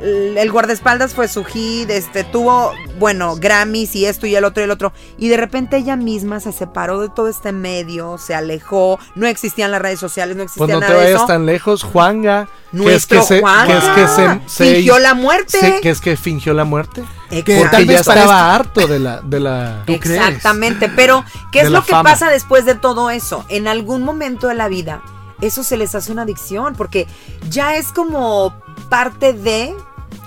el 0.03 0.51
guardaespaldas 0.51 1.15
fue 1.15 1.29
su 1.29 1.45
hit, 1.45 1.88
este, 1.91 2.25
tuvo, 2.25 2.73
bueno, 2.99 3.37
Grammys 3.37 3.95
y 3.95 4.07
esto 4.07 4.27
y 4.27 4.35
el 4.35 4.45
otro 4.45 4.62
y 4.62 4.65
el 4.65 4.71
otro. 4.71 4.93
Y 5.17 5.29
de 5.29 5.37
repente 5.37 5.77
ella 5.77 5.95
misma 5.97 6.41
se 6.41 6.53
separó 6.53 7.01
de 7.01 7.09
todo 7.09 7.29
este 7.29 7.53
medio, 7.53 8.19
se 8.19 8.35
alejó, 8.35 8.99
no 9.15 9.27
existían 9.29 9.71
las 9.71 9.81
redes 9.81 10.01
sociales, 10.01 10.37
no 10.37 10.43
existía 10.43 10.67
pues 10.67 10.81
no 10.81 10.87
te 10.87 10.93
vayas 10.93 11.27
tan 11.27 11.47
lejos, 11.47 11.85
Juanga. 11.85 12.49
Nuestro 12.73 13.19
que 13.19 13.23
es 13.23 13.29
que 13.29 13.41
Juanga, 13.41 13.95
que 13.95 14.03
es 14.03 14.11
que 14.11 14.41
se, 14.49 14.65
fingió 14.75 14.99
la 14.99 15.15
muerte. 15.15 15.79
que 15.81 15.91
es 15.91 16.01
que 16.01 16.17
fingió 16.17 16.53
la 16.53 16.65
muerte. 16.65 17.05
Porque 17.29 17.87
ya 17.87 18.01
estaba 18.01 18.55
harto 18.55 18.87
de 18.87 18.99
la... 18.99 19.21
De 19.21 19.41
la 19.41 19.85
Exactamente, 19.87 20.88
pero 20.88 21.25
¿qué 21.53 21.61
es 21.61 21.71
lo 21.71 21.85
que 21.85 21.93
pasa 21.93 22.29
después 22.29 22.65
de 22.65 22.75
todo 22.75 23.11
eso? 23.11 23.45
En 23.49 23.69
algún 23.69 24.03
momento 24.03 24.49
de 24.49 24.55
la 24.55 24.69
vida, 24.69 25.03
eso 25.41 25.62
se 25.62 25.77
les 25.77 25.95
hace 25.95 26.11
una 26.11 26.23
adicción, 26.23 26.75
porque 26.75 27.07
ya 27.49 27.77
es 27.77 27.93
como 27.93 28.55
parte 28.88 29.33
de 29.33 29.75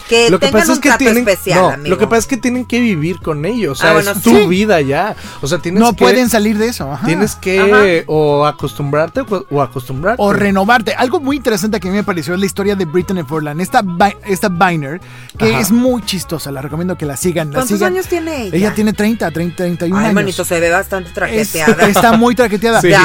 que 0.07 0.29
lo 0.29 0.39
que 0.39 0.49
pasa 0.49 0.73
es 0.73 0.79
que 0.79 0.91
tienen, 0.97 1.27
especial, 1.27 1.83
Lo 1.83 1.97
que 1.97 2.05
pasa 2.05 2.19
es 2.19 2.27
que 2.27 2.37
tienen 2.37 2.65
que 2.65 2.79
vivir 2.79 3.19
con 3.19 3.45
ellos. 3.45 3.79
O 3.79 3.81
sea, 3.81 3.91
ah, 3.91 3.99
es 3.99 4.21
tu 4.21 4.47
vida 4.47 4.81
ya. 4.81 5.15
O 5.41 5.47
sea, 5.47 5.57
tienes 5.59 5.81
no 5.81 5.93
pueden 5.93 6.29
salir 6.29 6.57
de 6.57 6.67
eso. 6.67 6.97
Tienes 7.05 7.35
que 7.35 8.03
o 8.07 8.45
acostumbrarte 8.45 9.21
o 9.49 9.61
acostumbrarte. 9.61 10.21
O 10.21 10.33
renovarte. 10.33 10.93
Algo 10.93 11.19
muy 11.19 11.37
interesante 11.37 11.79
que 11.79 11.87
a 11.87 11.91
mí 11.91 11.97
me 11.97 12.03
pareció 12.03 12.33
es 12.33 12.39
la 12.39 12.45
historia 12.45 12.75
de 12.75 12.85
Brittany 12.85 13.23
Forland. 13.23 13.61
Esta, 13.61 13.83
esta 14.25 14.49
Biner, 14.49 15.01
que 15.37 15.59
es 15.59 15.71
muy 15.71 16.01
chistosa. 16.03 16.51
La 16.51 16.61
recomiendo 16.61 16.97
que 16.97 17.05
la 17.05 17.17
sigan. 17.17 17.51
¿Cuántos 17.51 17.81
años 17.81 18.07
tiene 18.07 18.43
ella? 18.43 18.55
Ella 18.55 18.73
tiene 18.73 18.93
30, 18.93 19.31
30 19.31 19.55
31 19.55 19.97
Ay, 19.97 20.05
años. 20.05 20.15
manito, 20.15 20.45
se 20.45 20.59
ve 20.59 20.69
bastante 20.69 21.11
traqueteada. 21.11 21.87
está 21.87 22.13
muy 22.13 22.35
traqueteada. 22.35 22.81
De 22.81 22.95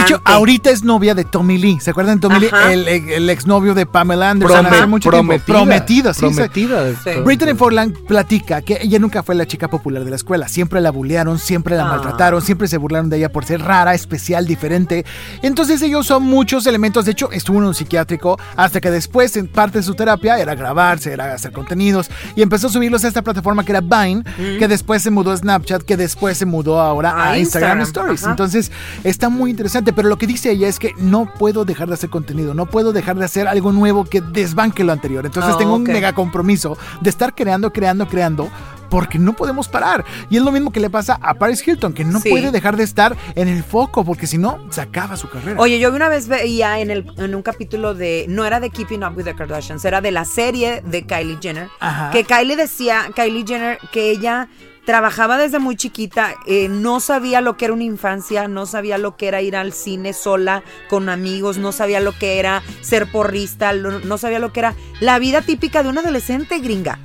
hecho, 0.00 0.20
ahorita 0.24 0.70
es 0.70 0.82
novia 0.84 1.14
de 1.14 1.24
Tommy 1.24 1.58
Lee. 1.58 1.78
¿Se 1.80 1.90
acuerdan 1.90 2.16
de 2.16 2.28
Tommy 2.28 2.40
Lee? 2.40 2.50
El, 2.70 2.88
el, 2.88 3.30
exnovio 3.30 3.74
de 3.74 3.86
Pamela 3.86 4.30
Anderson. 4.30 4.66
prometida. 5.00 5.44
Prometida, 5.44 6.14
sí. 6.14 6.26
Divertida. 6.30 6.84
Brittany 7.24 7.54
Forland 7.54 7.96
platica 8.06 8.62
que 8.62 8.78
ella 8.80 8.98
nunca 8.98 9.22
fue 9.22 9.34
la 9.34 9.46
chica 9.46 9.68
popular 9.68 10.04
de 10.04 10.10
la 10.10 10.16
escuela. 10.16 10.48
Siempre 10.48 10.80
la 10.80 10.90
bullearon, 10.90 11.38
siempre 11.38 11.76
la 11.76 11.84
ah. 11.84 11.92
maltrataron, 11.92 12.42
siempre 12.42 12.68
se 12.68 12.76
burlaron 12.76 13.10
de 13.10 13.18
ella 13.18 13.30
por 13.30 13.44
ser 13.44 13.62
rara, 13.62 13.94
especial, 13.94 14.46
diferente. 14.46 15.04
Entonces 15.42 15.82
ellos 15.82 16.06
son 16.06 16.22
muchos 16.24 16.66
elementos. 16.66 17.04
De 17.04 17.12
hecho, 17.12 17.30
estuvo 17.32 17.58
en 17.58 17.64
un 17.64 17.74
psiquiátrico 17.74 18.38
hasta 18.56 18.80
que 18.80 18.90
después, 18.90 19.36
en 19.36 19.48
parte 19.48 19.78
de 19.78 19.84
su 19.84 19.94
terapia, 19.94 20.38
era 20.38 20.54
grabarse, 20.54 21.12
era 21.12 21.34
hacer 21.34 21.52
contenidos 21.52 22.10
y 22.36 22.42
empezó 22.42 22.68
a 22.68 22.70
subirlos 22.70 23.04
a 23.04 23.08
esta 23.08 23.22
plataforma 23.22 23.64
que 23.64 23.72
era 23.72 23.80
Vine, 23.80 24.24
que 24.58 24.68
después 24.68 25.02
se 25.02 25.10
mudó 25.10 25.32
a 25.32 25.36
Snapchat, 25.36 25.82
que 25.82 25.96
después 25.96 26.38
se 26.38 26.46
mudó 26.46 26.80
ahora 26.80 27.30
a, 27.30 27.38
Instagram, 27.38 27.80
Stories. 27.82 28.24
Entonces 28.24 28.70
está 29.04 29.28
muy 29.28 29.50
interesante. 29.50 29.92
Pero 29.92 30.08
lo 30.08 30.18
que 30.18 30.26
dice 30.26 30.50
ella 30.50 30.68
es 30.68 30.78
que 30.78 30.92
no 30.98 31.32
puedo 31.38 31.64
dejar 31.64 31.88
de 31.88 31.94
hacer 31.94 32.10
contenido, 32.10 32.54
no 32.54 32.66
puedo 32.66 32.92
dejar 32.92 33.16
de 33.16 33.24
hacer 33.24 33.48
algo 33.48 33.72
nuevo 33.72 34.04
que 34.04 34.20
desbanque 34.20 34.84
lo 34.84 34.92
anterior. 34.92 35.26
Entonces 35.26 35.54
oh, 35.54 35.58
tengo 35.58 35.74
un 35.74 35.82
mega 35.82 36.12
compromiso 36.20 36.76
de 37.00 37.10
estar 37.10 37.34
creando, 37.34 37.72
creando, 37.72 38.06
creando 38.06 38.50
porque 38.90 39.18
no 39.18 39.32
podemos 39.32 39.68
parar. 39.68 40.04
Y 40.28 40.36
es 40.36 40.42
lo 40.42 40.52
mismo 40.52 40.72
que 40.72 40.80
le 40.80 40.90
pasa 40.90 41.18
a 41.22 41.34
Paris 41.34 41.66
Hilton, 41.66 41.94
que 41.94 42.04
no 42.04 42.20
puede 42.20 42.50
dejar 42.50 42.76
de 42.76 42.82
estar 42.82 43.16
en 43.36 43.48
el 43.48 43.62
foco, 43.62 44.04
porque 44.04 44.26
si 44.26 44.36
no, 44.36 44.58
se 44.70 44.82
acaba 44.82 45.16
su 45.16 45.30
carrera. 45.30 45.58
Oye, 45.60 45.78
yo 45.78 45.94
una 45.94 46.08
vez 46.08 46.28
veía 46.28 46.80
en, 46.80 46.90
el, 46.90 47.10
en 47.16 47.34
un 47.34 47.42
capítulo 47.42 47.94
de, 47.94 48.26
no 48.28 48.44
era 48.44 48.60
de 48.60 48.68
Keeping 48.70 49.04
Up 49.04 49.16
with 49.16 49.24
the 49.24 49.34
Kardashians, 49.34 49.84
era 49.84 50.00
de 50.00 50.10
la 50.10 50.24
serie 50.24 50.82
de 50.84 51.06
Kylie 51.06 51.38
Jenner, 51.40 51.68
que 52.12 52.24
Kylie 52.24 52.56
decía, 52.56 53.10
Kylie 53.14 53.44
Jenner, 53.46 53.78
que 53.92 54.10
ella 54.10 54.48
trabajaba 54.90 55.38
desde 55.38 55.60
muy 55.60 55.76
chiquita, 55.76 56.34
eh, 56.48 56.68
no 56.68 56.98
sabía 56.98 57.40
lo 57.40 57.56
que 57.56 57.66
era 57.66 57.74
una 57.74 57.84
infancia, 57.84 58.48
no 58.48 58.66
sabía 58.66 58.98
lo 58.98 59.16
que 59.16 59.28
era 59.28 59.40
ir 59.40 59.54
al 59.54 59.72
cine 59.72 60.12
sola 60.12 60.64
con 60.88 61.08
amigos, 61.08 61.58
no 61.58 61.70
sabía 61.70 62.00
lo 62.00 62.10
que 62.10 62.40
era 62.40 62.60
ser 62.80 63.06
porrista, 63.06 63.72
no 63.72 64.18
sabía 64.18 64.40
lo 64.40 64.52
que 64.52 64.58
era 64.58 64.74
la 64.98 65.20
vida 65.20 65.42
típica 65.42 65.84
de 65.84 65.90
una 65.90 66.00
adolescente 66.00 66.58
gringa. 66.58 66.98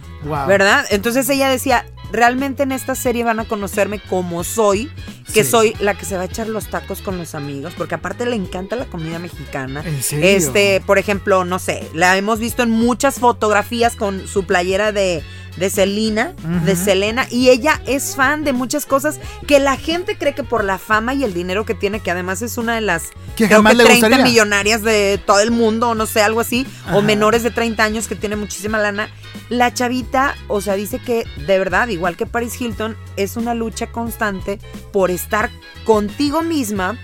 ¿Verdad? 0.48 0.84
Entonces 0.90 1.30
ella 1.30 1.48
decía, 1.48 1.86
realmente 2.12 2.64
en 2.64 2.72
esta 2.72 2.96
serie 2.96 3.24
van 3.24 3.40
a 3.40 3.46
conocerme 3.46 4.00
como 4.00 4.44
soy, 4.44 4.90
que 5.32 5.44
soy 5.44 5.76
la 5.80 5.94
que 5.94 6.06
se 6.06 6.16
va 6.16 6.24
a 6.24 6.26
echar 6.26 6.48
los 6.48 6.72
tacos 6.72 7.04
con 7.04 7.20
los 7.20 7.36
amigos, 7.36 7.76
porque 7.78 7.94
aparte 7.94 8.26
le 8.26 8.36
encanta 8.36 8.76
la 8.76 8.86
comida 8.86 9.20
mexicana. 9.20 9.84
¿En 9.86 10.02
serio? 10.02 10.26
Este, 10.26 10.82
por 10.88 10.98
ejemplo, 10.98 11.46
no 11.46 11.60
sé, 11.60 11.88
la 11.94 12.18
hemos 12.18 12.40
visto 12.40 12.64
en 12.64 12.72
muchas 12.72 13.20
fotografías 13.20 13.96
con 13.96 14.28
su 14.28 14.46
playera 14.46 14.92
de 14.92 15.24
de 15.58 15.70
Selena, 15.70 16.34
de 16.66 16.76
Selena, 16.76 17.28
y 17.30 17.50
ella 17.50 17.82
es 17.86 18.16
fan 18.16 18.44
de 18.44 18.54
muchas 18.54 18.86
cosas 18.86 19.20
que 19.48 19.60
la 19.60 19.78
gente 19.78 20.18
cree 20.18 20.36
que 20.36 20.44
por 20.44 20.64
la 20.64 20.78
fama 20.78 21.14
y 21.14 21.24
el 21.24 21.34
dinero 21.34 21.66
que 21.66 21.74
tiene, 21.74 22.00
que 22.00 22.12
además 22.12 22.42
es 22.42 22.58
una 22.58 22.76
de 22.76 22.82
las 22.82 23.12
que 23.36 23.48
creo 23.48 23.64
que 23.64 23.76
30 23.76 24.18
millonarias 24.20 24.82
de 24.82 25.20
todo 25.26 25.40
el 25.40 25.52
mundo, 25.52 25.90
o 25.90 25.96
no 25.96 26.06
sé, 26.06 26.22
algo 26.22 26.40
así, 26.40 26.66
o 26.94 27.02
menores 27.02 27.44
de 27.44 27.52
30 27.52 27.84
años 27.84 28.08
que 28.08 28.16
tiene 28.16 28.36
muchísima 28.36 28.80
lana. 28.80 29.10
La 29.50 29.74
chavita, 29.74 30.36
o 30.48 30.62
sea, 30.62 30.76
dice 30.76 31.00
que 31.00 31.26
de 31.46 31.60
verdad, 31.60 31.88
igual 31.90 32.18
que 32.18 32.26
Paris 32.26 32.60
Hilton, 32.60 32.98
es 33.16 33.38
una 33.38 33.54
lucha 33.54 33.92
constante 33.92 34.60
por 34.92 35.12
estar 35.12 35.50
contigo 35.86 36.42
misma 36.42 36.98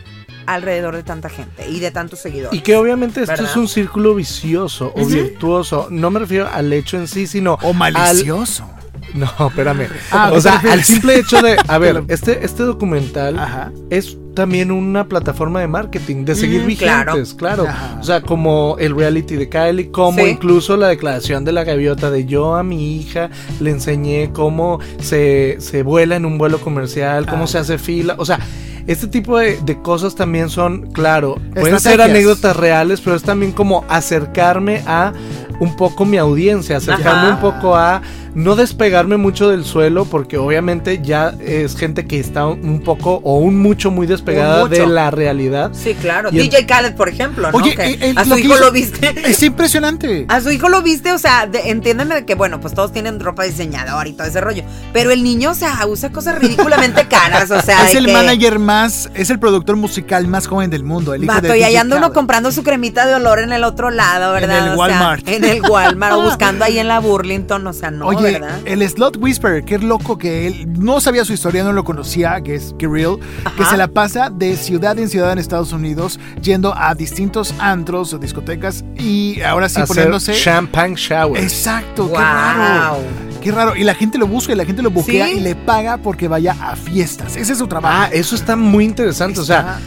alrededor 0.53 0.95
de 0.95 1.03
tanta 1.03 1.29
gente 1.29 1.69
y 1.69 1.79
de 1.79 1.91
tantos 1.91 2.19
seguidores. 2.19 2.57
Y 2.57 2.61
que 2.61 2.75
obviamente 2.75 3.21
esto 3.21 3.43
es 3.43 3.55
un 3.55 3.67
círculo 3.67 4.15
vicioso 4.15 4.91
o 4.95 5.05
virtuoso. 5.05 5.87
No 5.89 6.11
me 6.11 6.19
refiero 6.19 6.47
al 6.51 6.71
hecho 6.73 6.97
en 6.97 7.07
sí, 7.07 7.27
sino. 7.27 7.57
O 7.61 7.73
malicioso. 7.73 8.65
No, 9.13 9.29
espérame. 9.47 9.87
Ah, 10.11 10.31
o 10.33 10.39
sea, 10.39 10.61
al 10.69 10.83
simple 10.83 11.17
hecho 11.17 11.41
de. 11.41 11.57
A 11.67 11.77
ver, 11.77 12.03
este, 12.07 12.45
este 12.45 12.63
documental 12.63 13.71
es 13.89 14.17
también 14.33 14.71
una 14.71 15.07
plataforma 15.07 15.59
de 15.59 15.67
marketing, 15.67 16.23
de 16.23 16.35
seguir 16.35 16.65
vigentes, 16.65 17.33
claro. 17.33 17.67
O 17.99 18.03
sea, 18.03 18.21
como 18.21 18.77
el 18.79 18.95
reality 18.95 19.35
de 19.35 19.49
Kylie, 19.49 19.91
como 19.91 20.25
incluso 20.25 20.77
la 20.77 20.87
declaración 20.87 21.43
de 21.43 21.51
la 21.51 21.63
gaviota 21.63 22.09
de 22.09 22.25
yo 22.25 22.55
a 22.55 22.63
mi 22.63 22.97
hija 22.97 23.29
le 23.59 23.71
enseñé 23.71 24.31
cómo 24.31 24.79
se, 25.01 25.57
se 25.59 25.83
vuela 25.83 26.15
en 26.15 26.25
un 26.25 26.37
vuelo 26.37 26.59
comercial, 26.59 27.25
cómo 27.25 27.43
ah. 27.43 27.47
se 27.47 27.57
hace 27.57 27.77
fila. 27.77 28.15
O 28.17 28.25
sea, 28.25 28.39
este 28.87 29.07
tipo 29.07 29.37
de, 29.37 29.57
cosas 29.81 30.15
también 30.15 30.49
son, 30.49 30.91
claro, 30.91 31.35
pueden 31.53 31.79
ser 31.79 32.01
anécdotas 32.01 32.55
reales, 32.55 33.01
pero 33.01 33.15
es 33.15 33.23
también 33.23 33.51
como 33.51 33.85
acercarme 33.89 34.83
a 34.85 35.13
un 35.61 35.75
poco 35.75 36.05
mi 36.05 36.17
audiencia, 36.17 36.77
acercarme 36.77 37.29
un 37.29 37.39
poco 37.39 37.75
a 37.75 38.01
no 38.33 38.55
despegarme 38.55 39.17
mucho 39.17 39.49
del 39.49 39.63
suelo 39.63 40.05
porque 40.05 40.37
obviamente 40.37 41.01
ya 41.03 41.35
es 41.39 41.75
gente 41.75 42.07
que 42.07 42.19
está 42.19 42.47
un 42.47 42.81
poco 42.81 43.19
o 43.23 43.37
un 43.37 43.61
mucho 43.61 43.91
muy 43.91 44.07
despegada 44.07 44.67
de 44.67 44.87
la 44.87 45.11
realidad. 45.11 45.71
Sí, 45.73 45.93
claro. 45.93 46.31
DJ 46.31 46.65
Khaled, 46.65 46.95
por 46.95 47.09
ejemplo, 47.09 47.49
Oye, 47.53 47.75
eh, 47.77 48.13
a 48.15 48.25
su 48.25 48.37
hijo 48.37 48.55
lo 48.55 48.71
viste. 48.71 49.13
Es 49.23 49.43
impresionante. 49.43 50.25
A 50.29 50.41
su 50.41 50.49
hijo 50.49 50.67
lo 50.69 50.81
viste, 50.81 51.11
o 51.11 51.19
sea, 51.19 51.47
entiéndeme 51.65 52.25
que 52.25 52.35
bueno, 52.35 52.59
pues 52.59 52.73
todos 52.73 52.91
tienen 52.91 53.19
ropa 53.19 53.43
diseñador 53.43 54.07
y 54.07 54.13
todo 54.13 54.27
ese 54.27 54.41
rollo, 54.41 54.63
pero 54.93 55.11
el 55.11 55.23
niño, 55.23 55.51
o 55.51 55.55
sea, 55.55 55.85
usa 55.85 56.11
cosas 56.11 56.39
ridículamente 56.39 57.07
caras, 57.07 57.51
o 57.51 57.61
sea, 57.61 57.85
es 57.89 57.95
el 57.95 58.11
manager 58.11 58.57
más, 58.57 59.11
es 59.13 59.29
el 59.29 59.39
productor 59.39 59.75
musical 59.75 60.27
más 60.27 60.47
joven 60.47 60.69
del 60.69 60.83
mundo, 60.83 61.13
el 61.13 61.23
hijo 61.23 61.33
Vato, 61.33 61.55
y 61.55 61.63
ahí 61.63 61.75
anda 61.75 61.97
uno 61.97 62.13
comprando 62.13 62.51
su 62.51 62.63
cremita 62.63 63.05
de 63.05 63.15
olor 63.15 63.39
en 63.39 63.51
el 63.51 63.63
otro 63.63 63.91
lado, 63.91 64.33
¿verdad? 64.33 64.65
En 64.65 64.71
el 64.71 64.77
Walmart. 64.77 65.27
en 65.27 65.43
el 65.43 65.50
Walmart 65.59 66.13
o 66.13 66.21
buscando 66.23 66.63
ahí 66.65 66.79
en 66.79 66.87
la 66.87 66.99
Burlington, 66.99 67.65
o 67.67 67.73
sea, 67.73 67.91
no, 67.91 68.11
el 68.11 68.89
Slot 68.89 69.17
Whisperer, 69.17 69.63
que 69.65 69.75
es 69.75 69.83
loco 69.83 70.17
que 70.17 70.47
él 70.47 70.71
no 70.79 71.01
sabía 71.01 71.25
su 71.25 71.33
historia, 71.33 71.63
no 71.63 71.73
lo 71.73 71.83
conocía, 71.83 72.41
que 72.41 72.55
es 72.55 72.73
Kirill, 72.77 73.17
que 73.57 73.65
se 73.65 73.77
la 73.77 73.87
pasa 73.87 74.29
de 74.29 74.55
ciudad 74.55 74.97
en 74.99 75.09
ciudad 75.09 75.31
en 75.33 75.39
Estados 75.39 75.73
Unidos, 75.73 76.19
yendo 76.41 76.73
a 76.75 76.95
distintos 76.95 77.53
antros 77.59 78.13
o 78.13 78.17
discotecas 78.17 78.83
y 78.95 79.41
ahora 79.41 79.67
sí 79.69 79.81
poniéndose. 79.87 80.33
Champagne 80.33 80.95
shower. 80.95 81.41
Exacto, 81.41 82.09
qué 82.11 82.17
raro. 82.17 82.97
Qué 83.41 83.51
raro. 83.51 83.75
Y 83.75 83.83
la 83.83 83.95
gente 83.95 84.17
lo 84.17 84.27
busca 84.27 84.53
y 84.53 84.55
la 84.55 84.65
gente 84.65 84.83
lo 84.83 84.91
buquea 84.91 85.31
y 85.31 85.39
le 85.39 85.55
paga 85.55 85.97
porque 85.97 86.27
vaya 86.27 86.55
a 86.61 86.75
fiestas. 86.75 87.35
Ese 87.35 87.53
es 87.53 87.57
su 87.57 87.67
trabajo. 87.67 87.95
Ah, 88.03 88.09
eso 88.11 88.35
está 88.35 88.55
muy 88.55 88.85
interesante. 88.85 89.39
O 89.39 89.43
sea, 89.43 89.79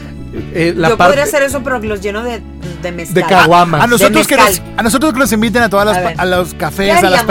eh, 0.53 0.75
Yo 0.77 0.97
podría 0.97 1.25
hacer 1.25 1.43
eso, 1.43 1.63
pero 1.63 1.79
los 1.79 2.01
lleno 2.01 2.23
de, 2.23 2.43
de 2.83 2.93
mezcal. 2.93 3.15
De 3.15 3.23
caguamas. 3.23 3.83
A, 3.83 3.87
nosotros 3.87 4.27
que 4.27 4.37
nos, 4.37 4.63
a 4.77 4.83
nosotros 4.83 5.13
que 5.13 5.19
nos 5.19 5.33
inviten 5.33 5.63
a 5.63 5.69
todas 5.69 5.87
las, 5.87 6.19
a, 6.19 6.25
los 6.25 6.55
cafés, 6.55 7.03
a 7.03 7.11
las 7.11 7.25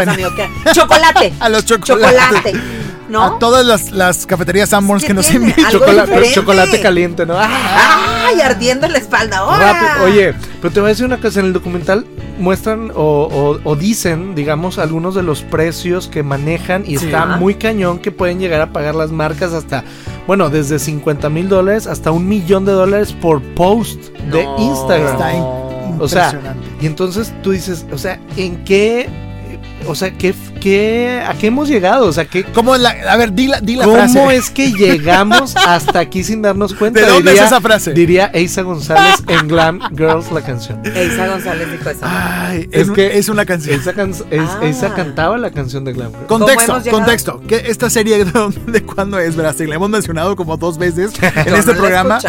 Chocolate. 0.74 1.34
a 1.40 1.50
los 1.50 1.66
chocolates. 1.66 2.20
Chocolate. 2.20 2.83
¿No? 3.14 3.24
A 3.24 3.40
todas 3.40 3.64
las, 3.64 3.92
las 3.92 4.26
cafeterías 4.26 4.70
Sanborns 4.70 5.06
que 5.06 5.14
nos 5.14 5.32
invitan. 5.34 5.72
Chocolate, 5.72 6.32
chocolate 6.34 6.82
caliente, 6.82 7.26
¿no? 7.26 7.36
¡Ay! 7.38 8.42
Ardiendo 8.42 8.88
en 8.88 8.94
la 8.94 8.98
espalda. 8.98 10.02
Oye, 10.04 10.34
pero 10.62 10.74
te 10.74 10.80
voy 10.80 10.88
a 10.88 10.90
decir 10.90 11.06
una 11.06 11.22
cosa. 11.22 11.40
En 11.40 11.46
el 11.46 11.54
documental 11.54 12.08
muestran 12.40 12.92
o, 12.96 13.60
o, 13.64 13.76
dicen, 13.76 14.34
digamos, 14.34 14.80
algunos 14.80 15.14
de 15.14 15.22
los 15.22 15.44
precios 15.44 16.08
que 16.08 16.24
manejan 16.24 16.84
y 16.88 16.96
está 16.96 17.38
muy 17.38 17.56
cañón 17.56 18.00
que 18.00 18.12
pueden 18.12 18.40
llegar 18.40 18.62
a 18.62 18.74
pagar 18.74 18.96
las 18.96 19.12
marcas 19.12 19.54
hasta 19.54 19.84
bueno, 20.26 20.50
desde 20.50 20.80
50 20.80 21.30
mil 21.30 21.50
dólares 21.50 21.86
hasta 21.86 22.12
un 22.12 22.28
millón 22.28 22.66
de 22.66 22.72
dólares 22.72 23.14
por 23.14 23.42
post 23.54 24.00
de 24.32 24.44
Instagram. 24.58 25.14
Está 25.14 25.64
o 26.00 26.08
sea, 26.08 26.56
y 26.82 26.86
entonces 26.86 27.34
tú 27.42 27.52
dices, 27.52 27.86
o 27.92 27.98
sea, 27.98 28.20
¿en 28.36 28.64
qué 28.64 29.08
o 29.88 29.96
sea, 29.96 30.12
¿qué, 30.12 30.34
qué, 30.60 31.22
¿a 31.26 31.34
qué 31.34 31.48
hemos 31.48 31.68
llegado? 31.68 32.08
O 32.08 32.14
sea, 32.14 32.26
¿qué, 32.26 32.44
¿Cómo 32.44 32.76
la, 32.78 32.90
a 33.10 33.18
ver, 33.18 33.34
di 33.34 33.48
la, 33.48 33.60
di 33.62 33.76
la 33.76 33.86
¿Cómo 33.86 34.32
es 34.32 34.50
que 34.50 34.72
llegamos 34.72 35.56
hasta 35.68 36.00
aquí 36.00 36.24
sin 36.24 36.42
darnos 36.42 36.74
cuenta? 36.74 37.02
¿De 37.02 37.08
dónde 37.08 37.32
diría, 37.32 37.44
es 37.44 37.48
esa 37.48 37.62
frase? 37.62 37.94
Diría 37.94 38.32
Eisa 38.34 38.62
González 38.62 39.24
en 39.28 39.48
Glam 39.48 39.80
Girls 39.96 40.32
la 40.32 40.42
canción. 40.42 40.82
Eisa 40.86 41.28
González 41.28 41.72
dijo 41.72 41.90
eso. 41.90 42.02
Ay, 42.04 42.70
es, 42.72 42.90
que 42.92 43.18
es 43.18 43.30
una 43.30 43.46
canción. 43.46 43.82
Ah. 43.86 44.94
cantaba 44.96 45.38
la 45.38 45.52
canción 45.52 45.84
de 45.84 45.94
Glam 45.94 46.12
Girls. 46.12 46.28
Contexto, 46.28 46.82
contexto. 46.90 47.42
Que 47.48 47.64
esta 47.68 47.90
serie 47.90 48.24
de, 48.24 48.32
de 48.68 48.84
cuándo 48.84 49.20
es, 49.20 49.36
¿verdad? 49.36 49.56
La 49.68 49.76
hemos 49.76 49.90
mencionado 49.90 50.36
como 50.36 50.58
dos 50.58 50.78
veces 50.78 51.14
en 51.46 51.56
este 51.56 51.74
programa. 51.74 52.20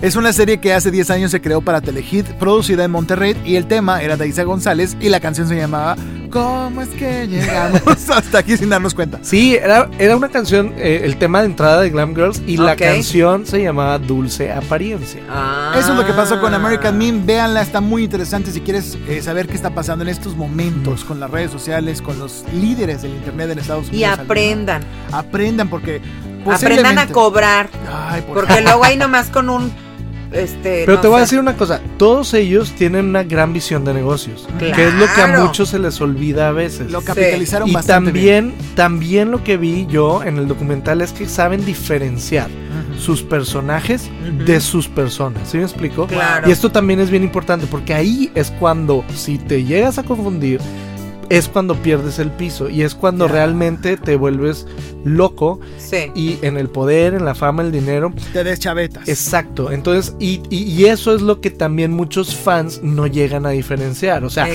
Es 0.00 0.16
una 0.16 0.32
serie 0.32 0.58
que 0.58 0.72
hace 0.72 0.90
10 0.90 1.10
años 1.10 1.30
se 1.30 1.40
creó 1.40 1.60
para 1.60 1.80
Telehit, 1.80 2.26
producida 2.34 2.84
en 2.84 2.90
Monterrey 2.90 3.36
y 3.44 3.56
el 3.56 3.66
tema 3.66 4.02
era 4.02 4.16
de 4.16 4.28
Isa 4.28 4.42
González 4.44 4.96
y 5.00 5.08
la 5.08 5.20
canción 5.20 5.48
se 5.48 5.56
llamaba 5.56 5.96
¿Cómo 6.30 6.80
es 6.80 6.88
que 6.88 7.01
llegamos 7.28 8.10
hasta 8.10 8.38
aquí 8.38 8.56
sin 8.56 8.68
darnos 8.68 8.94
cuenta? 8.94 9.18
Sí, 9.22 9.54
era, 9.54 9.88
era 9.98 10.16
una 10.16 10.28
canción, 10.28 10.74
eh, 10.76 11.02
el 11.04 11.16
tema 11.16 11.40
de 11.40 11.46
entrada 11.46 11.80
de 11.80 11.90
Glam 11.90 12.14
Girls 12.14 12.42
y 12.46 12.56
la 12.56 12.76
canción 12.76 13.46
se 13.46 13.62
llamaba 13.62 13.98
Dulce 13.98 14.52
Apariencia. 14.52 15.22
Ah. 15.28 15.74
Eso 15.78 15.92
es 15.92 15.98
lo 15.98 16.06
que 16.06 16.12
pasó 16.12 16.40
con 16.40 16.54
American 16.54 16.96
Meme. 16.96 17.22
Véanla, 17.24 17.62
está 17.62 17.80
muy 17.80 18.04
interesante 18.04 18.50
si 18.50 18.60
quieres 18.60 18.96
eh, 19.08 19.22
saber 19.22 19.46
qué 19.46 19.54
está 19.54 19.70
pasando 19.70 20.02
en 20.02 20.08
estos 20.08 20.36
momentos 20.36 21.04
con 21.04 21.20
las 21.20 21.30
redes 21.30 21.50
sociales, 21.50 22.02
con 22.02 22.18
los 22.18 22.44
líderes 22.52 23.02
del 23.02 23.12
Internet 23.12 23.50
en 23.50 23.58
Estados 23.58 23.88
Unidos. 23.88 24.00
Y 24.00 24.04
aprendan. 24.04 24.82
Aprendan 25.10 25.68
porque... 25.68 26.00
Aprendan 26.44 26.98
a 26.98 27.06
cobrar. 27.06 27.70
Ay, 27.88 28.24
porque 28.26 28.60
luego 28.62 28.82
ahí 28.82 28.96
nomás 28.96 29.28
con 29.28 29.48
un 29.48 29.72
este, 30.32 30.84
Pero 30.86 31.00
te 31.00 31.08
voy 31.08 31.18
a 31.18 31.20
decir 31.20 31.38
una 31.38 31.56
cosa, 31.56 31.80
todos 31.98 32.34
ellos 32.34 32.72
tienen 32.72 33.06
una 33.06 33.22
gran 33.22 33.52
visión 33.52 33.84
de 33.84 33.94
negocios, 33.94 34.48
que 34.58 34.70
es 34.70 34.94
lo 34.94 35.06
que 35.14 35.20
a 35.20 35.38
muchos 35.42 35.70
se 35.70 35.78
les 35.78 36.00
olvida 36.00 36.48
a 36.48 36.52
veces. 36.52 36.90
Lo 36.90 37.02
capitalizaron 37.02 37.68
Y 37.68 37.74
también, 37.74 38.54
también 38.74 39.30
lo 39.30 39.42
que 39.44 39.56
vi 39.56 39.86
yo 39.86 40.22
en 40.22 40.38
el 40.38 40.48
documental 40.48 41.00
es 41.00 41.12
que 41.12 41.26
saben 41.26 41.64
diferenciar 41.64 42.48
sus 42.98 43.22
personajes 43.22 44.10
de 44.46 44.60
sus 44.60 44.88
personas, 44.88 45.48
¿sí 45.50 45.58
me 45.58 45.64
explico? 45.64 46.06
Y 46.46 46.50
esto 46.50 46.70
también 46.70 47.00
es 47.00 47.10
bien 47.10 47.22
importante 47.22 47.66
porque 47.66 47.94
ahí 47.94 48.30
es 48.34 48.50
cuando 48.52 49.04
si 49.14 49.38
te 49.38 49.64
llegas 49.64 49.98
a 49.98 50.02
confundir 50.02 50.60
es 51.32 51.48
cuando 51.48 51.76
pierdes 51.76 52.18
el 52.18 52.30
piso 52.30 52.68
y 52.68 52.82
es 52.82 52.94
cuando 52.94 53.26
realmente 53.26 53.96
te 53.96 54.16
vuelves 54.16 54.66
loco 55.02 55.60
y 56.14 56.38
en 56.42 56.58
el 56.58 56.68
poder, 56.68 57.14
en 57.14 57.24
la 57.24 57.34
fama, 57.34 57.62
el 57.62 57.72
dinero. 57.72 58.12
Te 58.34 58.44
deschavetas. 58.44 59.08
Exacto. 59.08 59.72
Entonces, 59.72 60.14
y, 60.18 60.42
y, 60.50 60.84
eso 60.84 61.14
es 61.14 61.22
lo 61.22 61.40
que 61.40 61.50
también 61.50 61.90
muchos 61.90 62.36
fans 62.36 62.80
no 62.82 63.06
llegan 63.06 63.46
a 63.46 63.50
diferenciar. 63.50 64.24
O 64.24 64.30
sea, 64.30 64.46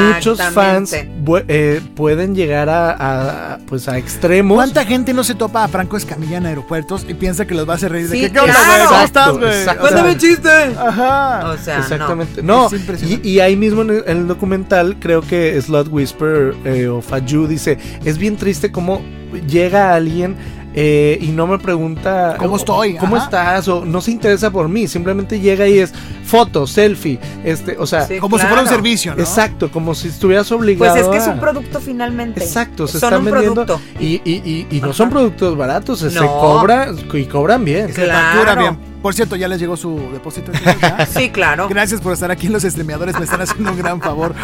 muchos 0.00 0.42
fans 0.42 0.92
eh, 0.94 1.80
pueden 1.94 2.34
llegar 2.34 2.68
a, 2.70 3.60
pues 3.68 3.86
a 3.88 3.96
extremos. 3.96 4.56
¿Cuánta 4.56 4.84
gente 4.84 5.14
no 5.14 5.22
se 5.22 5.36
topa 5.36 5.62
a 5.62 5.68
Franco 5.68 5.96
Escamilla 5.96 6.38
en 6.38 6.46
aeropuertos 6.46 7.06
y 7.08 7.14
piensa 7.14 7.46
que 7.46 7.54
los 7.54 7.68
va 7.68 7.74
a 7.74 7.76
hacer 7.76 7.92
reír 7.92 8.08
de 8.08 8.20
que 8.20 8.32
¿qué 8.32 8.40
estás, 9.04 9.38
güey? 9.38 9.64
Cuéntame 9.78 10.16
chiste. 10.16 10.50
Ajá. 10.76 11.50
O 11.50 11.56
sea, 11.56 11.78
Exactamente. 11.78 12.42
No, 12.42 12.68
y, 13.22 13.38
ahí 13.38 13.54
mismo 13.54 13.82
en 13.82 14.02
el, 14.06 14.26
documental, 14.26 14.96
creo 14.98 15.20
que 15.20 15.60
Slot 15.62 15.88
Whisper 15.88 16.15
eh, 16.20 16.88
o 16.88 17.00
Faju 17.00 17.46
dice, 17.46 17.78
es 18.04 18.18
bien 18.18 18.36
triste 18.36 18.70
cómo 18.72 19.00
llega 19.48 19.94
alguien 19.94 20.36
eh, 20.78 21.18
y 21.22 21.28
no 21.28 21.46
me 21.46 21.58
pregunta 21.58 22.36
cómo 22.38 22.56
estoy, 22.56 22.96
cómo 22.96 23.16
estás 23.16 23.66
o 23.66 23.86
no 23.86 24.02
se 24.02 24.10
interesa 24.10 24.50
por 24.50 24.68
mí, 24.68 24.86
simplemente 24.86 25.40
llega 25.40 25.66
y 25.66 25.78
es 25.78 25.94
foto, 26.22 26.66
selfie, 26.66 27.18
este, 27.44 27.78
o 27.78 27.86
sea, 27.86 28.06
como 28.20 28.38
si 28.38 28.44
fuera 28.44 28.60
un 28.60 28.68
servicio, 28.68 29.14
¿no? 29.14 29.22
Exacto, 29.22 29.70
como 29.70 29.94
si 29.94 30.08
estuvieras 30.08 30.52
obligado. 30.52 30.92
Pues 30.92 31.02
es 31.02 31.08
que 31.08 31.16
es 31.16 31.26
un 31.26 31.40
producto 31.40 31.80
finalmente. 31.80 32.44
Exacto, 32.44 32.86
se 32.86 32.98
están 32.98 33.24
vendiendo 33.24 33.64
y, 33.98 34.20
y, 34.22 34.66
y, 34.70 34.80
no 34.82 34.92
son 34.92 35.08
productos 35.08 35.56
baratos, 35.56 36.00
se, 36.00 36.14
cobra 36.14 36.92
y 37.14 37.24
cobran 37.24 37.64
bien. 37.64 37.90
Se 37.94 38.06
factura 38.06 38.54
bien. 38.54 38.95
Por 39.06 39.14
cierto, 39.14 39.36
ya 39.36 39.46
les 39.46 39.60
llegó 39.60 39.76
su 39.76 40.10
depósito. 40.12 40.50
sí, 41.16 41.30
claro. 41.30 41.68
Gracias 41.68 42.00
por 42.00 42.12
estar 42.12 42.28
aquí 42.32 42.48
en 42.48 42.54
los 42.54 42.64
streameadores, 42.64 43.16
me 43.16 43.24
están 43.24 43.40
haciendo 43.40 43.70
un 43.70 43.78
gran 43.78 44.00
favor. 44.00 44.34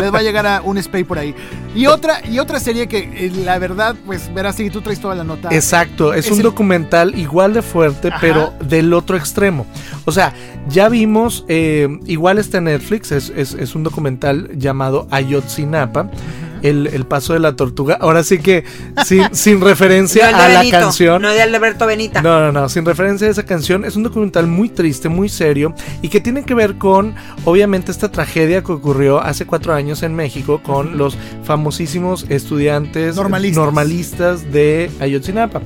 Les 0.00 0.14
va 0.14 0.20
a 0.20 0.22
llegar 0.22 0.46
a 0.46 0.62
un 0.62 0.80
spay 0.80 1.02
por 1.02 1.18
ahí. 1.18 1.34
Y 1.74 1.86
otra, 1.86 2.24
y 2.24 2.38
otra 2.38 2.60
serie 2.60 2.86
que 2.86 2.98
eh, 2.98 3.32
la 3.44 3.58
verdad, 3.58 3.96
pues 4.06 4.32
verás 4.32 4.54
si 4.54 4.70
tú 4.70 4.80
traes 4.80 5.00
toda 5.00 5.16
la 5.16 5.24
nota. 5.24 5.48
Exacto, 5.50 6.14
es, 6.14 6.30
un 6.30 6.40
documental 6.40 7.18
igual 7.18 7.52
de 7.52 7.62
fuerte, 7.62 8.10
pero 8.20 8.52
del 8.60 8.92
otro 8.94 9.16
extremo. 9.16 9.66
O 10.04 10.12
sea, 10.12 10.32
ya 10.68 10.88
vimos, 10.88 11.44
eh, 11.48 11.88
igual 12.06 12.38
está 12.38 12.58
en 12.58 12.64
Netflix, 12.64 13.10
es, 13.10 13.74
un 13.74 13.82
documental 13.82 14.50
llamado 14.56 15.08
Ayotzinapa 15.10 16.08
el, 16.62 17.04
paso 17.06 17.32
de 17.32 17.40
la 17.40 17.56
tortuga. 17.56 17.98
Ahora 18.00 18.22
sí 18.22 18.38
que 18.38 18.64
sin, 19.04 19.22
sin 19.34 19.60
referencia 19.60 20.28
a 20.28 20.48
la 20.48 20.70
canción. 20.70 21.22
No 21.22 21.30
de 21.30 21.42
Alberto 21.42 21.86
Benita. 21.86 22.22
No, 22.22 22.40
no, 22.40 22.52
no, 22.52 22.68
sin 22.68 22.84
referencia 22.84 23.28
a 23.28 23.30
esa 23.30 23.44
canción. 23.44 23.84
Es 23.84 23.96
un 23.96 24.02
documental 24.02 24.46
muy 24.46 24.68
triste, 24.68 25.08
muy 25.08 25.28
serio 25.28 25.74
y 26.00 26.08
que 26.08 26.20
tiene 26.20 26.44
que 26.44 26.54
ver 26.54 26.76
con, 26.76 27.14
obviamente, 27.44 27.90
esta 27.90 28.10
tragedia 28.10 28.62
que 28.62 28.72
ocurrió 28.72 29.20
hace 29.20 29.46
cuatro 29.46 29.74
años 29.74 30.02
en 30.02 30.14
México 30.14 30.60
con 30.62 30.96
los 30.96 31.16
famosísimos 31.44 32.26
estudiantes 32.28 33.16
normalistas, 33.16 34.52
de 34.52 34.90
Ayotzinapa 35.00 35.62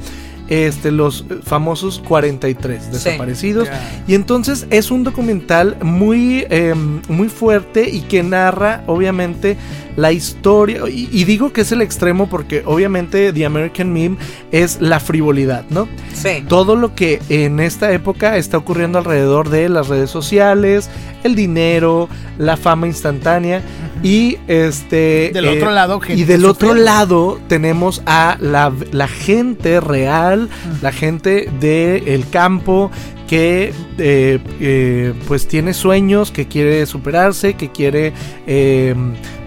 este, 0.48 0.90
los 0.90 1.24
famosos 1.44 2.02
43 2.06 2.92
desaparecidos. 2.92 3.68
Y 4.06 4.14
entonces 4.14 4.66
es 4.70 4.90
un 4.90 5.04
documental 5.04 5.76
muy, 5.82 6.46
em, 6.50 7.00
muy 7.08 7.28
fuerte 7.28 7.88
y 7.88 8.02
que 8.02 8.22
narra, 8.22 8.82
obviamente, 8.86 9.56
la 9.96 10.12
historia. 10.12 10.82
Y, 10.88 11.24
digo 11.24 11.52
que 11.52 11.62
es 11.62 11.72
el 11.72 11.82
extremo 11.82 12.28
porque, 12.28 12.62
obviamente, 12.66 13.32
The 13.32 13.46
American 13.46 13.92
Meme 13.92 14.16
es 14.52 14.80
la 14.80 15.00
frivolidad, 15.00 15.64
¿no? 15.70 15.88
Sí. 16.12 16.44
Todo 16.48 16.76
lo 16.76 16.94
que 16.94 17.20
en 17.28 17.60
esta 17.60 17.92
época 17.92 18.36
está 18.36 18.58
ocurriendo 18.58 18.98
alrededor 18.98 19.48
de 19.48 19.68
las 19.68 19.88
redes 19.88 20.10
sociales, 20.10 20.90
el 21.24 21.34
dinero, 21.34 22.08
la 22.38 22.56
fama 22.56 22.86
instantánea. 22.86 23.62
Y 24.02 24.38
este. 24.46 25.30
Del 25.32 25.48
otro 25.48 25.70
eh, 25.70 25.74
lado, 25.74 26.00
Y 26.08 26.24
del 26.24 26.44
otro 26.44 26.74
lado 26.74 27.40
tenemos 27.48 28.02
a 28.06 28.36
la, 28.40 29.08
gente 29.08 29.80
real, 29.80 30.48
la 30.82 30.92
gente 30.92 31.48
del 31.60 32.28
campo 32.28 32.90
que 33.26 33.72
eh, 33.98 34.38
eh, 34.60 35.14
pues 35.26 35.48
tiene 35.48 35.74
sueños, 35.74 36.30
que 36.30 36.46
quiere 36.46 36.86
superarse, 36.86 37.54
que 37.54 37.70
quiere 37.70 38.12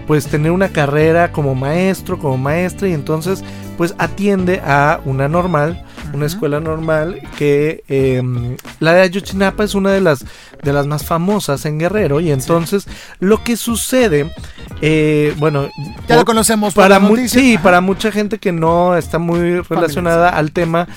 pues 0.06 0.26
tener 0.26 0.50
una 0.50 0.70
carrera 0.70 1.30
como 1.32 1.54
maestro, 1.54 2.18
como 2.18 2.36
maestra 2.36 2.88
y 2.88 2.92
entonces 2.92 3.44
pues 3.78 3.94
atiende 3.98 4.60
a 4.64 5.00
una 5.04 5.28
normal 5.28 5.84
una 6.12 6.26
escuela 6.26 6.60
normal 6.60 7.20
que 7.36 7.84
em, 7.88 8.56
la 8.78 8.92
de 8.94 9.02
Ayotzinapa 9.02 9.64
es 9.64 9.74
una 9.74 9.92
de 9.92 10.00
las 10.00 10.24
de 10.62 10.72
las 10.72 10.86
más 10.86 11.04
famosas 11.04 11.64
en 11.64 11.78
Guerrero. 11.78 12.20
Y 12.20 12.30
entonces 12.30 12.86
lo 13.18 13.42
que 13.42 13.56
sucede 13.56 14.30
eh, 14.82 15.34
bueno 15.38 15.68
ya 16.08 16.16
lo 16.16 16.24
conocemos 16.24 16.74
para 16.74 17.00
sí 17.26 17.58
para 17.58 17.80
mucha 17.80 18.10
gente 18.10 18.38
que 18.38 18.52
no 18.52 18.96
está 18.96 19.18
muy 19.18 19.60
relacionada 19.60 20.30
al 20.30 20.52
tema 20.52 20.88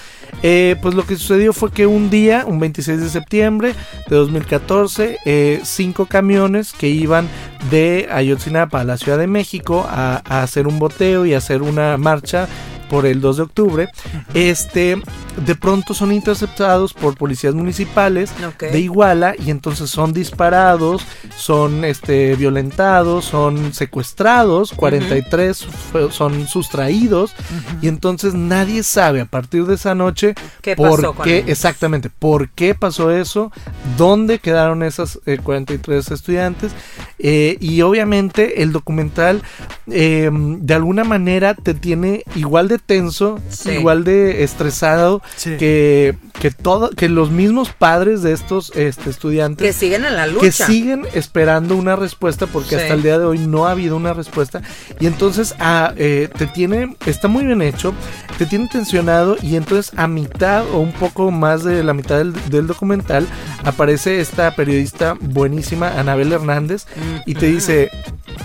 eh, 0.41 0.77
pues 0.81 0.95
lo 0.95 1.05
que 1.05 1.15
sucedió 1.15 1.53
fue 1.53 1.71
que 1.71 1.85
un 1.85 2.09
día 2.09 2.45
un 2.47 2.59
26 2.59 3.01
de 3.01 3.09
septiembre 3.09 3.75
de 4.07 4.15
2014 4.15 5.19
eh, 5.25 5.61
cinco 5.63 6.05
camiones 6.05 6.73
que 6.73 6.89
iban 6.89 7.27
de 7.69 8.07
Ayotzinapa 8.11 8.81
a 8.81 8.83
la 8.83 8.97
Ciudad 8.97 9.17
de 9.17 9.27
México 9.27 9.85
a, 9.87 10.21
a 10.25 10.43
hacer 10.43 10.67
un 10.67 10.79
boteo 10.79 11.25
y 11.25 11.33
hacer 11.33 11.61
una 11.61 11.97
marcha 11.97 12.47
por 12.93 13.07
el 13.07 13.21
2 13.21 13.37
de 13.37 13.41
octubre, 13.41 13.89
este, 14.35 15.01
de 15.43 15.55
pronto 15.55 15.95
son 15.95 16.11
interceptados 16.11 16.93
por 16.93 17.17
policías 17.17 17.55
municipales 17.55 18.31
de 18.59 18.79
Iguala 18.79 19.33
y 19.43 19.49
entonces 19.49 19.89
son 19.89 20.13
disparados, 20.13 21.03
son 21.35 21.85
este, 21.85 22.35
violentados, 22.35 23.25
son 23.25 23.73
secuestrados, 23.73 24.73
43 24.73 25.67
son 26.11 26.47
sustraídos 26.47 27.33
y 27.81 27.87
entonces 27.87 28.35
nadie 28.35 28.83
sabe 28.83 29.21
a 29.21 29.25
partir 29.25 29.65
de 29.65 29.73
esa 29.73 29.95
noche 29.95 30.35
por 30.77 31.15
qué, 31.23 31.45
exactamente, 31.47 32.11
por 32.11 32.49
qué 32.49 32.75
pasó 32.75 33.09
eso, 33.09 33.51
dónde 33.97 34.37
quedaron 34.37 34.83
esas 34.83 35.19
43 35.43 36.11
eh, 36.11 36.13
estudiantes 36.13 36.73
eh, 37.17 37.57
y 37.59 37.81
obviamente 37.81 38.61
el 38.61 38.71
documental 38.71 39.41
em, 39.87 40.59
de 40.59 40.73
alguna 40.75 41.03
manera 41.03 41.55
te 41.55 41.73
tiene 41.73 42.23
igual 42.35 42.67
de 42.67 42.82
tenso, 42.85 43.39
igual 43.65 44.03
de 44.03 44.43
estresado 44.43 45.21
que, 45.41 46.15
que, 46.39 46.51
todo, 46.51 46.89
que 46.91 47.09
los 47.09 47.31
mismos 47.31 47.69
padres 47.71 48.21
de 48.21 48.33
estos 48.33 48.71
este, 48.75 49.09
estudiantes. 49.09 49.65
Que 49.65 49.73
siguen 49.73 50.05
en 50.05 50.15
la 50.15 50.27
lucha. 50.27 50.41
Que 50.41 50.51
siguen 50.51 51.07
esperando 51.13 51.75
una 51.75 51.95
respuesta 51.95 52.47
porque 52.47 52.75
hasta 52.75 52.93
el 52.93 53.03
día 53.03 53.19
de 53.19 53.25
hoy 53.25 53.39
no 53.39 53.67
ha 53.67 53.71
habido 53.71 53.95
una 53.95 54.13
respuesta. 54.13 54.61
Y 54.99 55.07
entonces 55.07 55.55
ah, 55.59 55.93
eh, 55.97 56.29
te 56.37 56.47
tiene, 56.47 56.95
está 57.05 57.27
muy 57.27 57.45
bien 57.45 57.61
hecho, 57.61 57.93
te 58.37 58.45
tiene 58.45 58.67
tensionado 58.67 59.37
y 59.41 59.55
entonces 59.55 59.97
a 59.97 60.07
mitad 60.07 60.65
o 60.69 60.79
un 60.79 60.91
poco 60.93 61.31
más 61.31 61.63
de 61.63 61.83
la 61.83 61.93
mitad 61.93 62.17
del, 62.17 62.67
documental 62.67 63.27
aparece 63.63 64.21
esta 64.21 64.55
periodista 64.55 65.17
buenísima, 65.19 65.99
Anabel 65.99 66.31
Hernández, 66.31 66.85
y 67.25 67.35
te 67.35 67.47
dice, 67.47 67.91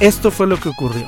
esto 0.01 0.31
fue 0.31 0.47
lo 0.47 0.59
que 0.59 0.69
ocurrió 0.69 1.07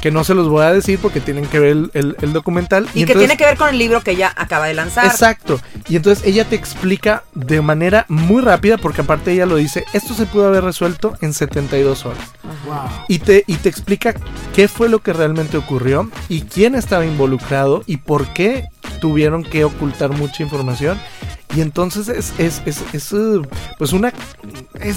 que 0.00 0.10
no 0.10 0.24
se 0.24 0.34
los 0.34 0.48
voy 0.48 0.64
a 0.64 0.72
decir 0.72 0.98
porque 1.00 1.20
tienen 1.20 1.46
que 1.46 1.58
ver 1.58 1.90
el, 1.94 2.32
documental. 2.32 2.88
Y, 2.94 3.04
que 3.04 3.14
tiene 3.14 3.36
que 3.36 3.44
ver 3.44 3.56
con 3.56 3.68
el 3.68 3.78
libro 3.78 4.02
que 4.02 4.12
ella 4.12 4.32
acaba 4.36 4.66
de 4.66 4.74
lanzar. 4.74 5.06
Exacto. 5.06 5.60
Y 5.88 5.96
entonces 5.96 6.26
ella 6.26 6.44
te 6.44 6.56
explica 6.56 7.24
de 7.34 7.60
manera 7.60 8.06
muy 8.08 8.42
rápida, 8.42 8.78
porque 8.78 9.02
aparte 9.02 9.32
ella 9.32 9.46
lo 9.46 9.56
dice, 9.56 9.84
esto 9.92 10.14
se 10.14 10.26
pudo 10.26 10.46
haber 10.48 10.64
resuelto 10.64 11.14
en 11.20 11.32
72 11.32 12.06
horas. 12.06 12.24
Wow. 12.66 13.04
Y, 13.08 13.18
te, 13.20 13.44
y 13.46 13.56
te 13.56 13.68
explica 13.68 14.14
qué 14.54 14.68
fue 14.68 14.88
lo 14.88 15.00
que 15.00 15.12
realmente 15.12 15.56
ocurrió 15.56 16.10
y 16.28 16.42
quién 16.42 16.74
estaba 16.74 17.06
involucrado 17.06 17.82
y 17.86 17.98
por 17.98 18.32
qué 18.32 18.68
tuvieron 19.00 19.42
que 19.42 19.64
ocultar 19.64 20.10
mucha 20.10 20.42
información. 20.42 20.98
Y 21.54 21.60
entonces 21.60 22.08
es, 22.08 22.32
es, 22.38 22.62
es, 22.66 22.82
es 22.92 23.12
uh, 23.12 23.46
pues 23.78 23.92
una 23.92 24.12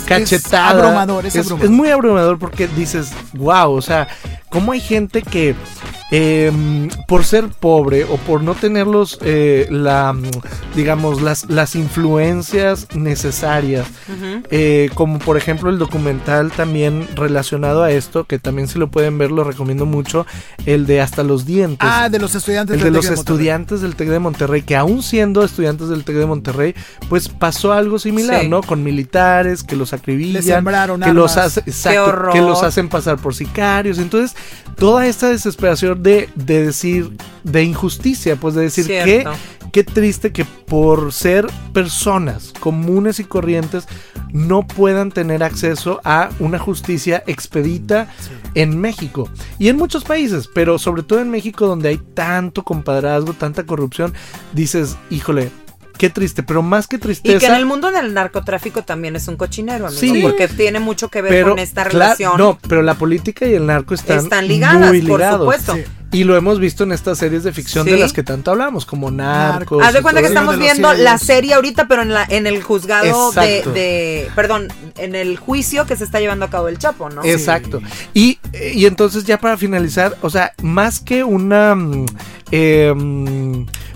cachetada. 0.06 0.72
Es 0.72 0.84
abrumador, 0.84 1.26
es, 1.26 1.36
abrumador. 1.36 1.66
es 1.66 1.72
muy 1.72 1.90
abrumador 1.90 2.40
porque 2.40 2.68
dices, 2.68 3.12
wow, 3.34 3.72
o 3.72 3.82
sea, 3.82 4.08
cómo 4.50 4.72
hay 4.72 4.82
gente 4.82 5.22
que 5.22 5.56
Em, 6.12 6.90
por 7.08 7.24
ser 7.24 7.50
pobre 7.50 8.04
o 8.04 8.18
por 8.18 8.42
no 8.42 8.56
tener 8.56 8.88
los, 8.88 9.20
eh, 9.22 9.68
la, 9.70 10.16
digamos, 10.76 11.22
las, 11.22 11.48
las 11.52 11.76
influencias 11.76 12.88
necesarias, 12.96 13.86
eh, 14.50 14.90
como 14.96 15.20
por 15.20 15.38
ejemplo 15.38 15.70
el 15.70 15.78
documental 15.78 16.52
también 16.52 17.08
relacionado 17.16 17.84
a 17.84 17.92
esto, 17.92 18.24
que 18.24 18.40
también 18.40 18.68
si 18.68 18.80
lo 18.80 18.90
pueden 18.90 19.20
ver, 19.20 19.32
lo 19.32 19.44
recomiendo 19.44 19.86
mucho, 19.86 20.26
el 20.66 20.88
de 20.88 21.00
Hasta 21.00 21.22
los 21.22 21.46
Dientes. 21.46 21.78
Ah, 21.80 22.10
de 22.10 22.18
los 22.18 22.34
estudiantes 22.34 22.78
el 22.78 22.84
de 22.84 22.92
los 22.92 23.06
estudiantes 23.06 23.82
del 23.82 23.96
TEC 23.96 24.10
de 24.10 24.20
Monterrey, 24.20 24.64
que 24.64 24.76
aún 24.76 25.04
siendo 25.04 25.44
estudiantes 25.44 25.90
del 25.90 26.04
TEC 26.04 26.16
de 26.16 26.26
Monterrey, 26.26 26.39
pues 27.10 27.30
pasó 27.30 27.74
algo 27.74 28.00
similar, 28.00 28.46
¿no? 28.46 28.62
Con 28.62 28.84
militares 28.84 29.64
que 29.64 29.76
los 29.76 29.94
acribillan, 29.94 30.44
que 31.04 31.14
los, 31.14 31.38
hace, 31.38 31.64
que 31.64 32.42
los 32.42 32.64
hacen 32.64 32.90
pasar 32.90 33.18
por 33.18 33.36
sicarios. 33.36 33.98
Entonces, 34.00 34.36
toda 34.76 35.08
esta 35.08 35.30
desesperación 35.30 36.02
de, 36.02 36.30
decir, 36.36 37.12
de 37.44 37.64
injusticia, 37.64 38.36
pues 38.36 38.56
de 38.56 38.62
decir 38.64 38.88
que 38.88 39.26
qué 39.72 39.84
triste 39.84 40.32
que 40.32 40.46
por 40.46 41.14
ser 41.14 41.48
personas 41.74 42.54
comunes 42.60 43.20
y 43.20 43.24
corrientes 43.24 43.88
no 44.32 44.66
puedan 44.66 45.12
tener 45.12 45.44
acceso 45.44 46.02
a 46.04 46.30
una 46.40 46.60
justicia 46.60 47.24
expedita 47.28 48.08
en 48.54 48.80
México 48.80 49.30
y 49.58 49.70
en 49.70 49.78
muchos 49.78 50.04
países, 50.04 50.50
pero 50.54 50.78
sobre 50.78 51.04
todo 51.04 51.20
en 51.20 51.30
México 51.30 51.68
donde 51.68 51.90
hay 51.90 51.98
tanto 51.98 52.64
compadrazgo, 52.64 53.34
tanta 53.34 53.66
corrupción, 53.66 54.14
dices, 54.54 54.98
híjole, 55.10 55.52
Qué 56.00 56.10
triste, 56.10 56.44
pero 56.44 56.62
más 56.62 56.88
que 56.88 56.98
tristeza. 56.98 57.36
Y 57.36 57.40
que 57.40 57.46
en 57.48 57.56
el 57.56 57.66
mundo 57.66 57.92
del 57.92 58.14
narcotráfico 58.14 58.84
también 58.84 59.18
es 59.18 59.28
un 59.28 59.36
cochinero, 59.36 59.88
amigo. 59.88 60.00
Sí, 60.00 60.22
porque 60.22 60.48
tiene 60.48 60.80
mucho 60.80 61.10
que 61.10 61.22
ver 61.22 61.44
con 61.44 61.60
esta 61.60 61.84
relación. 61.84 62.38
No, 62.38 62.58
pero 62.70 62.82
la 62.82 62.94
política 62.94 63.46
y 63.46 63.54
el 63.54 63.66
narco 63.66 63.96
están, 63.96 64.20
están 64.20 64.48
ligadas, 64.48 64.88
muy 64.88 65.02
ligados. 65.02 65.46
por 65.46 65.58
supuesto. 65.58 65.92
Y 66.12 66.24
lo 66.24 66.36
hemos 66.36 66.60
visto 66.60 66.84
en 66.84 66.92
estas 66.92 67.20
series 67.20 67.44
de 67.44 67.54
ficción 67.54 67.86
de 67.86 67.98
las 67.98 68.14
que 68.14 68.24
tanto 68.24 68.52
hablamos, 68.52 68.86
como 68.86 69.12
Narcos. 69.12 69.84
Haz 69.86 69.94
de 69.94 70.02
cuenta 70.02 70.22
que 70.22 70.28
estamos 70.28 70.58
viendo 70.58 70.94
la 70.94 71.18
serie 71.18 71.54
ahorita, 71.54 71.88
pero 71.88 72.02
en 72.02 72.14
la 72.14 72.26
en 72.28 72.48
el 72.48 72.64
juzgado 72.64 73.32
de, 73.32 74.30
Perdón, 74.36 74.70
en 74.98 75.16
el 75.16 75.38
juicio 75.38 75.86
que 75.86 75.96
se 75.96 76.04
está 76.04 76.20
llevando 76.20 76.46
a 76.46 76.50
cabo 76.50 76.68
el 76.68 76.78
Chapo, 76.78 77.10
¿no? 77.10 77.24
Exacto. 77.24 77.82
Y, 78.14 78.40
y 78.74 78.86
entonces, 78.86 79.26
ya 79.26 79.40
para 79.40 79.58
finalizar, 79.58 80.18
o 80.22 80.30
sea, 80.30 80.54
más 80.62 81.00
que 81.00 81.24
una. 81.24 81.76
Eh, 82.52 82.94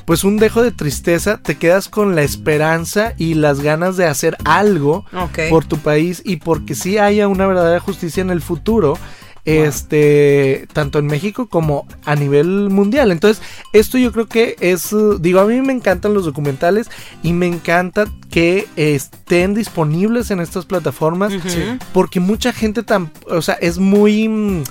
pues 0.05 0.23
un 0.23 0.37
dejo 0.37 0.61
de 0.61 0.71
tristeza, 0.71 1.39
te 1.41 1.57
quedas 1.57 1.87
con 1.87 2.15
la 2.15 2.23
esperanza 2.23 3.13
y 3.17 3.35
las 3.35 3.61
ganas 3.61 3.97
de 3.97 4.05
hacer 4.05 4.37
algo 4.43 5.05
por 5.49 5.65
tu 5.65 5.77
país 5.77 6.21
y 6.25 6.37
porque 6.37 6.75
sí 6.75 6.97
haya 6.97 7.27
una 7.27 7.47
verdadera 7.47 7.79
justicia 7.79 8.21
en 8.21 8.29
el 8.29 8.41
futuro. 8.41 8.97
Este, 9.45 10.67
tanto 10.71 10.99
en 10.99 11.07
México 11.07 11.47
como 11.47 11.85
a 12.05 12.15
nivel 12.15 12.69
mundial. 12.69 13.11
Entonces, 13.11 13.43
esto 13.73 13.97
yo 13.97 14.11
creo 14.13 14.27
que 14.27 14.55
es, 14.61 14.95
digo, 15.19 15.41
a 15.41 15.45
mí 15.45 15.61
me 15.61 15.73
encantan 15.73 16.13
los 16.13 16.23
documentales 16.23 16.89
y 17.23 17.33
me 17.33 17.47
encanta 17.47 18.05
que 18.29 18.67
estén 18.77 19.53
disponibles 19.53 20.31
en 20.31 20.39
estas 20.39 20.65
plataformas 20.65 21.33
porque 21.91 22.19
mucha 22.19 22.53
gente 22.53 22.83
tan, 22.83 23.11
o 23.27 23.41
sea, 23.41 23.55
es 23.55 23.79
muy 23.79 24.29
mm, 24.29 24.63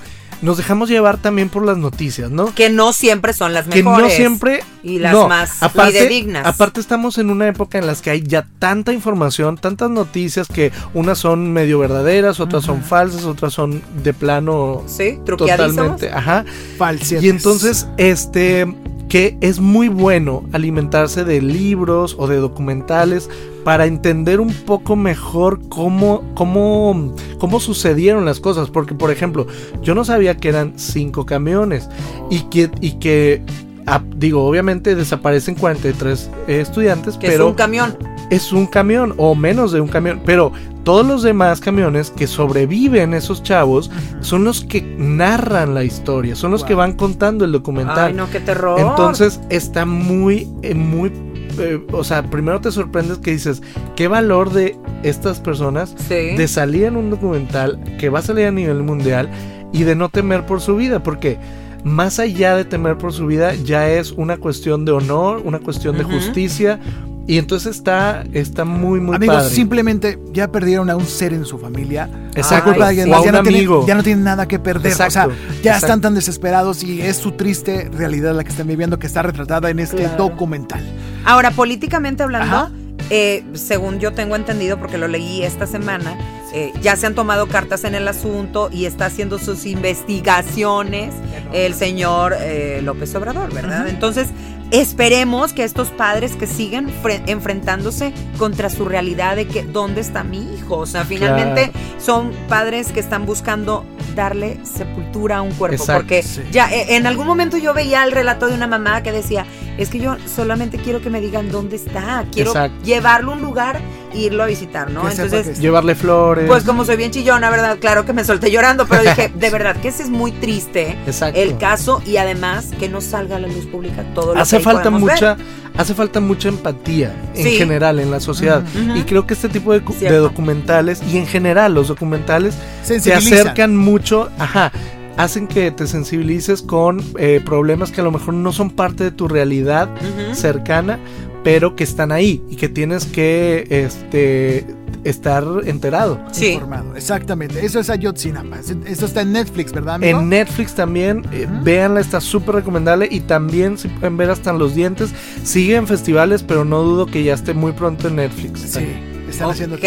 nos 0.43 0.57
dejamos 0.57 0.89
llevar 0.89 1.17
también 1.17 1.49
por 1.49 1.65
las 1.65 1.77
noticias, 1.77 2.29
¿no? 2.29 2.53
Que 2.53 2.69
no 2.69 2.91
siempre 2.91 3.33
son 3.33 3.53
las 3.53 3.65
mejores. 3.65 3.97
Que 3.97 4.03
no 4.03 4.09
siempre. 4.09 4.63
Y 4.83 4.99
las 4.99 5.13
más 5.27 5.63
aparte, 5.63 6.27
Aparte, 6.43 6.81
estamos 6.81 7.17
en 7.17 7.29
una 7.29 7.47
época 7.47 7.77
en 7.77 7.87
la 7.87 7.95
que 7.95 8.09
hay 8.09 8.21
ya 8.21 8.45
tanta 8.59 8.91
información, 8.91 9.57
tantas 9.57 9.89
noticias 9.89 10.47
que 10.49 10.73
unas 10.93 11.19
son 11.19 11.53
medio 11.53 11.79
verdaderas, 11.79 12.41
otras 12.41 12.65
son 12.65 12.83
falsas, 12.83 13.23
otras 13.23 13.53
son 13.53 13.81
de 14.03 14.13
plano. 14.13 14.83
Sí, 14.85 15.19
totalmente. 15.25 16.11
Ajá. 16.11 16.43
Falsas. 16.77 17.23
Y 17.23 17.29
entonces, 17.29 17.87
este 17.97 18.67
que 19.13 19.37
es 19.41 19.59
muy 19.59 19.89
bueno 19.89 20.43
alimentarse 20.53 21.23
de 21.23 21.39
libros 21.39 22.15
o 22.17 22.25
de 22.25 22.37
documentales 22.37 23.29
para 23.63 23.85
entender 23.85 24.39
un 24.39 24.51
poco 24.51 24.95
mejor 24.95 25.59
cómo, 25.69 26.23
cómo, 26.33 27.13
cómo 27.37 27.59
sucedieron 27.59 28.25
las 28.25 28.39
cosas. 28.39 28.71
Porque, 28.71 28.95
por 28.95 29.11
ejemplo, 29.11 29.45
yo 29.83 29.93
no 29.93 30.03
sabía 30.03 30.37
que 30.37 30.49
eran 30.49 30.73
cinco 30.77 31.27
camiones 31.27 31.89
y 32.31 32.39
que, 32.49 32.71
y 32.81 32.93
que 32.93 33.43
ah, 33.85 34.01
digo, 34.15 34.47
obviamente 34.47 34.95
desaparecen 34.95 35.53
43 35.53 36.31
estudiantes, 36.47 37.15
pero... 37.21 37.33
Es 37.33 37.39
un 37.51 37.53
camión. 37.53 37.97
Es 38.31 38.51
un 38.51 38.65
camión 38.65 39.13
o 39.17 39.35
menos 39.35 39.71
de 39.71 39.79
un 39.79 39.89
camión, 39.89 40.23
pero 40.25 40.51
todos 40.83 41.05
los 41.05 41.23
demás 41.23 41.59
camiones 41.59 42.11
que 42.11 42.27
sobreviven 42.27 43.13
esos 43.13 43.41
chavos 43.43 43.89
son 44.21 44.43
los 44.43 44.63
que 44.63 44.81
narran 44.81 45.73
la 45.73 45.83
historia, 45.83 46.35
son 46.35 46.51
los 46.51 46.63
que 46.63 46.75
van 46.75 46.93
contando 46.93 47.45
el 47.45 47.51
documental. 47.51 48.07
Ay, 48.07 48.13
no, 48.13 48.29
qué 48.29 48.39
terror. 48.39 48.79
Entonces 48.79 49.39
está 49.49 49.85
muy, 49.85 50.49
eh, 50.61 50.75
muy 50.75 51.11
eh, 51.59 51.85
o 51.91 52.03
sea, 52.03 52.23
primero 52.23 52.59
te 52.61 52.71
sorprendes 52.71 53.19
que 53.19 53.31
dices, 53.31 53.61
qué 53.95 54.07
valor 54.07 54.51
de 54.51 54.77
estas 55.03 55.39
personas 55.39 55.95
de 56.09 56.47
salir 56.47 56.85
en 56.85 56.97
un 56.97 57.09
documental 57.09 57.79
que 57.99 58.09
va 58.09 58.19
a 58.19 58.23
salir 58.23 58.47
a 58.47 58.51
nivel 58.51 58.83
mundial 58.83 59.29
y 59.71 59.83
de 59.83 59.95
no 59.95 60.09
temer 60.09 60.45
por 60.45 60.61
su 60.61 60.75
vida, 60.75 61.03
porque 61.03 61.37
más 61.83 62.19
allá 62.19 62.55
de 62.55 62.65
temer 62.65 62.97
por 62.97 63.13
su 63.13 63.27
vida 63.27 63.53
ya 63.55 63.89
es 63.89 64.11
una 64.11 64.37
cuestión 64.37 64.85
de 64.85 64.93
honor, 64.93 65.41
una 65.43 65.59
cuestión 65.59 65.97
de 65.97 66.03
justicia, 66.03 66.79
y 67.25 67.37
entonces 67.37 67.77
está, 67.77 68.23
está 68.33 68.65
muy, 68.65 68.99
muy 68.99 69.15
Amigos, 69.15 69.49
simplemente 69.49 70.19
ya 70.33 70.51
perdieron 70.51 70.89
a 70.89 70.97
un 70.97 71.05
ser 71.05 71.33
en 71.33 71.45
su 71.45 71.57
familia. 71.57 72.09
Exacto. 72.35 72.73
ya, 72.91 73.05
no 73.05 73.43
tienen, 73.43 73.85
ya 73.85 73.95
no 73.95 74.03
tienen 74.03 74.23
nada 74.23 74.47
que 74.47 74.59
perder. 74.59 74.93
o 74.93 75.09
sea, 75.09 75.29
ya 75.61 75.77
están 75.77 76.01
tan 76.01 76.15
desesperados 76.15 76.83
y 76.83 77.01
es 77.01 77.17
su 77.17 77.31
triste 77.31 77.89
realidad 77.93 78.35
la 78.35 78.43
que 78.43 78.49
están 78.49 78.67
viviendo 78.67 78.99
que 78.99 79.07
está 79.07 79.21
retratada 79.21 79.69
en 79.69 79.79
este 79.79 80.07
documental. 80.17 80.83
Ahora, 81.25 81.51
políticamente 81.51 82.23
hablando, 82.23 82.69
eh, 83.09 83.43
según 83.53 83.99
yo 83.99 84.13
tengo 84.13 84.35
entendido, 84.35 84.77
porque 84.77 84.97
lo 84.97 85.07
leí 85.07 85.43
esta 85.43 85.67
semana, 85.67 86.17
eh, 86.53 86.73
ya 86.81 86.95
se 86.95 87.07
han 87.07 87.15
tomado 87.15 87.47
cartas 87.47 87.83
en 87.83 87.95
el 87.95 88.07
asunto 88.07 88.69
y 88.71 88.85
está 88.85 89.05
haciendo 89.05 89.39
sus 89.39 89.65
investigaciones 89.65 91.13
el 91.51 91.73
señor 91.73 92.35
eh, 92.39 92.81
López 92.83 93.13
Obrador, 93.15 93.53
¿verdad? 93.53 93.87
Entonces, 93.87 94.27
Esperemos 94.73 95.53
que 95.53 95.63
estos 95.63 95.89
padres 95.89 96.35
que 96.35 96.47
siguen 96.47 96.91
enfrentándose 97.27 98.11
contra 98.39 98.71
su 98.71 98.85
realidad 98.85 99.35
de 99.35 99.47
que 99.47 99.61
dónde 99.61 100.01
está 100.01 100.23
mi 100.23 100.51
hijo, 100.55 100.77
o 100.77 100.85
sea, 100.87 101.05
finalmente 101.05 101.71
son 101.99 102.31
padres 102.49 102.91
que 102.91 102.99
están 102.99 103.27
buscando 103.27 103.85
darle 104.15 104.59
sepultura 104.63 105.37
a 105.37 105.41
un 105.43 105.51
cuerpo, 105.51 105.85
porque 105.85 106.23
ya 106.51 106.73
e, 106.73 106.95
en 106.95 107.05
algún 107.05 107.27
momento 107.27 107.57
yo 107.57 107.75
veía 107.75 108.03
el 108.03 108.11
relato 108.11 108.47
de 108.47 108.55
una 108.55 108.65
mamá 108.65 109.03
que 109.03 109.11
decía, 109.11 109.45
es 109.77 109.89
que 109.89 109.99
yo 109.99 110.17
solamente 110.25 110.79
quiero 110.79 111.01
que 111.01 111.11
me 111.11 111.21
digan 111.21 111.51
dónde 111.51 111.75
está, 111.75 112.25
quiero 112.31 112.53
llevarlo 112.83 113.31
a 113.31 113.35
un 113.35 113.41
lugar 113.43 113.79
irlo 114.13 114.43
a 114.43 114.45
visitar, 114.45 114.89
¿no? 114.91 115.09
Entonces, 115.09 115.59
llevarle 115.59 115.95
flores. 115.95 116.45
Pues 116.47 116.63
como 116.63 116.85
soy 116.85 116.97
bien 116.97 117.11
chillona, 117.11 117.49
¿verdad? 117.49 117.77
Claro 117.79 118.05
que 118.05 118.13
me 118.13 118.23
solté 118.23 118.51
llorando, 118.51 118.85
pero 118.87 119.01
dije, 119.01 119.31
de 119.33 119.49
verdad 119.49 119.75
que 119.77 119.89
ese 119.89 120.03
es 120.03 120.09
muy 120.09 120.31
triste 120.31 120.97
el 121.33 121.57
caso 121.57 122.01
y 122.05 122.17
además 122.17 122.69
que 122.79 122.89
no 122.89 123.01
salga 123.01 123.37
a 123.37 123.39
la 123.39 123.47
luz 123.47 123.65
pública 123.65 124.03
todo 124.13 124.33
lo 124.33 124.39
hace 124.39 124.59
falta 124.59 124.89
mucha 124.89 125.37
hace 125.77 125.93
falta 125.93 126.19
mucha 126.19 126.49
empatía 126.49 127.13
en 127.35 127.57
general 127.57 127.99
en 127.99 128.11
la 128.11 128.19
sociedad. 128.19 128.63
Y 128.95 129.03
creo 129.03 129.25
que 129.25 129.33
este 129.33 129.49
tipo 129.49 129.73
de, 129.73 129.79
documentales 130.17 131.01
y 131.11 131.17
en 131.17 131.27
general 131.27 131.73
los 131.73 131.87
documentales 131.87 132.55
se 132.83 133.13
acercan 133.13 133.75
mucho, 133.75 134.29
ajá, 134.37 134.71
hacen 135.17 135.47
que 135.47 135.71
te 135.71 135.87
sensibilices 135.87 136.61
con 136.61 137.03
eh, 137.17 137.41
problemas 137.43 137.91
que 137.91 138.01
a 138.01 138.03
lo 138.03 138.11
mejor 138.11 138.33
no 138.33 138.51
son 138.51 138.69
parte 138.69 139.03
de 139.03 139.11
tu 139.11 139.27
realidad 139.27 139.89
cercana, 140.33 140.99
pero 141.43 141.75
que 141.75 141.83
están 141.83 142.11
ahí 142.11 142.41
y 142.49 142.55
que 142.55 142.69
tienes 142.69 143.05
que 143.05 143.67
este 143.69 144.65
estar 145.03 145.43
enterado. 145.65 146.19
Sí. 146.31 146.53
Informado, 146.53 146.95
exactamente. 146.95 147.65
Eso 147.65 147.79
es 147.79 147.89
Ayotzinapa. 147.89 148.59
Eso 148.59 149.05
está 149.05 149.21
en 149.21 149.33
Netflix, 149.33 149.73
¿verdad? 149.73 149.95
Amigo? 149.95 150.19
En 150.19 150.29
Netflix 150.29 150.73
también. 150.73 151.25
Eh, 151.31 151.47
véanla, 151.61 151.99
está 151.99 152.21
súper 152.21 152.55
recomendable. 152.55 153.07
Y 153.11 153.21
también 153.21 153.77
si 153.77 153.89
pueden 153.89 154.17
ver 154.17 154.29
hasta 154.29 154.53
los 154.53 154.75
dientes. 154.75 155.13
Sigue 155.43 155.75
en 155.75 155.87
festivales, 155.87 156.43
pero 156.43 156.63
no 156.63 156.81
dudo 156.83 157.05
que 157.05 157.23
ya 157.23 157.33
esté 157.33 157.53
muy 157.53 157.73
pronto 157.73 158.07
en 158.07 158.15
Netflix. 158.17 158.61
Sí, 158.61 158.87
están 159.29 159.49
haciendo 159.49 159.77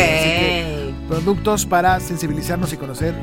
productos 1.08 1.64
para 1.64 2.00
sensibilizarnos 2.00 2.72
y 2.72 2.76
conocer 2.76 3.14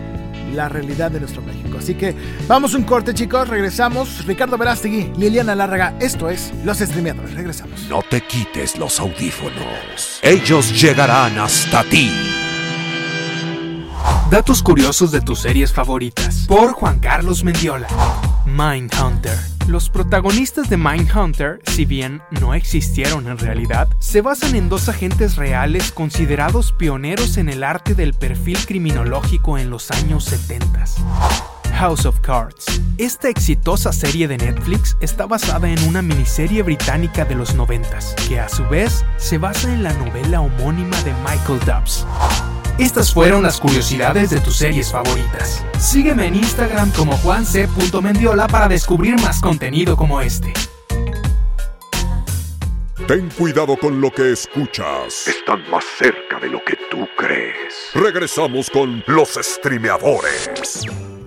la 0.54 0.70
realidad 0.70 1.12
de 1.12 1.20
nuestro 1.20 1.42
México. 1.42 1.78
Así 1.78 1.96
que 1.96 2.16
vamos 2.48 2.74
un 2.74 2.84
corte, 2.84 3.14
chicos. 3.14 3.48
Regresamos. 3.48 4.26
Ricardo 4.26 4.58
Verástegui, 4.58 5.12
Liliana 5.18 5.56
Lárraga. 5.56 5.96
Esto 6.00 6.30
es 6.30 6.54
Los 6.64 6.80
Streameadores. 6.80 7.34
Regresamos. 7.34 7.88
No 7.90 8.02
te 8.02 8.22
quites 8.22 8.78
los 8.78 9.00
audífonos. 9.00 10.20
Ellos 10.22 10.82
llegarán 10.82 11.38
hasta 11.38 11.84
ti. 11.84 12.12
Datos 14.30 14.64
curiosos 14.64 15.12
de 15.12 15.22
tus 15.22 15.40
series 15.40 15.72
favoritas. 15.72 16.46
Por 16.48 16.74
Juan 16.74 17.00
Carlos 17.00 17.44
Mendiola. 17.44 17.88
Mindhunter. 18.46 19.53
Los 19.68 19.90
protagonistas 19.90 20.70
de 20.70 20.76
Mindhunter, 20.78 21.62
si 21.66 21.86
bien 21.86 22.22
no 22.42 22.54
existieron 22.54 23.28
en 23.28 23.38
realidad, 23.38 23.88
se 24.00 24.22
basan 24.22 24.56
en 24.56 24.68
dos 24.68 24.90
agentes 24.90 25.38
reales 25.38 25.92
considerados 25.92 26.74
pioneros 26.74 27.38
en 27.38 27.48
el 27.48 27.64
arte 27.64 27.96
del 27.96 28.14
perfil 28.14 28.58
criminológico 28.66 29.58
en 29.58 29.70
los 29.70 29.90
años 29.92 30.26
70. 30.26 30.86
House 31.76 32.06
of 32.06 32.20
Cards. 32.20 32.66
Esta 32.98 33.30
exitosa 33.30 33.94
serie 33.94 34.28
de 34.28 34.38
Netflix 34.38 34.98
está 35.00 35.26
basada 35.26 35.70
en 35.70 35.82
una 35.88 36.02
miniserie 36.02 36.62
británica 36.62 37.26
de 37.26 37.36
los 37.36 37.56
90, 37.56 38.00
que 38.28 38.40
a 38.40 38.50
su 38.50 38.64
vez 38.68 39.06
se 39.18 39.38
basa 39.38 39.74
en 39.74 39.82
la 39.82 39.94
novela 39.94 40.42
homónima 40.42 41.02
de 41.04 41.14
Michael 41.24 41.60
Dubbs. 41.66 42.06
Estas 42.80 43.14
fueron 43.14 43.44
las 43.44 43.60
curiosidades 43.60 44.32
de 44.32 44.40
tus 44.40 44.58
series 44.58 44.92
favoritas. 44.92 45.64
Sígueme 45.80 46.28
en 46.28 46.36
Instagram 46.36 46.92
como 46.92 47.16
juanc.mendiola 47.18 48.48
para 48.48 48.68
descubrir 48.68 49.16
más 49.22 49.40
contenido 49.40 49.96
como 49.96 50.20
este. 50.22 50.54
Ten 53.08 53.30
cuidado 53.38 53.78
con 53.78 54.02
lo 54.02 54.10
que 54.12 54.32
escuchas. 54.32 55.28
Están 55.28 55.70
más 55.70 55.84
cerca 55.98 56.40
de 56.40 56.48
lo 56.48 56.64
que 56.64 56.76
tú 56.90 57.08
crees. 57.16 57.92
Regresamos 57.94 58.70
con 58.70 59.04
los 59.08 59.38
streameadores. 59.42 60.50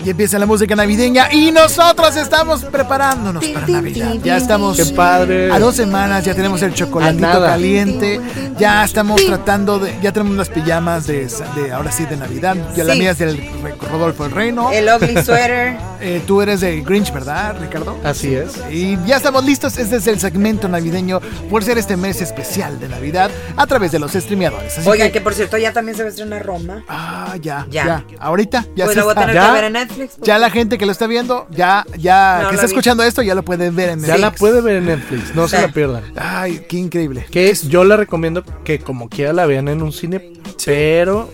Y 0.06 0.10
empieza 0.10 0.38
la 0.38 0.46
música 0.46 0.76
navideña 0.76 1.32
y 1.32 1.50
nosotros 1.50 2.14
estamos 2.14 2.64
preparándonos 2.64 3.44
para 3.44 3.66
Navidad. 3.66 4.14
Ya 4.22 4.36
estamos 4.36 4.76
Qué 4.76 4.94
padre. 4.94 5.50
a 5.50 5.58
dos 5.58 5.74
semanas, 5.74 6.24
ya 6.24 6.32
tenemos 6.32 6.62
el 6.62 6.72
chocolatito 6.74 7.40
caliente, 7.40 8.20
ya 8.56 8.84
estamos 8.84 9.26
tratando 9.26 9.80
de, 9.80 9.98
ya 10.00 10.12
tenemos 10.12 10.36
las 10.36 10.48
pijamas 10.48 11.08
de, 11.08 11.26
de 11.56 11.72
ahora 11.72 11.90
sí 11.90 12.06
de 12.06 12.16
Navidad, 12.16 12.56
ya 12.76 12.84
la 12.84 12.94
mía 12.94 13.10
es 13.10 13.18
del 13.18 13.50
Rodolfo 13.90 14.26
el 14.26 14.30
Reino. 14.30 14.70
El 14.70 14.88
ugly 14.88 15.20
sweater. 15.24 15.76
Eh, 16.00 16.22
tú 16.24 16.40
eres 16.40 16.60
de 16.60 16.82
Grinch, 16.82 17.12
¿verdad, 17.12 17.56
Ricardo? 17.60 17.98
Así 18.04 18.32
es. 18.32 18.62
Y 18.70 18.96
ya 19.06 19.16
estamos 19.16 19.44
listos, 19.44 19.76
este 19.76 19.96
es 19.96 20.06
el 20.06 20.20
segmento 20.20 20.68
navideño 20.68 21.20
por 21.50 21.64
ser 21.64 21.78
este 21.78 21.96
mes 21.96 22.22
especial 22.22 22.78
de 22.78 22.88
Navidad 22.88 23.28
a 23.56 23.66
través 23.66 23.90
de 23.90 23.98
los 23.98 24.12
streameadores. 24.12 24.78
Así 24.78 24.88
Oiga, 24.88 25.10
que, 25.10 25.20
por 25.20 25.34
cierto 25.34 25.58
ya 25.58 25.72
también 25.72 25.96
se 25.96 26.04
va 26.04 26.06
a 26.06 26.10
estrenar 26.10 26.46
Roma. 26.46 26.84
Ah, 26.88 27.34
ya, 27.40 27.66
ya. 27.70 28.04
Ahorita 28.20 28.66
ya 28.76 28.84
pues 28.84 28.94
se 28.94 29.00
lo 29.00 29.06
voy 29.06 29.14
a 29.16 29.20
tener 29.26 29.42
que 29.42 29.50
ver 29.50 29.64
en 29.64 29.72
Netflix. 29.72 29.95
Ya 30.22 30.38
la 30.38 30.50
gente 30.50 30.78
que 30.78 30.86
lo 30.86 30.92
está 30.92 31.06
viendo, 31.06 31.46
ya, 31.50 31.84
ya, 31.98 32.46
que 32.48 32.54
está 32.54 32.66
escuchando 32.66 33.02
esto, 33.02 33.22
ya 33.22 33.34
lo 33.34 33.44
puede 33.44 33.70
ver 33.70 33.90
en 33.90 34.00
Netflix. 34.00 34.08
Ya 34.08 34.18
la 34.18 34.32
puede 34.32 34.60
ver 34.60 34.76
en 34.76 34.86
Netflix, 34.86 35.34
no 35.34 35.48
se 35.48 35.60
la 35.60 35.68
pierdan. 35.68 36.04
Ay, 36.16 36.64
qué 36.68 36.76
increíble. 36.76 37.26
Que 37.30 37.50
es, 37.50 37.68
yo 37.68 37.84
la 37.84 37.96
recomiendo 37.96 38.44
que 38.64 38.78
como 38.78 39.08
quiera 39.08 39.32
la 39.32 39.46
vean 39.46 39.68
en 39.68 39.82
un 39.82 39.92
cine, 39.92 40.32
pero 40.64 41.30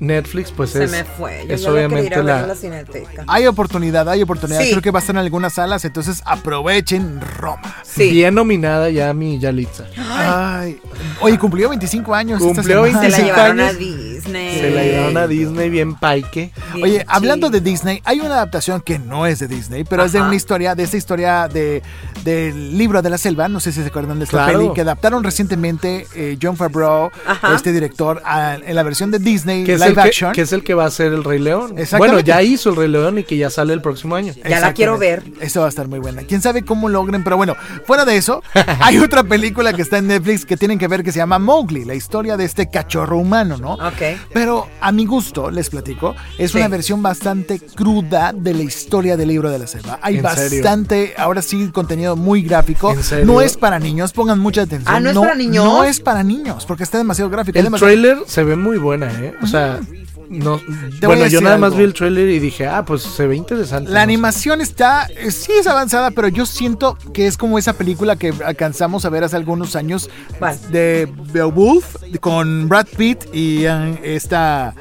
Netflix, 0.00 0.50
pues 0.52 0.70
Se 0.70 0.84
es. 0.84 0.90
me 0.90 1.04
fue. 1.04 1.44
Yo 1.48 1.54
es 1.54 1.66
obviamente 1.66 2.22
la... 2.22 2.46
la 2.46 2.54
cineteca. 2.54 3.24
Hay 3.26 3.46
oportunidad, 3.46 4.08
hay 4.08 4.22
oportunidad. 4.22 4.60
Creo 4.60 4.82
que 4.82 4.90
va 4.90 4.98
a 4.98 5.00
estar 5.00 5.14
en 5.16 5.20
algunas 5.20 5.54
salas, 5.54 5.84
entonces 5.84 6.22
aprovechen 6.24 7.20
Roma. 7.20 7.76
Sí. 7.82 8.10
Bien 8.10 8.34
nominada 8.34 8.90
ya 8.90 9.12
mi 9.14 9.38
Yalitza. 9.38 9.84
Ay. 9.96 10.80
Oye, 11.20 11.38
cumplió 11.38 11.68
25 11.68 12.14
años. 12.14 12.40
Cumplió 12.40 12.82
25 12.82 13.04
Se 13.14 13.20
la 13.22 13.26
llevaron 13.26 13.60
años. 13.60 13.74
a 13.74 13.78
Disney. 13.78 14.58
Se 14.60 14.70
la 14.70 14.82
llevaron 14.82 15.16
a 15.16 15.26
Disney 15.26 15.70
bien 15.70 15.94
paike. 15.94 16.52
Bien 16.74 16.84
Oye, 16.84 17.04
hablando 17.08 17.50
de 17.50 17.60
Disney, 17.60 18.00
hay 18.04 18.20
una 18.20 18.34
adaptación 18.34 18.80
que 18.80 18.98
no 18.98 19.26
es 19.26 19.38
de 19.38 19.48
Disney, 19.48 19.84
pero 19.84 20.02
Ajá. 20.02 20.06
es 20.06 20.12
de 20.12 20.20
una 20.20 20.34
historia, 20.34 20.74
de 20.74 20.82
esta 20.82 20.96
historia 20.96 21.48
de 21.48 21.82
del 22.24 22.78
libro 22.78 23.02
de 23.02 23.10
la 23.10 23.18
selva. 23.18 23.48
No 23.48 23.60
sé 23.60 23.72
si 23.72 23.82
se 23.82 23.88
acuerdan 23.88 24.18
de 24.18 24.24
esta 24.24 24.44
claro. 24.44 24.58
peli 24.58 24.70
que 24.74 24.80
adaptaron 24.80 25.22
recientemente 25.22 26.06
eh, 26.14 26.38
John 26.40 26.56
Favreau, 26.56 27.10
Ajá. 27.26 27.54
este 27.54 27.72
director, 27.72 28.22
a, 28.24 28.54
en 28.54 28.74
la 28.74 28.82
versión 28.82 29.10
de 29.10 29.18
Disney 29.18 29.64
que 29.64 29.76
live 29.94 30.02
que, 30.02 30.08
action. 30.08 30.32
Que 30.32 30.42
es 30.42 30.52
el 30.52 30.62
que 30.62 30.74
va 30.74 30.84
a 30.84 30.90
ser 30.90 31.12
el 31.12 31.24
Rey 31.24 31.38
León. 31.38 31.74
Bueno, 31.98 32.20
ya 32.20 32.42
hizo 32.42 32.70
el 32.70 32.76
Rey 32.76 32.88
León 32.88 33.18
y 33.18 33.24
que 33.24 33.36
ya 33.36 33.50
sale 33.50 33.72
el 33.72 33.80
próximo 33.80 34.16
año. 34.16 34.32
Ya 34.48 34.60
la 34.60 34.72
quiero 34.72 34.98
ver. 34.98 35.22
Eso 35.40 35.60
va 35.60 35.66
a 35.66 35.68
estar 35.68 35.88
muy 35.88 35.98
buena. 35.98 36.22
Quién 36.22 36.42
sabe 36.42 36.64
cómo 36.64 36.88
logren, 36.88 37.24
pero 37.24 37.36
bueno, 37.36 37.56
fuera 37.86 38.04
de 38.04 38.16
eso, 38.16 38.42
hay 38.80 38.98
otra 38.98 39.24
película 39.24 39.72
que 39.72 39.82
está 39.82 39.98
en 39.98 40.08
Netflix 40.08 40.44
que 40.44 40.56
tienen 40.56 40.78
que 40.78 40.88
ver 40.88 41.02
que 41.02 41.12
se 41.12 41.18
llama 41.18 41.38
Mowgli, 41.38 41.84
la 41.84 41.94
historia 41.94 42.36
de 42.36 42.44
este 42.44 42.70
cachorro 42.70 43.18
humano, 43.18 43.56
¿no? 43.56 43.74
Ok. 43.74 44.18
Pero 44.32 44.68
a 44.80 44.92
mi 44.92 45.06
gusto, 45.06 45.50
les 45.50 45.70
platico, 45.70 46.14
es 46.38 46.52
sí. 46.52 46.58
una 46.58 46.68
versión 46.68 47.02
bastante 47.02 47.60
cruda 47.60 48.32
de 48.34 48.54
la 48.54 48.62
historia 48.62 49.16
del 49.16 49.28
libro 49.28 49.50
de 49.50 49.58
la 49.58 49.66
selva. 49.66 49.98
Hay 50.02 50.20
bastante, 50.20 51.08
serio? 51.08 51.14
ahora 51.18 51.42
sí, 51.42 51.70
contenido 51.72 52.16
muy 52.16 52.42
gráfico. 52.42 52.92
¿En 52.92 53.02
serio? 53.02 53.26
No 53.26 53.40
es 53.40 53.56
para 53.56 53.78
niños, 53.78 54.12
pongan 54.12 54.38
mucha 54.38 54.62
atención. 54.62 54.94
Ah, 54.94 55.00
no 55.00 55.10
es 55.10 55.16
para 55.16 55.34
niños. 55.34 55.64
No 55.64 55.84
es 55.84 56.00
para 56.00 56.22
niños, 56.22 56.66
porque 56.66 56.82
está 56.82 56.98
demasiado 56.98 57.30
gráfico. 57.30 57.58
El 57.58 57.64
demasiado... 57.64 57.92
trailer 57.92 58.18
se 58.26 58.44
ve 58.44 58.56
muy 58.56 58.78
buena, 58.78 59.12
¿eh? 59.12 59.34
O 59.42 59.46
sea. 59.46 59.80
No, 60.28 60.60
bueno, 61.02 61.26
yo 61.26 61.40
nada 61.40 61.54
algo. 61.56 61.68
más 61.68 61.76
vi 61.76 61.84
el 61.84 61.94
trailer 61.94 62.28
y 62.28 62.38
dije, 62.38 62.66
ah, 62.66 62.84
pues 62.84 63.02
se 63.02 63.26
ve 63.26 63.36
interesante. 63.36 63.90
La 63.90 64.00
no 64.00 64.04
animación 64.04 64.58
sé. 64.58 64.64
está, 64.64 65.06
eh, 65.06 65.30
sí 65.30 65.52
es 65.52 65.66
avanzada, 65.66 66.10
pero 66.10 66.28
yo 66.28 66.46
siento 66.46 66.96
que 67.12 67.26
es 67.26 67.36
como 67.36 67.58
esa 67.58 67.74
película 67.74 68.16
que 68.16 68.32
alcanzamos 68.44 69.04
a 69.04 69.10
ver 69.10 69.24
hace 69.24 69.36
algunos 69.36 69.76
años 69.76 70.10
¿Cuál? 70.38 70.58
de 70.70 71.08
Beowulf 71.32 71.96
con 72.20 72.68
Brad 72.68 72.86
Pitt 72.96 73.24
y 73.32 73.66
uh, 73.66 73.96
esta... 74.02 74.74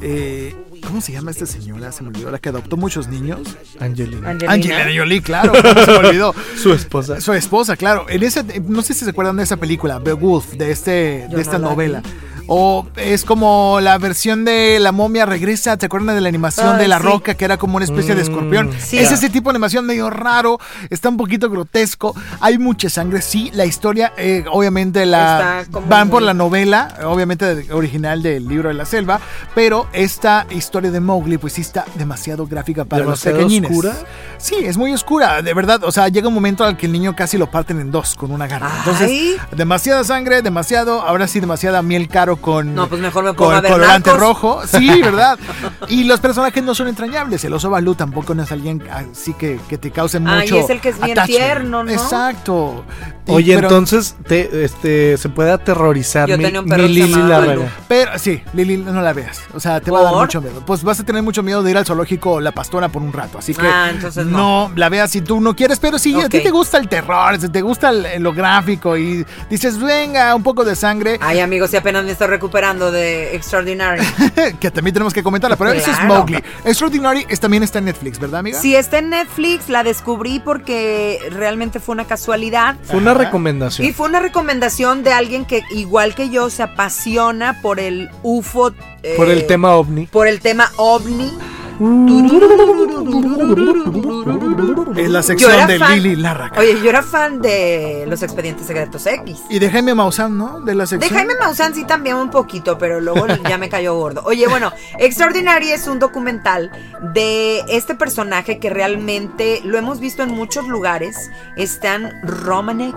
Eh, 0.00 0.54
¿Cómo 0.86 1.00
se 1.00 1.12
llama 1.12 1.30
esta 1.30 1.46
señora? 1.46 1.90
Se 1.92 2.02
me 2.02 2.10
olvidó, 2.10 2.30
la 2.30 2.38
que 2.38 2.50
adoptó 2.50 2.76
muchos 2.76 3.08
niños. 3.08 3.56
Angelina. 3.80 4.30
Angelina, 4.30 4.52
Angelina 4.52 4.90
Jolie, 4.94 5.22
claro. 5.22 5.52
se 5.54 5.90
me 5.90 5.96
olvidó. 6.08 6.34
Su 6.62 6.74
esposa. 6.74 7.20
Su 7.22 7.32
esposa, 7.32 7.76
claro. 7.76 8.04
En 8.08 8.22
ese, 8.22 8.44
no 8.60 8.82
sé 8.82 8.92
si 8.92 9.04
se 9.04 9.10
acuerdan 9.10 9.36
de 9.36 9.44
esa 9.44 9.56
película, 9.56 9.98
Beowulf, 9.98 10.52
de, 10.52 10.70
este, 10.70 11.26
Yo 11.30 11.36
de 11.36 11.42
esta 11.42 11.58
no 11.58 11.68
la 11.68 11.70
novela. 11.70 12.00
vi. 12.00 12.08
O 12.46 12.86
es 12.96 13.24
como 13.24 13.78
la 13.80 13.96
versión 13.98 14.44
de 14.44 14.78
La 14.80 14.92
momia 14.92 15.26
regresa, 15.26 15.76
¿te 15.76 15.86
acuerdan 15.86 16.14
de 16.14 16.20
la 16.20 16.28
animación 16.28 16.74
Ay, 16.74 16.78
de 16.82 16.88
La 16.88 16.98
sí. 16.98 17.02
Roca, 17.04 17.34
que 17.34 17.44
era 17.44 17.56
como 17.56 17.76
una 17.76 17.84
especie 17.84 18.14
de 18.14 18.22
Mm, 18.22 18.24
escorpión? 18.24 18.70
sí. 18.78 18.98
Es 18.98 19.12
ese 19.12 19.30
tipo 19.30 19.50
de 19.50 19.56
animación 19.56 19.86
medio 19.86 20.10
raro, 20.10 20.58
está 20.90 21.08
un 21.08 21.16
poquito 21.16 21.48
grotesco, 21.50 22.14
hay 22.40 22.58
mucha 22.58 22.88
sangre, 22.90 23.22
sí, 23.22 23.50
la 23.54 23.64
historia, 23.64 24.12
eh, 24.16 24.44
obviamente 24.50 25.06
la 25.06 25.64
van 25.88 26.10
por 26.10 26.22
la 26.22 26.34
novela, 26.34 26.96
obviamente 27.04 27.66
original 27.72 28.22
del 28.22 28.46
libro 28.48 28.68
de 28.68 28.74
la 28.74 28.84
selva, 28.84 29.20
pero 29.54 29.86
esta 29.92 30.46
historia 30.50 30.90
de 30.90 31.00
Mowgli 31.00 31.38
pues 31.38 31.54
sí 31.54 31.60
está 31.62 31.84
demasiado 31.96 32.46
gráfica 32.46 32.84
para 32.84 33.04
¿Demasiado 33.04 33.36
los 33.38 33.44
pequeñines. 33.44 33.70
oscura? 33.70 33.94
Sí, 34.38 34.56
es 34.62 34.76
muy 34.76 34.92
oscura, 34.92 35.40
de 35.42 35.54
verdad, 35.54 35.82
o 35.84 35.92
sea, 35.92 36.08
llega 36.08 36.28
un 36.28 36.34
momento 36.34 36.64
al 36.64 36.76
que 36.76 36.86
el 36.86 36.92
niño 36.92 37.14
casi 37.16 37.38
lo 37.38 37.50
parten 37.50 37.80
en 37.80 37.90
dos 37.90 38.14
con 38.14 38.30
una 38.30 38.46
garra. 38.46 38.70
Entonces, 38.78 39.08
Ay. 39.08 39.36
demasiada 39.56 40.04
sangre, 40.04 40.42
demasiado, 40.42 41.00
ahora 41.02 41.26
sí, 41.26 41.40
demasiada 41.40 41.82
miel 41.82 42.08
caro 42.08 42.33
con 42.36 42.74
No, 42.74 42.88
pues 42.88 43.00
mejor 43.00 43.24
me 43.24 43.32
pongo 43.34 43.50
con 43.50 43.56
a 43.56 43.60
ver 43.60 43.72
colorante 43.72 44.10
Narcos. 44.10 44.28
rojo. 44.28 44.60
Sí, 44.66 44.88
¿verdad? 45.02 45.38
y 45.88 46.04
los 46.04 46.20
personajes 46.20 46.62
no 46.62 46.74
son 46.74 46.88
entrañables. 46.88 47.44
El 47.44 47.52
oso 47.52 47.70
Balú 47.70 47.94
tampoco 47.94 48.34
no 48.34 48.42
es 48.42 48.52
alguien 48.52 48.82
así 48.90 49.34
que, 49.34 49.58
que 49.68 49.78
te 49.78 49.90
cause 49.90 50.18
Ah, 50.24 50.44
y 50.44 50.50
mucho. 50.50 50.56
es 50.64 50.70
el 50.70 50.80
que 50.80 50.90
es 50.90 51.00
bien 51.00 51.18
attachment. 51.18 51.40
tierno, 51.40 51.84
¿no? 51.84 51.90
Exacto. 51.90 52.84
Y- 53.26 53.30
Oye, 53.32 53.54
pero- 53.54 53.68
entonces 53.68 54.16
te, 54.26 54.64
este, 54.64 55.16
se 55.16 55.28
puede 55.30 55.50
aterrorizar 55.50 56.28
Yo 56.28 56.36
mi, 56.36 56.44
tenía 56.44 56.60
un 56.60 56.66
mi 56.66 56.70
perro 56.70 56.82
se 56.82 56.88
Lili 56.88 57.12
Lárraga. 57.14 57.46
Balú. 57.46 57.62
Pero 57.88 58.18
sí, 58.18 58.42
Lili, 58.52 58.76
no 58.76 59.00
la 59.00 59.12
veas. 59.14 59.40
O 59.54 59.60
sea, 59.60 59.80
te 59.80 59.90
va 59.90 60.00
a 60.00 60.02
dar 60.04 60.14
mucho 60.14 60.40
miedo. 60.42 60.62
Pues 60.66 60.82
vas 60.82 61.00
a 61.00 61.04
tener 61.04 61.22
mucho 61.22 61.42
miedo 61.42 61.62
de 61.62 61.70
ir 61.70 61.78
al 61.78 61.86
zoológico 61.86 62.40
La 62.40 62.52
Pastora 62.52 62.88
por 62.88 63.02
un 63.02 63.12
rato. 63.12 63.38
Así 63.38 63.54
que 63.54 63.66
Ah, 63.66 63.88
entonces 63.90 64.26
no. 64.26 64.70
la 64.76 64.88
veas 64.90 65.10
si 65.10 65.22
tú 65.22 65.40
no 65.40 65.56
quieres. 65.56 65.78
Pero 65.80 65.98
si 65.98 66.20
a 66.20 66.28
ti 66.28 66.40
te 66.40 66.50
gusta 66.50 66.76
el 66.78 66.88
terror, 66.88 67.40
si 67.40 67.48
te 67.48 67.62
gusta 67.62 67.88
el- 67.90 68.22
lo 68.22 68.32
gráfico 68.34 68.96
y 68.98 69.24
dices, 69.48 69.78
venga, 69.80 70.34
un 70.34 70.42
poco 70.42 70.64
de 70.64 70.76
sangre, 70.76 71.18
Ay, 71.22 71.40
amigos, 71.40 71.70
si 71.70 71.76
apenas 71.78 72.04
me 72.04 72.10
estoy 72.24 72.36
recuperando 72.36 72.90
de 72.90 73.34
Extraordinary. 73.36 74.02
que 74.60 74.70
también 74.70 74.94
tenemos 74.94 75.12
que 75.12 75.22
comentarla. 75.22 75.56
Pero 75.56 75.72
eso 75.72 75.90
es. 75.90 76.02
Mowgli. 76.04 76.42
Extraordinary 76.64 77.26
es- 77.28 77.40
también 77.40 77.62
está 77.62 77.78
en 77.78 77.86
Netflix, 77.86 78.18
¿verdad, 78.18 78.40
amiga? 78.40 78.58
Si 78.60 78.74
está 78.74 78.98
en 78.98 79.10
Netflix, 79.10 79.68
la 79.68 79.82
descubrí 79.82 80.40
porque 80.40 81.18
realmente 81.30 81.80
fue 81.80 81.92
una 81.94 82.06
casualidad. 82.06 82.76
Fue 82.84 82.96
una 82.96 83.14
recomendación. 83.14 83.86
Y 83.86 83.92
fue 83.92 84.08
una 84.08 84.20
recomendación 84.20 85.02
de 85.02 85.12
alguien 85.12 85.44
que, 85.44 85.62
igual 85.70 86.14
que 86.14 86.30
yo, 86.30 86.50
se 86.50 86.62
apasiona 86.62 87.60
por 87.60 87.78
el 87.80 88.08
UFO. 88.22 88.72
eh, 89.02 89.14
Por 89.16 89.28
el 89.28 89.46
tema 89.46 89.74
ovni. 89.74 90.06
Por 90.06 90.26
el 90.26 90.40
tema 90.40 90.70
ovni. 90.76 91.32
Es 94.96 95.10
la 95.10 95.22
sección 95.22 95.66
de 95.66 95.78
fan- 95.78 95.94
Lili 96.02 96.16
Larraca. 96.16 96.60
Oye, 96.60 96.80
yo 96.80 96.88
era 96.88 97.02
fan 97.02 97.40
de 97.40 98.04
Los 98.08 98.22
Expedientes 98.22 98.66
Secretos 98.66 99.06
X. 99.06 99.40
Y 99.50 99.58
de 99.58 99.70
Jaime 99.70 99.94
Maussan, 99.94 100.36
¿no? 100.38 100.60
De 100.60 100.74
la 100.74 100.84
De 100.84 100.88
sección. 100.88 101.14
Jaime 101.14 101.34
Maussan 101.40 101.74
sí 101.74 101.84
también 101.84 102.16
un 102.16 102.30
poquito, 102.30 102.78
pero 102.78 103.00
luego 103.00 103.26
ya 103.48 103.58
me 103.58 103.68
cayó 103.68 103.94
gordo. 103.96 104.22
Oye, 104.24 104.46
bueno, 104.46 104.72
Extraordinary 104.98 105.70
es 105.72 105.88
un 105.88 105.98
documental 105.98 106.70
de 107.12 107.60
este 107.68 107.94
personaje 107.94 108.58
que 108.58 108.70
realmente 108.70 109.60
lo 109.64 109.76
hemos 109.76 109.98
visto 110.00 110.22
en 110.22 110.30
muchos 110.30 110.68
lugares. 110.68 111.30
Stan 111.56 112.12
Romanek. 112.22 112.94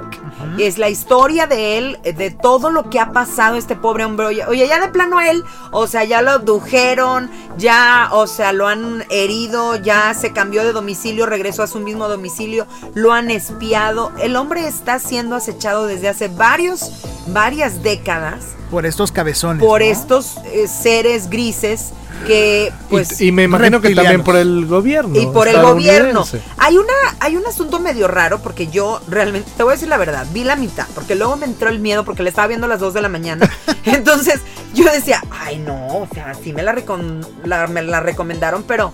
Es 0.60 0.78
la 0.78 0.90
historia 0.90 1.48
de 1.48 1.78
él, 1.80 2.00
de 2.04 2.30
todo 2.32 2.70
lo 2.70 2.90
que 2.90 3.00
ha 3.00 3.12
pasado 3.12 3.56
este 3.56 3.76
pobre 3.76 4.06
hombre. 4.06 4.28
Oye, 4.28 4.46
oye, 4.46 4.68
ya 4.68 4.80
de 4.80 4.88
plano 4.90 5.20
él, 5.20 5.44
o 5.72 5.88
sea, 5.88 6.04
ya 6.04 6.22
lo 6.22 6.32
abdujeron, 6.32 7.30
ya, 7.58 8.10
o 8.12 8.28
sea, 8.28 8.54
lo 8.54 8.67
han 8.68 9.06
herido, 9.10 9.76
ya 9.76 10.14
se 10.14 10.34
cambió 10.34 10.64
de 10.64 10.74
domicilio, 10.74 11.26
regresó 11.26 11.64
a 11.64 11.68
su 11.68 11.80
mismo 11.80 12.08
domicilio, 12.08 12.68
lo 12.94 13.14
han 13.14 13.32
espiado. 13.32 14.12
El 14.20 14.36
hombre 14.36 14.68
está 14.68 15.00
siendo 15.00 15.36
acechado 15.36 15.86
desde 15.86 16.10
hace 16.10 16.28
varios, 16.28 17.04
varias 17.28 17.84
décadas 17.84 18.58
Por 18.72 18.86
estos 18.86 19.12
cabezones. 19.12 19.64
por 19.66 19.82
¿no? 19.82 19.88
estos 19.88 20.38
eh, 20.46 20.68
seres 20.68 21.30
grises 21.30 21.90
que 22.26 22.74
pues 22.90 23.22
y, 23.22 23.28
y 23.28 23.32
me 23.32 23.44
imagino 23.44 23.80
que 23.80 23.94
también 23.94 24.24
por 24.24 24.36
el 24.36 24.66
gobierno. 24.66 25.18
y 25.20 25.26
por 25.28 25.48
el 25.48 25.62
gobierno. 25.62 26.26
Hay 26.58 26.78
una 26.78 26.94
hay 27.20 27.36
un 27.38 27.46
asunto 27.46 27.80
medio 27.80 28.08
raro 28.08 28.40
porque 28.40 28.68
yo 28.68 29.00
realmente 29.08 29.50
te 29.56 29.64
voy 29.64 29.74
a 29.74 29.76
decir 29.76 29.88
la 29.88 29.98
verdad, 29.98 30.26
vi 30.34 30.44
la 30.44 30.56
mitad, 30.56 30.88
porque 30.96 31.16
luego 31.16 31.36
me 31.38 31.46
entró 31.46 31.70
el 31.70 31.80
miedo 31.80 32.04
porque 32.04 32.24
le 32.24 32.30
estaba 32.30 32.48
viendo 32.48 32.66
a 32.66 32.70
las 32.70 32.80
2 32.80 32.94
de 32.96 33.02
la 33.02 33.10
mañana. 33.10 33.50
Entonces, 33.86 34.42
yo 34.74 34.86
decía, 34.92 35.24
"Ay, 35.30 35.60
no, 35.60 35.88
o 36.00 36.08
sea, 36.14 36.34
sí 36.34 36.54
me 36.54 36.64
la, 36.64 36.74
recom- 36.76 37.26
la- 37.46 37.68
me 37.68 37.82
la 37.84 38.00
recomendaron, 38.00 38.64
pero 38.64 38.92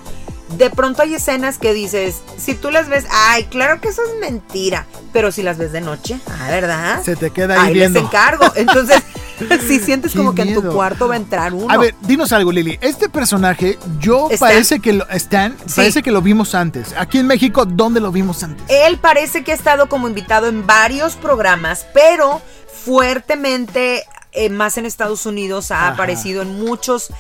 de 0.58 0.70
pronto 0.70 1.02
hay 1.02 1.16
escenas 1.16 1.58
que 1.58 1.74
dices, 1.74 2.22
si 2.38 2.54
tú 2.54 2.70
las 2.70 2.88
ves, 2.90 3.06
ay, 3.10 3.46
claro 3.46 3.82
que 3.82 3.88
eso 3.88 4.02
es 4.04 4.20
mentira, 4.20 4.86
pero 5.12 5.32
si 5.32 5.42
las 5.42 5.58
ves 5.58 5.72
de 5.72 5.82
noche, 5.82 6.20
ah, 6.28 6.48
¿verdad? 6.50 7.02
Se 7.04 7.16
te 7.16 7.32
queda 7.32 7.56
ahí 7.62 7.70
Ahí 7.70 7.74
viendo. 7.74 8.00
les 8.00 8.08
encargo. 8.10 8.46
Entonces, 8.56 9.02
si 9.68 9.80
sientes 9.80 10.12
Qué 10.12 10.18
como 10.18 10.34
que 10.36 10.42
en 10.44 10.54
tu 10.54 10.64
cuarto 10.64 11.08
va 11.08 11.14
a 11.16 11.18
entrar 11.18 11.54
uno. 11.54 11.68
A 11.74 11.78
ver, 11.78 11.96
dinos 12.02 12.32
algo, 12.32 12.52
Lili. 12.52 12.78
Este 12.82 13.10
personaje, 13.10 13.78
yo 14.00 14.30
¿Stan? 14.32 14.50
parece 14.50 14.80
que 14.80 14.94
lo. 14.94 15.08
Stan, 15.10 15.56
Sí. 15.66 15.74
parece 15.78 16.04
que 16.04 16.12
lo 16.12 16.22
vimos 16.22 16.56
antes. 16.56 16.94
Aquí 16.98 17.18
en 17.20 17.28
México, 17.28 17.66
¿dónde 17.66 18.00
lo 18.00 18.12
vimos 18.12 18.44
antes? 18.44 18.64
Él 18.70 18.98
parece 19.00 19.44
que 19.44 19.52
ha 19.52 19.56
estado 19.56 19.90
como 19.90 20.08
invitado 20.08 20.48
en 20.48 20.66
varios 20.68 21.16
programas, 21.16 21.86
pero 21.94 22.42
fuertemente 23.08 24.04
eh, 24.32 24.50
más 24.50 24.78
en 24.78 24.86
Estados 24.86 25.26
Unidos 25.26 25.70
ha 25.72 25.78
Ajá. 25.84 25.88
aparecido 25.94 26.42
en 26.42 26.60
muchos 26.60 27.12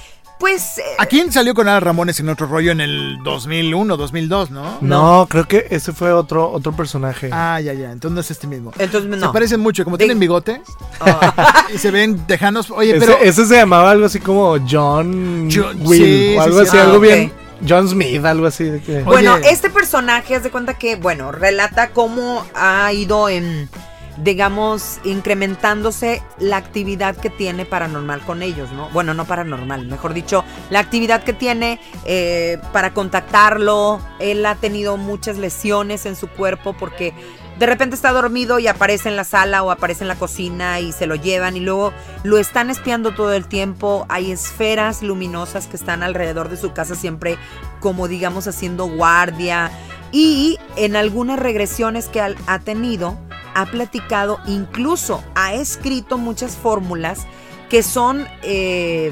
Pues. 0.44 0.78
Eh, 0.78 0.84
¿A 0.98 1.06
quién 1.06 1.32
salió 1.32 1.54
con 1.54 1.70
Al 1.70 1.80
Ramones 1.80 2.20
en 2.20 2.28
otro 2.28 2.48
rollo 2.48 2.74
en 2.74 2.82
el 2.82 3.18
2001, 3.24 3.96
2002, 3.96 4.52
no? 4.52 4.78
No, 4.82 5.26
creo 5.30 5.48
que 5.48 5.68
ese 5.70 5.94
fue 5.94 6.12
otro, 6.12 6.52
otro 6.52 6.76
personaje. 6.76 7.30
Ah, 7.32 7.62
ya, 7.62 7.72
ya. 7.72 7.94
Entonces 7.94 8.14
no 8.14 8.20
es 8.20 8.30
este 8.30 8.48
mismo. 8.48 8.74
Entonces 8.78 9.10
no. 9.10 9.28
Se 9.28 9.32
parecen 9.32 9.62
mucho, 9.62 9.86
como 9.86 9.98
tienen 9.98 10.20
bigote. 10.20 10.62
Ah. 11.00 11.66
y 11.74 11.78
se 11.78 11.92
ven 11.92 12.28
tejanos. 12.28 12.70
Oye, 12.72 13.00
pero. 13.00 13.18
Ese 13.20 13.46
se 13.46 13.56
llamaba 13.56 13.92
algo 13.92 14.06
así 14.06 14.20
como 14.20 14.58
John, 14.70 15.48
Will, 15.80 16.36
o 16.38 16.42
algo 16.42 16.60
así, 16.60 16.78
algo 16.78 17.00
bien. 17.00 17.32
John 17.66 17.88
Smith, 17.88 18.26
algo 18.26 18.48
así. 18.48 18.66
De 18.66 18.82
que... 18.82 19.02
Bueno, 19.04 19.38
este 19.38 19.70
personaje, 19.70 20.36
haz 20.36 20.44
de 20.44 20.52
cuenta 20.52 20.74
que, 20.74 20.98
bueno, 20.98 21.32
relata 21.32 21.92
cómo 21.92 22.46
ha 22.54 22.92
ido 22.92 23.30
en 23.30 23.70
digamos, 24.18 25.00
incrementándose 25.04 26.22
la 26.38 26.58
actividad 26.58 27.16
que 27.16 27.30
tiene 27.30 27.66
paranormal 27.66 28.22
con 28.22 28.44
ellos, 28.44 28.72
¿no? 28.72 28.90
Bueno, 28.90 29.14
no 29.14 29.26
paranormal, 29.26 29.88
mejor 29.88 30.14
dicho, 30.14 30.44
la 30.70 30.80
actividad 30.80 31.24
que 31.24 31.34
tiene 31.34 31.80
eh, 32.06 32.60
para 32.72 32.94
contactarlo. 32.94 34.00
Él 34.20 34.46
ha 34.46 34.56
tenido 34.56 34.98
muchas 34.98 35.38
lesiones 35.38 36.06
en 36.06 36.16
su 36.16 36.28
cuerpo 36.28 36.74
porque 36.74 37.14
de 37.58 37.66
repente 37.66 37.96
está 37.96 38.12
dormido 38.12 38.60
y 38.60 38.68
aparece 38.68 39.10
en 39.10 39.16
la 39.16 39.24
sala 39.24 39.64
o 39.64 39.72
aparece 39.72 40.04
en 40.04 40.08
la 40.08 40.16
cocina 40.16 40.80
y 40.80 40.92
se 40.92 41.06
lo 41.06 41.16
llevan 41.16 41.56
y 41.56 41.60
luego 41.60 41.94
lo 42.24 42.38
están 42.38 42.70
espiando 42.70 43.14
todo 43.14 43.34
el 43.34 43.46
tiempo. 43.48 44.06
Hay 44.10 44.32
esferas 44.32 45.02
luminosas 45.02 45.68
que 45.68 45.76
están 45.76 46.04
alrededor 46.04 46.50
de 46.50 46.58
su 46.58 46.74
casa 46.74 46.96
siempre 46.96 47.38
como 47.80 48.08
digamos 48.08 48.48
haciendo 48.48 48.86
guardia. 48.86 49.72
Y 50.12 50.60
en 50.76 50.96
algunas 50.96 51.40
regresiones 51.40 52.08
que 52.08 52.22
ha 52.22 52.60
tenido, 52.60 53.18
ha 53.56 53.66
platicado, 53.66 54.40
incluso 54.46 55.24
ha 55.36 55.54
escrito 55.54 56.18
muchas 56.18 56.56
fórmulas 56.56 57.26
que 57.70 57.84
son 57.84 58.28
eh, 58.44 59.12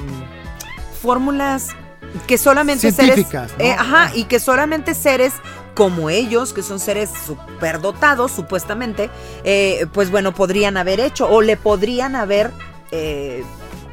fórmulas 1.01 1.69
que 2.27 2.37
solamente 2.37 2.91
seres. 2.91 3.25
Eh, 3.57 3.71
ajá, 3.71 4.11
y 4.13 4.25
que 4.25 4.39
solamente 4.39 4.93
seres 4.93 5.33
como 5.75 6.09
ellos, 6.09 6.53
que 6.53 6.61
son 6.61 6.79
seres 6.79 7.09
superdotados, 7.25 8.31
supuestamente, 8.31 9.09
eh, 9.43 9.87
pues 9.93 10.11
bueno, 10.11 10.33
podrían 10.33 10.77
haber 10.77 10.99
hecho 10.99 11.29
o 11.29 11.41
le 11.41 11.57
podrían 11.57 12.15
haber 12.15 12.51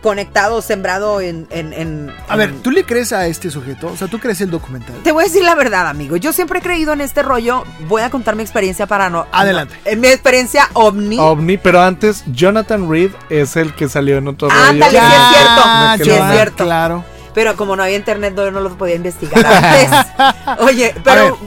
conectado, 0.03 0.63
sembrado 0.63 1.21
en, 1.21 1.47
en, 1.51 2.13
A 2.29 2.37
ver, 2.37 2.53
¿tú 2.63 2.71
le 2.71 2.85
crees 2.85 3.13
a 3.13 3.27
este 3.27 3.51
sujeto? 3.51 3.89
O 3.89 3.97
sea, 3.97 4.09
¿tú 4.09 4.19
crees 4.19 4.41
el 4.41 4.51
documental? 4.51 4.97
Te 5.03 5.13
voy 5.13 5.25
a 5.25 5.27
decir 5.27 5.43
la 5.43 5.55
verdad, 5.55 5.89
amigo. 5.89 6.17
Yo 6.17 6.33
siempre 6.33 6.61
he 6.61 6.63
creído 6.63 6.93
en 6.93 7.01
este 7.01 7.23
rollo. 7.23 7.65
Voy 7.89 8.03
a 8.03 8.11
contar 8.11 8.37
mi 8.37 8.43
experiencia 8.43 8.87
para 8.87 9.11
no... 9.11 9.27
Adelante. 9.33 9.79
en 9.85 10.01
mi 10.01 10.09
experiencia 10.09 10.69
ovni. 10.75 11.19
Ovni, 11.19 11.59
pero 11.59 11.81
antes, 11.81 12.25
Jonathan 12.27 12.91
Reed 12.91 13.13
es 13.29 13.57
el 13.57 13.75
que 13.75 13.89
salió 13.89 14.19
en 14.19 14.29
otro 14.29 14.49
rollo. 14.49 14.61
Ándale, 14.61 14.99
sí 14.99 15.05
es 15.05 15.37
cierto. 15.37 15.63
Ah, 15.65 15.97
sí 16.03 16.11
es 16.11 16.33
cierto. 16.33 16.65
Claro. 16.65 17.05
Pero 17.35 17.57
como 17.57 17.77
no 17.77 17.83
había 17.83 17.97
internet, 17.97 18.35
yo 18.37 18.51
no 18.51 18.61
lo 18.61 18.77
podía 18.77 18.97
investigar 18.97 19.47
antes. 19.47 19.91
Oye, 20.61 20.95
pero 21.05 21.39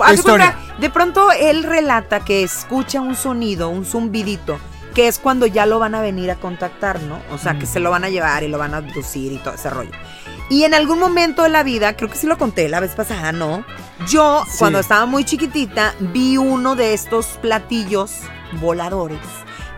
de 0.79 0.89
pronto 0.89 1.31
él 1.31 1.63
relata 1.63 2.21
que 2.21 2.43
escucha 2.43 3.01
un 3.01 3.15
sonido, 3.15 3.69
un 3.69 3.85
zumbidito 3.85 4.59
que 4.93 5.07
es 5.07 5.19
cuando 5.19 5.45
ya 5.45 5.65
lo 5.65 5.79
van 5.79 5.95
a 5.95 6.01
venir 6.01 6.31
a 6.31 6.35
contactar, 6.35 7.01
¿no? 7.01 7.19
O 7.31 7.37
sea, 7.37 7.57
que 7.57 7.65
se 7.65 7.79
lo 7.79 7.91
van 7.91 8.03
a 8.03 8.09
llevar 8.09 8.43
y 8.43 8.47
lo 8.47 8.57
van 8.57 8.73
a 8.73 8.77
abducir 8.77 9.31
y 9.31 9.37
todo 9.37 9.53
ese 9.53 9.69
rollo. 9.69 9.91
Y 10.49 10.63
en 10.65 10.73
algún 10.73 10.99
momento 10.99 11.43
de 11.43 11.49
la 11.49 11.63
vida, 11.63 11.95
creo 11.95 12.09
que 12.09 12.17
sí 12.17 12.27
lo 12.27 12.37
conté 12.37 12.67
la 12.67 12.79
vez 12.81 12.91
pasada, 12.91 13.31
¿no? 13.31 13.63
Yo, 14.07 14.43
cuando 14.59 14.79
estaba 14.79 15.05
muy 15.05 15.23
chiquitita, 15.23 15.95
vi 15.99 16.37
uno 16.37 16.75
de 16.75 16.93
estos 16.93 17.25
platillos 17.41 18.11
voladores. 18.59 19.19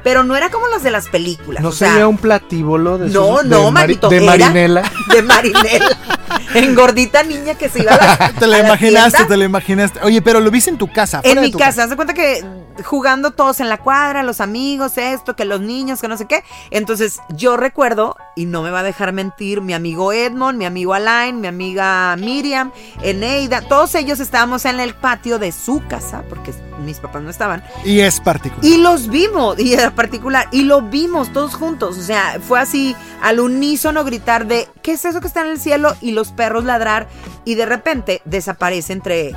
Pero 0.03 0.24
no 0.24 0.36
era 0.36 0.49
como 0.49 0.68
los 0.68 0.84
de 0.84 0.91
las 0.91 1.07
películas. 1.07 1.64
¿No 1.64 1.72
sería 1.72 2.07
un 2.07 2.18
platíbolo 2.18 2.97
de 2.97 3.09
No, 3.09 3.41
no, 3.43 3.72
de, 3.72 3.97
de 4.09 4.22
marinela. 4.22 4.91
De 5.14 5.22
marinela. 5.22 5.97
en 6.54 6.76
gordita 6.76 7.24
niña 7.24 7.56
que 7.56 7.70
se 7.70 7.82
iba 7.82 7.94
a 7.94 7.98
la, 7.98 8.34
Te 8.40 8.48
la 8.48 8.60
imaginaste, 8.60 9.26
te 9.26 9.38
la 9.38 9.46
imaginaste. 9.46 10.00
Oye, 10.04 10.22
pero 10.22 10.40
lo 10.40 10.52
viste 10.52 10.70
en 10.70 10.78
tu 10.78 10.92
casa. 10.92 11.22
En 11.24 11.42
mi 11.42 11.52
casa. 11.52 11.84
Haz 11.84 11.90
de 11.90 11.96
cuenta 11.96 12.14
que 12.14 12.44
jugando 12.84 13.32
todos 13.32 13.60
en 13.60 13.70
la 13.70 13.78
cuadra, 13.78 14.24
los 14.24 14.42
amigos, 14.42 14.98
esto, 14.98 15.36
que 15.36 15.46
los 15.46 15.62
niños, 15.62 16.02
que 16.02 16.08
no 16.08 16.18
sé 16.18 16.26
qué. 16.26 16.44
Entonces 16.72 17.20
yo 17.30 17.58
recuerdo, 17.58 18.16
y 18.36 18.46
no 18.46 18.64
me 18.64 18.72
va 18.72 18.80
a 18.80 18.84
dejar 18.84 19.14
mentir, 19.14 19.62
mi 19.62 19.74
amigo 19.74 20.14
Edmond, 20.14 20.58
mi 20.58 20.66
amigo 20.66 20.94
Alain, 20.94 21.40
mi 21.40 21.48
amiga 21.48 22.16
Miriam, 22.18 22.72
Eneida, 23.02 23.62
todos 23.62 23.96
ellos 23.96 24.20
estábamos 24.20 24.66
en 24.66 24.80
el 24.80 24.96
patio 24.96 25.40
de 25.40 25.52
su 25.52 25.84
casa, 25.88 26.24
porque 26.30 26.54
mis 26.86 27.00
papás 27.00 27.22
no 27.24 27.30
estaban. 27.30 27.64
Y 27.84 28.02
es 28.02 28.20
particular. 28.20 28.66
Y 28.66 28.78
los 28.78 29.08
vimos, 29.08 29.60
y 29.60 29.74
era 29.74 29.96
particular, 29.96 30.48
y 30.52 30.64
lo 30.64 30.82
vimos 30.82 31.32
todos 31.34 31.56
juntos. 31.56 31.98
O 31.98 32.02
sea, 32.02 32.40
fue 32.42 32.60
así 32.60 32.96
al 33.22 33.40
unísono 33.40 34.04
gritar 34.04 34.48
de, 34.48 34.68
¿qué 34.82 34.94
es 34.94 35.06
eso 35.06 35.22
que 35.22 35.28
está 35.28 35.42
en 35.42 35.52
el 35.52 35.60
cielo? 35.60 35.96
Y 36.02 36.12
los 36.12 36.32
perros 36.32 36.64
ladrar, 36.64 37.08
y 37.46 37.56
de 37.56 37.66
repente 37.66 38.22
desaparece 38.26 38.94
entre 38.94 39.36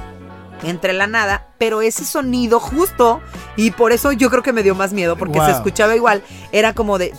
entre 0.62 0.92
la 0.92 1.06
nada, 1.06 1.48
pero 1.58 1.82
ese 1.82 2.04
sonido 2.04 2.60
justo, 2.60 3.20
y 3.56 3.72
por 3.72 3.92
eso 3.92 4.12
yo 4.12 4.30
creo 4.30 4.42
que 4.42 4.52
me 4.52 4.62
dio 4.62 4.74
más 4.74 4.92
miedo, 4.92 5.16
porque 5.16 5.38
se 5.40 5.50
escuchaba 5.50 5.94
igual, 5.94 6.22
era 6.50 6.72
como 6.72 6.98
de, 6.98 7.12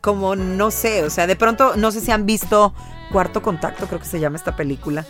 como 0.00 0.36
no 0.36 0.70
sé, 0.70 1.04
o 1.04 1.10
sea, 1.10 1.26
de 1.26 1.36
pronto, 1.36 1.74
no 1.76 1.92
sé 1.92 2.00
si 2.00 2.10
han 2.10 2.26
visto 2.26 2.74
Cuarto 3.12 3.42
Contacto, 3.42 3.86
creo 3.86 4.00
que 4.00 4.06
se 4.06 4.20
llama 4.20 4.36
esta 4.36 4.56
película. 4.56 5.04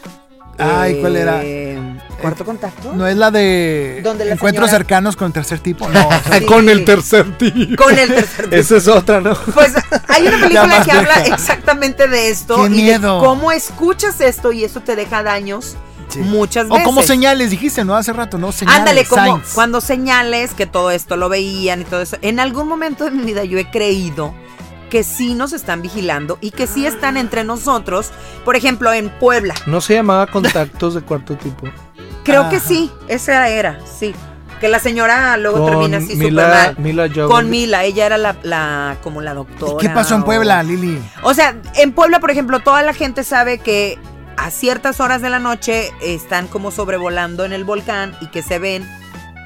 Ay, 0.59 1.01
¿cuál 1.01 1.17
era? 1.17 1.41
Eh, 1.43 1.79
¿Cuarto 2.21 2.45
contacto? 2.45 2.93
No 2.93 3.07
es 3.07 3.17
la 3.17 3.31
de 3.31 3.99
encuentros 4.31 4.71
cercanos 4.71 5.17
con 5.17 5.27
el 5.27 5.33
tercer 5.33 5.61
tipo, 5.61 5.89
no. 5.89 6.09
con 6.47 6.69
el 6.69 6.85
tercer 6.85 7.37
tipo. 7.37 7.83
Con 7.83 7.99
el 7.99 8.09
tercer 8.09 8.45
tipo. 8.45 8.57
Esa 8.57 8.77
es 8.77 8.89
otra, 8.89 9.21
¿no? 9.21 9.35
Pues 9.35 9.73
hay 10.09 10.27
una 10.27 10.41
película 10.41 10.85
que 10.85 10.93
habla 10.93 11.23
exactamente 11.25 12.07
de 12.09 12.31
esto. 12.31 12.63
Qué 12.63 12.71
miedo. 12.71 13.19
cómo 13.21 13.51
escuchas 13.53 14.21
esto 14.21 14.53
y 14.53 14.65
eso 14.65 14.81
te 14.81 14.97
deja 14.97 15.23
daños 15.23 15.77
Muchas 16.21 16.69
veces. 16.69 16.83
O 16.83 16.85
como 16.85 17.03
señales, 17.03 17.51
dijiste, 17.51 17.85
¿no? 17.85 17.97
Hace 17.97 18.13
rato, 18.13 18.39
¿no? 18.39 18.53
Señales, 18.53 18.81
Ándale, 18.81 19.05
como 19.05 19.41
cuando 19.55 19.81
señales 19.81 20.53
que 20.55 20.67
todo 20.67 20.91
esto 20.91 21.17
lo 21.17 21.29
veían 21.29 21.83
y 21.83 21.85
todo 21.85 22.03
eso. 22.03 22.17
En 22.23 22.41
algún 22.41 22.69
momento 22.69 23.05
de 23.05 23.11
mi 23.13 23.25
vida 23.25 23.45
yo 23.45 23.59
he 23.59 23.71
creído 23.71 24.35
que 24.93 25.05
sí 25.05 25.33
nos 25.33 25.55
están 25.55 25.81
vigilando 25.81 26.37
y 26.43 26.51
que 26.51 26.67
sí 26.67 26.85
están 26.85 27.17
entre 27.17 27.45
nosotros. 27.45 28.11
Por 28.45 28.57
ejemplo, 28.57 28.93
en 28.93 29.09
Puebla. 29.09 29.55
¿No 29.65 29.81
se 29.81 29.95
llamaba 29.95 30.27
contactos 30.27 30.93
de 30.93 31.01
cuarto 31.01 31.35
tipo? 31.35 31.67
Creo 32.25 32.51
que 32.51 32.61
sí, 32.61 32.91
esa 33.09 33.49
era, 33.49 33.79
sí. 33.87 34.15
Que 34.61 34.69
la 34.69 34.79
señora 34.79 35.39
luego 35.39 35.65
termina 35.65 35.97
así 35.97 36.13
súper 36.13 36.33
mal. 36.35 36.77
Mila 36.77 37.09
Con 37.27 37.49
Mila, 37.49 37.85
ella 37.85 38.05
era 38.05 38.19
la, 38.19 38.99
como 39.03 39.23
la 39.23 39.33
doctora. 39.33 39.79
¿Qué 39.81 39.89
pasó 39.89 40.15
en 40.15 40.25
Puebla, 40.25 40.63
Lili? 40.63 41.03
O 41.23 41.33
sea, 41.33 41.57
en 41.77 41.93
Puebla, 41.93 42.21
por 42.21 42.31
ejemplo, 42.31 42.61
toda 42.61 42.83
la 42.83 42.93
gente 42.93 43.25
sabe 43.25 43.61
que 43.61 43.99
a 44.37 44.51
ciertas 44.51 45.01
horas 45.01 45.23
de 45.23 45.31
la 45.31 45.39
noche 45.39 45.91
están 46.03 46.49
como 46.49 46.71
sobrevolando 46.71 47.47
en 47.47 47.55
el 47.55 47.65
volcán 47.65 48.15
y 48.21 48.27
que 48.27 48.43
se 48.43 48.59
ven 48.59 48.87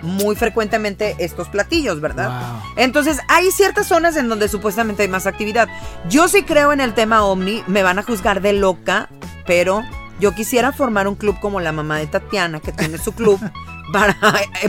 muy 0.02 0.36
frecuentemente 0.36 1.16
estos 1.18 1.48
platillos, 1.48 2.00
¿verdad? 2.00 2.60
Entonces 2.76 3.18
hay 3.28 3.50
ciertas 3.50 3.86
zonas 3.86 4.16
en 4.16 4.28
donde 4.28 4.48
supuestamente 4.48 5.02
hay 5.02 5.08
más 5.08 5.26
actividad. 5.26 5.68
Yo 6.08 6.28
sí 6.28 6.42
creo 6.42 6.72
en 6.72 6.80
el 6.80 6.94
tema 6.94 7.24
ovni, 7.24 7.62
me 7.66 7.82
van 7.82 7.98
a 7.98 8.02
juzgar 8.02 8.40
de 8.40 8.52
loca, 8.52 9.08
pero 9.46 9.82
yo 10.20 10.34
quisiera 10.34 10.72
formar 10.72 11.08
un 11.08 11.14
club 11.14 11.38
como 11.40 11.60
la 11.60 11.72
mamá 11.72 11.98
de 11.98 12.06
Tatiana, 12.06 12.60
que 12.60 12.72
tiene 12.72 12.98
su 12.98 13.12
club, 13.12 13.40
para, 13.92 14.16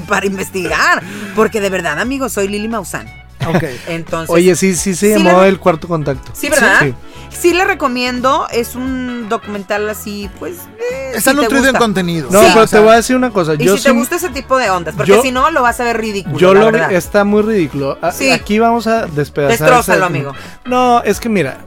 para 0.07 0.25
investigar. 0.25 1.01
Porque 1.35 1.61
de 1.61 1.69
verdad, 1.69 1.99
amigos, 1.99 2.33
soy 2.33 2.47
Lili 2.47 2.67
Maussan. 2.67 3.26
Entonces. 3.87 4.29
Oye, 4.33 4.55
sí, 4.55 4.75
sí 4.75 4.95
se 4.95 5.17
llamó 5.17 5.43
el 5.43 5.59
cuarto 5.59 5.87
contacto. 5.87 6.31
Sí, 6.33 6.49
¿verdad? 6.49 6.81
Sí. 6.81 6.93
sí. 7.29 7.53
le 7.53 7.65
recomiendo. 7.65 8.47
Es 8.51 8.75
un 8.75 9.29
documental 9.29 9.89
así, 9.89 10.29
pues. 10.39 10.57
Eh, 10.91 11.11
Está 11.15 11.33
nutrido 11.33 11.67
en 11.67 11.75
contenido. 11.75 12.29
No, 12.31 12.41
pero 12.53 12.67
te 12.67 12.79
voy 12.79 12.89
a 12.89 12.95
decir 12.95 13.15
una 13.15 13.31
cosa. 13.31 13.53
Y 13.57 13.67
si 13.67 13.83
te 13.83 13.91
gusta 13.91 14.15
ese 14.15 14.29
tipo 14.29 14.57
de 14.57 14.69
ondas, 14.69 14.95
porque 14.95 15.21
si 15.21 15.31
no 15.31 15.51
lo 15.51 15.61
vas 15.61 15.79
a 15.79 15.83
ver 15.83 15.97
ridículo. 15.97 16.37
Yo 16.37 16.53
lo 16.53 16.69
está 16.69 17.23
muy 17.23 17.41
ridículo. 17.41 17.97
Sí. 18.13 18.31
Aquí 18.31 18.59
vamos 18.59 18.87
a 18.87 19.05
despedazar. 19.07 19.59
Destrózalo, 19.59 20.05
amigo. 20.05 20.33
No, 20.65 21.01
es 21.03 21.19
que 21.19 21.29
mira, 21.29 21.57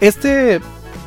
este 0.00 0.60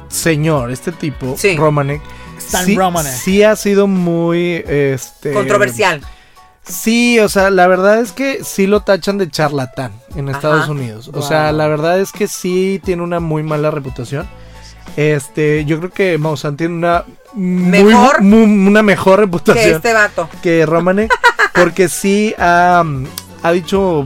señor, 0.09 0.71
este 0.71 0.91
tipo, 0.91 1.35
Romanek. 1.57 2.01
sí, 2.37 2.75
Romanek. 2.75 3.11
sí 3.11 3.43
ha 3.43 3.55
sido 3.55 3.87
muy 3.87 4.63
este 4.67 5.33
controversial. 5.33 6.01
Sí, 6.67 7.19
o 7.19 7.29
sea, 7.29 7.49
la 7.49 7.67
verdad 7.67 7.99
es 7.99 8.11
que 8.11 8.43
sí 8.43 8.67
lo 8.67 8.81
tachan 8.81 9.17
de 9.17 9.29
charlatán 9.29 9.93
en 10.15 10.29
Estados 10.29 10.67
Unidos. 10.67 11.09
O 11.13 11.21
sea, 11.21 11.51
la 11.51 11.67
verdad 11.67 11.99
es 11.99 12.11
que 12.11 12.27
sí 12.27 12.81
tiene 12.83 13.03
una 13.03 13.19
muy 13.19 13.43
mala 13.43 13.71
reputación. 13.71 14.27
Este, 14.95 15.63
yo 15.65 15.79
creo 15.79 15.91
que 15.91 16.17
Maussan 16.17 16.57
tiene 16.57 16.73
una 16.73 17.05
mejor, 17.35 18.21
una 18.21 18.81
mejor 18.81 19.19
reputación 19.19 19.63
que 19.63 19.75
este 19.75 19.93
vato. 19.93 20.29
Que 20.41 20.65
Romanek, 20.65 21.13
porque 21.53 21.87
sí 21.87 22.33
ha, 22.37 22.83
dicho 23.53 24.03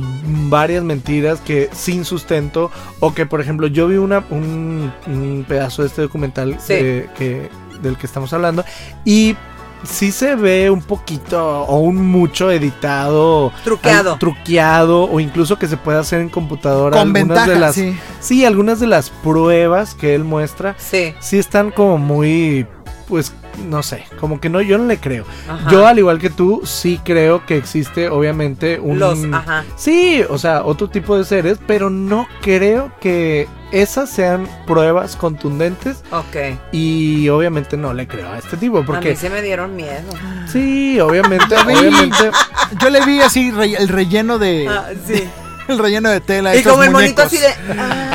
varias 0.49 0.84
mentiras 0.84 1.39
que 1.39 1.70
sin 1.72 2.05
sustento 2.05 2.70
o 2.99 3.14
que, 3.14 3.26
por 3.26 3.41
ejemplo, 3.41 3.68
yo 3.68 3.88
vi 3.88 3.95
una, 3.95 4.24
un, 4.30 5.45
pedazo 5.47 5.82
de 5.82 5.88
este 5.88 6.01
documental 6.03 6.57
que, 6.68 7.49
del 7.82 7.97
que 7.97 8.05
estamos 8.05 8.34
hablando 8.34 8.64
y 9.03 9.36
sí 9.84 10.11
se 10.11 10.36
ve 10.36 10.69
un 10.69 10.82
poquito 10.82 11.63
o 11.63 11.79
un 11.79 12.07
mucho 12.07 12.51
editado. 12.51 13.51
Truqueado. 13.63 14.17
truqueado 14.17 15.03
o 15.03 15.19
incluso 15.19 15.57
que 15.57 15.67
se 15.67 15.77
puede 15.77 15.99
hacer 15.99 16.21
en 16.21 16.29
computadora. 16.29 16.97
Con 16.97 17.13
ventaja, 17.13 17.49
de 17.49 17.59
las, 17.59 17.75
sí. 17.75 17.97
sí. 18.19 18.45
algunas 18.45 18.79
de 18.79 18.88
las 18.88 19.09
pruebas 19.09 19.95
que 19.95 20.15
él 20.15 20.23
muestra. 20.23 20.75
Sí. 20.77 21.13
Sí 21.19 21.38
están 21.38 21.71
como 21.71 21.97
muy, 21.97 22.65
pues 23.07 23.34
no 23.67 23.84
sé, 23.84 24.05
como 24.19 24.39
que 24.39 24.49
no, 24.49 24.61
yo 24.61 24.77
no 24.77 24.86
le 24.86 24.97
creo. 24.97 25.25
Yo, 25.69 25.88
al 25.88 25.99
igual 25.99 26.19
que 26.19 26.29
tú, 26.29 26.61
sí 26.63 26.99
creo 27.03 27.45
que 27.45 27.57
existe, 27.57 28.09
obviamente, 28.09 28.79
un. 28.79 28.99
Los, 28.99 29.19
ajá. 29.32 29.65
Sí, 29.75 30.23
o 30.29 30.38
sea, 30.38 30.63
otro 30.63 30.89
tipo 30.89 31.17
de 31.17 31.25
seres, 31.25 31.59
pero 31.65 31.89
no 31.89 32.27
creo 32.41 32.91
que 32.99 33.47
esas 33.72 34.09
sean 34.09 34.47
pruebas 34.67 35.15
contundentes. 35.15 36.03
Ok. 36.11 36.57
Y 36.72 37.30
obviamente 37.30 37.78
no 37.78 37.93
le 37.93 38.07
creo 38.07 38.32
a 38.32 38.38
este 38.38 38.57
tipo, 38.57 38.84
porque. 38.86 39.09
A 39.09 39.11
mí 39.11 39.17
se 39.17 39.30
me 39.30 39.41
dieron 39.41 39.76
miedo. 39.76 40.11
Sí, 40.47 40.99
obviamente, 40.99 41.55
obviamente. 41.65 42.32
Yo 42.80 42.89
le 42.89 43.05
vi 43.05 43.22
así 43.22 43.53
el 43.78 43.88
relleno 43.88 44.38
de. 44.38 44.67
Ah, 44.67 44.89
sí. 45.05 45.30
El 45.67 45.78
relleno 45.78 46.09
de 46.09 46.19
tela. 46.19 46.53
Y 46.55 46.63
como 46.63 46.84
el 46.84 46.89
monito 46.89 47.22
así 47.22 47.38
de. 47.38 47.47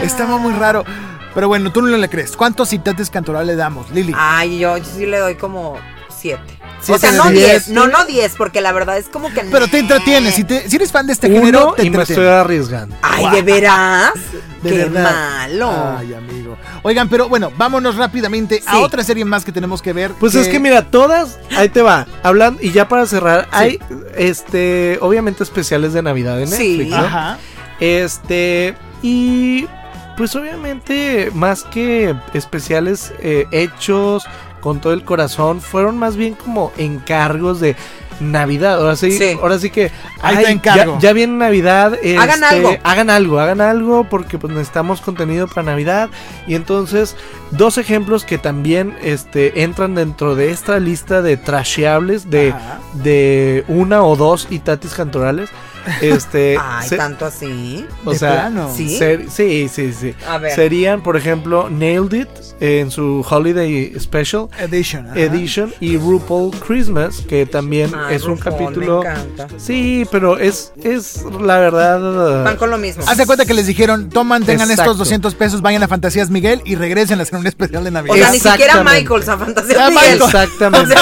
Estaba 0.02 0.36
muy 0.36 0.52
raro. 0.52 0.84
Pero 1.32 1.48
bueno, 1.48 1.72
tú 1.72 1.80
no 1.80 1.96
le 1.96 2.08
crees. 2.08 2.36
¿Cuántos 2.36 2.68
citantes 2.68 3.08
cantorales 3.08 3.46
le 3.46 3.56
damos, 3.56 3.90
Lili? 3.90 4.12
Ay, 4.14 4.58
yo, 4.58 4.76
sí 4.84 5.06
le 5.06 5.18
doy 5.18 5.36
como 5.36 5.78
siete. 6.08 6.55
O 6.88 6.98
sea, 6.98 7.12
no 7.12 7.30
diez, 7.30 7.68
no, 7.68 7.86
no 7.86 8.04
diez, 8.04 8.34
porque 8.36 8.60
la 8.60 8.72
verdad 8.72 8.98
es 8.98 9.08
como 9.08 9.30
que... 9.30 9.40
Pero 9.42 9.66
te 9.68 9.78
entretienes, 9.78 10.34
si, 10.34 10.44
si 10.44 10.76
eres 10.76 10.92
fan 10.92 11.06
de 11.06 11.12
este 11.12 11.28
género, 11.28 11.74
te 11.76 11.84
y 11.84 11.90
me 11.90 12.02
estoy 12.02 12.26
arriesgando. 12.26 12.96
Ay, 13.02 13.28
¿de 13.30 13.42
veras? 13.42 14.12
Qué 14.62 14.86
malo. 14.86 15.96
Ay, 15.98 16.14
amigo. 16.14 16.56
Oigan, 16.82 17.08
pero 17.08 17.28
bueno, 17.28 17.52
vámonos 17.56 17.96
rápidamente 17.96 18.62
a 18.66 18.78
otra 18.78 19.02
serie 19.02 19.24
más 19.24 19.44
que 19.44 19.52
tenemos 19.52 19.82
que 19.82 19.92
ver. 19.92 20.12
Pues 20.18 20.34
es 20.34 20.48
que 20.48 20.60
mira, 20.60 20.82
todas, 20.90 21.38
ahí 21.56 21.68
te 21.68 21.82
va, 21.82 22.06
hablando, 22.22 22.60
y 22.62 22.72
ya 22.72 22.88
para 22.88 23.06
cerrar, 23.06 23.48
hay, 23.50 23.78
este, 24.16 24.98
obviamente 25.00 25.42
especiales 25.42 25.92
de 25.92 26.02
Navidad 26.02 26.40
en 26.40 26.50
Netflix, 26.50 26.88
sí. 26.88 26.94
Ajá. 26.94 27.38
Este, 27.80 28.74
y 29.02 29.66
pues 30.16 30.34
obviamente, 30.34 31.30
más 31.34 31.62
que 31.62 32.16
especiales 32.32 33.12
eh, 33.20 33.46
hechos 33.50 34.24
con 34.60 34.80
todo 34.80 34.92
el 34.92 35.04
corazón, 35.04 35.60
fueron 35.60 35.98
más 35.98 36.16
bien 36.16 36.34
como 36.34 36.72
encargos 36.76 37.60
de 37.60 37.76
Navidad. 38.20 38.80
Ahora 38.80 38.96
sí, 38.96 39.18
ahora 39.40 39.58
sí 39.58 39.70
que 39.70 39.90
ay, 40.20 40.60
ya, 40.62 40.98
ya, 40.98 41.12
viene 41.12 41.34
Navidad. 41.34 41.98
hagan 42.18 42.42
este, 42.42 42.56
algo. 42.56 42.76
Hagan 42.82 43.10
algo, 43.10 43.40
hagan 43.40 43.60
algo 43.60 44.04
porque 44.04 44.38
pues 44.38 44.52
necesitamos 44.52 45.00
contenido 45.00 45.46
para 45.46 45.62
Navidad. 45.64 46.08
Y 46.46 46.54
entonces, 46.54 47.16
dos 47.50 47.78
ejemplos 47.78 48.24
que 48.24 48.38
también 48.38 48.96
este, 49.02 49.62
entran 49.62 49.94
dentro 49.94 50.34
de 50.34 50.50
esta 50.50 50.78
lista 50.78 51.22
de 51.22 51.36
trasheables 51.36 52.30
de, 52.30 52.54
de 52.94 53.64
una 53.68 54.02
o 54.02 54.16
dos 54.16 54.48
itatis 54.50 54.94
cantorales. 54.94 55.50
Este, 56.00 56.58
Ay, 56.60 56.88
tanto 56.90 57.26
así. 57.26 57.84
O 58.04 58.14
sea, 58.14 58.50
¿Sí? 58.74 58.98
sí, 59.28 59.68
sí, 59.68 59.92
sí. 59.92 60.14
Serían, 60.54 61.02
por 61.02 61.16
ejemplo, 61.16 61.68
Nailed 61.70 62.12
It 62.12 62.28
en 62.60 62.90
su 62.90 63.24
Holiday 63.28 63.92
Special 63.98 64.48
Edition, 64.58 65.16
Edition 65.16 65.72
y 65.80 65.98
RuPaul 65.98 66.52
Christmas, 66.58 67.22
que 67.28 67.46
también 67.46 67.92
es 68.10 68.24
un 68.24 68.36
capítulo. 68.36 69.02
Sí, 69.56 70.06
pero 70.10 70.38
es, 70.38 70.72
es 70.82 71.22
la 71.40 71.58
verdad. 71.58 72.44
Van 72.44 72.56
con 72.56 72.70
lo 72.70 72.78
mismo. 72.78 73.04
Haz 73.06 73.18
de 73.18 73.26
cuenta 73.26 73.44
que 73.44 73.54
les 73.54 73.66
dijeron: 73.66 74.08
toman, 74.08 74.44
tengan 74.44 74.70
estos 74.70 74.98
200 74.98 75.34
pesos, 75.34 75.62
vayan 75.62 75.82
a 75.82 75.88
Fantasías 75.88 76.30
Miguel 76.30 76.62
y 76.64 76.74
regresen 76.76 77.20
a 77.20 77.22
hacer 77.22 77.38
un 77.38 77.46
especial 77.46 77.84
de 77.84 77.90
Navidad. 77.90 78.14
O 78.14 78.18
sea, 78.18 78.30
ni 78.30 78.38
siquiera 78.38 78.82
Michaels 78.82 79.28
a 79.28 79.38
Fantasías 79.38 79.78
ah, 79.78 79.90
Miguel. 79.90 80.22
Exactamente. 80.22 80.94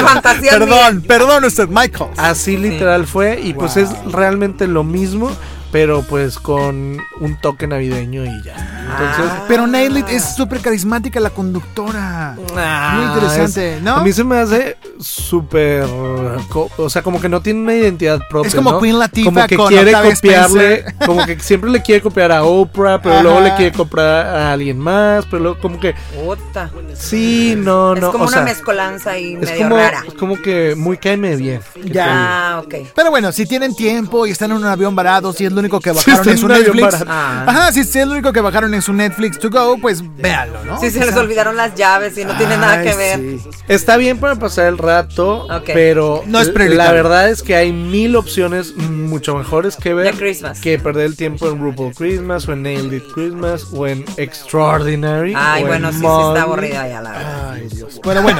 perdón, 0.51 1.03
perdón, 1.03 1.45
usted, 1.45 1.69
Michael. 1.69 2.11
Así 2.17 2.57
literal 2.57 3.07
fue, 3.07 3.41
y 3.41 3.55
pues 3.55 3.77
es 3.77 3.91
realmente 4.07 4.67
lo 4.75 4.85
mismo 4.85 5.31
pero 5.75 6.03
pues 6.03 6.39
con 6.39 6.99
un 7.19 7.37
toque 7.41 7.67
navideño 7.67 8.25
y 8.25 8.43
ya. 8.45 8.55
Entonces, 8.93 9.27
ah. 9.29 9.45
pero 9.49 9.67
Nailed 9.67 10.05
es 10.09 10.37
súper 10.37 10.61
carismática 10.61 11.19
la 11.19 11.31
conductora. 11.31 12.37
Ah, 12.57 12.93
Muy 12.95 13.07
interesante, 13.07 13.81
¿no? 13.83 13.97
A 13.97 14.05
mí 14.05 14.13
se 14.13 14.23
me 14.23 14.39
hace 14.39 14.77
súper, 15.01 15.85
o 15.85 16.89
sea, 16.89 17.03
como 17.03 17.21
que 17.21 17.29
no 17.29 17.43
tiene 17.43 17.61
una 17.61 17.75
identidad 17.75 18.21
propia. 18.31 18.51
Es 18.51 18.55
como 18.55 18.79
Queen 18.79 19.01
Latifah 19.01 19.25
como 19.25 19.47
que 19.49 19.57
quiere 19.57 19.93
copiarle, 19.93 20.85
como 21.05 21.27
que 21.27 21.41
siempre 21.41 21.69
le 21.71 21.83
quiere 21.83 22.01
copiar 22.01 22.31
a 22.31 22.45
Oprah, 22.45 23.03
pero 23.03 23.21
luego 23.25 23.41
le 23.41 23.57
quiere 23.57 23.73
copiar 23.73 24.07
a 24.07 24.53
alguien 24.53 24.79
más, 24.79 25.25
pero 25.29 25.43
luego 25.43 25.59
como 25.61 25.81
que 25.81 25.97
Puta. 26.15 26.71
Sí, 26.95 27.55
no, 27.59 27.97
no. 27.97 28.07
Es 28.07 28.13
como 28.13 28.27
una 28.27 28.43
mezcolanza 28.43 29.19
y 29.19 29.35
es 29.35 29.41
medio 29.41 29.63
como, 29.65 29.77
rara. 29.77 30.05
Es 30.07 30.15
como 30.15 30.41
que 30.41 30.77
muy 30.77 30.99
caeme 30.99 31.35
bien. 31.35 31.61
Ya, 31.83 32.63
ok. 32.65 32.75
Pero 32.95 33.11
bueno, 33.11 33.33
si 33.33 33.45
tienen 33.45 33.75
tiempo 33.75 34.25
y 34.25 34.31
están 34.31 34.53
en 34.53 34.59
un 34.59 34.67
avión 34.67 34.95
varado, 34.95 35.33
si 35.33 35.45
es 35.45 35.51
lo 35.51 35.64
único 35.65 35.81
que 35.81 35.93
bajaron 35.93 36.29
en 36.29 36.39
su 36.39 36.49
Netflix. 36.49 37.05
Ah. 37.07 37.45
Ajá, 37.47 37.73
si 37.73 37.81
es 37.81 37.95
lo 38.07 38.13
único 38.13 38.33
que 38.33 38.41
bajaron 38.41 38.75
en 38.75 38.83
su 38.83 38.93
Netflix 38.93 39.39
to 39.39 39.51
go, 39.51 39.79
pues 39.81 40.03
véanlo, 40.17 40.65
¿no? 40.65 40.81
Si 40.81 40.91
se 40.91 41.05
les 41.05 41.17
olvidaron 41.17 41.57
las 41.57 41.75
llaves 41.75 42.17
y 42.19 42.25
no 42.25 42.37
tiene 42.37 42.57
nada 42.57 42.83
que 42.83 42.95
ver. 42.95 43.21
Está 43.69 43.97
bien 43.97 44.19
para 44.19 44.37
pasar 44.37 44.67
el 44.67 44.79
rato, 44.79 45.47
pero 45.67 46.23
no 46.27 46.41
es 46.41 46.55
la 46.55 46.93
verdad 46.93 47.31
es 47.31 47.43
que 47.43 47.57
hay 47.57 47.73
mil 47.73 48.17
opciones 48.17 48.77
mucho 48.77 49.37
mejores 49.37 49.77
que 49.77 49.95
ver 49.95 50.15
que 50.63 50.79
perder 50.79 51.07
el 51.07 51.17
tiempo 51.17 51.49
en 51.49 51.61
RuPaul 51.61 51.95
Christmas 51.95 52.49
o 52.49 52.53
en 52.53 52.63
Nailed 52.63 52.93
It 52.93 53.05
Christmas 53.13 53.67
o 53.73 53.87
en 53.87 54.05
Extraordinary. 54.17 55.35
Ay, 55.37 55.65
bueno, 55.65 55.91
sí, 55.93 55.99
sí 55.99 56.07
está 56.07 56.43
aburrida 56.43 56.89
ya 56.89 57.01
la 57.01 57.13
verdad. 57.13 57.51
Ay, 57.53 57.69
Dios. 57.69 58.01
Bueno, 58.03 58.23
bueno. 58.23 58.39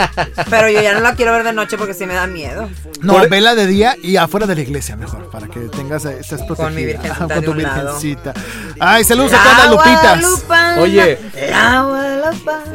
pero 0.50 0.68
yo 0.68 0.80
ya 0.80 0.94
no 0.94 1.00
la 1.00 1.14
quiero 1.14 1.32
ver 1.32 1.44
de 1.44 1.52
noche 1.52 1.76
porque 1.76 1.94
sí 1.94 2.06
me 2.06 2.14
da 2.14 2.26
miedo. 2.26 2.68
No, 3.00 3.28
vela 3.28 3.54
de 3.54 3.66
día 3.66 3.96
y 4.02 4.16
afuera 4.16 4.46
de 4.46 4.54
la 4.54 4.60
iglesia 4.62 4.96
mejor, 4.96 5.30
para 5.30 5.48
que 5.48 5.60
tengas, 5.60 6.04
estés 6.04 6.42
protegida. 6.42 6.63
Con 6.64 6.74
mi 6.74 6.84
virgencita 6.84 7.34
Con 7.34 7.44
tu 7.44 7.54
virgencita. 7.54 8.34
Ay, 8.80 9.04
saludos 9.04 9.32
a 9.32 9.42
todas 9.42 9.58
las 9.58 9.70
lupitas. 9.70 10.78
Oye, 10.78 11.18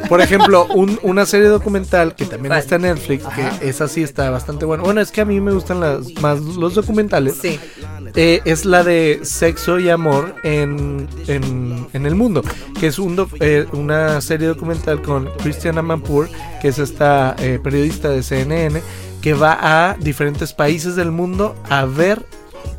por 0.08 0.22
ejemplo, 0.22 0.68
una 1.04 1.26
serie 1.26 1.48
documental 1.48 2.16
que 2.16 2.26
también 2.26 2.54
está 2.54 2.76
en 2.76 2.84
Netflix, 2.84 3.26
que 3.36 3.70
esa 3.70 3.88
sí 3.88 4.04
está 4.04 4.30
bastante 4.30 4.66
buena. 4.66 4.84
Bueno, 4.84 5.02
es 5.02 5.12
que 5.12 5.22
a 5.22 5.26
mí 5.26 5.40
me 5.40 5.52
gustan 5.52 5.80
las, 5.80 6.14
más 6.22 6.40
los 6.40 6.76
documentales. 6.76 7.38
Sí. 7.42 7.60
Eh, 8.16 8.42
es 8.46 8.66
la 8.66 8.84
de 8.84 9.20
Sexo 9.24 9.80
y 9.80 9.90
Amor 9.90 10.36
en, 10.44 11.08
en, 11.28 12.06
el 12.06 12.16
mundo, 12.16 12.44
que 12.80 12.88
es 12.88 12.98
un 12.98 13.28
eh, 13.40 13.68
una 13.74 14.20
serie 14.22 14.48
documental 14.48 15.02
con 15.02 15.30
Christiana 15.44 15.80
Amanpour, 15.80 16.30
que 16.62 16.70
es 16.70 16.80
esta 16.80 17.36
eh, 17.40 17.60
periodista 17.62 18.10
de 18.10 18.24
CNN, 18.24 18.82
que 19.22 19.34
va 19.34 19.58
a 19.62 19.94
diferentes 19.96 20.54
países 20.54 20.96
del 20.96 21.12
mundo 21.12 21.56
a 21.70 21.86
ver 21.86 22.26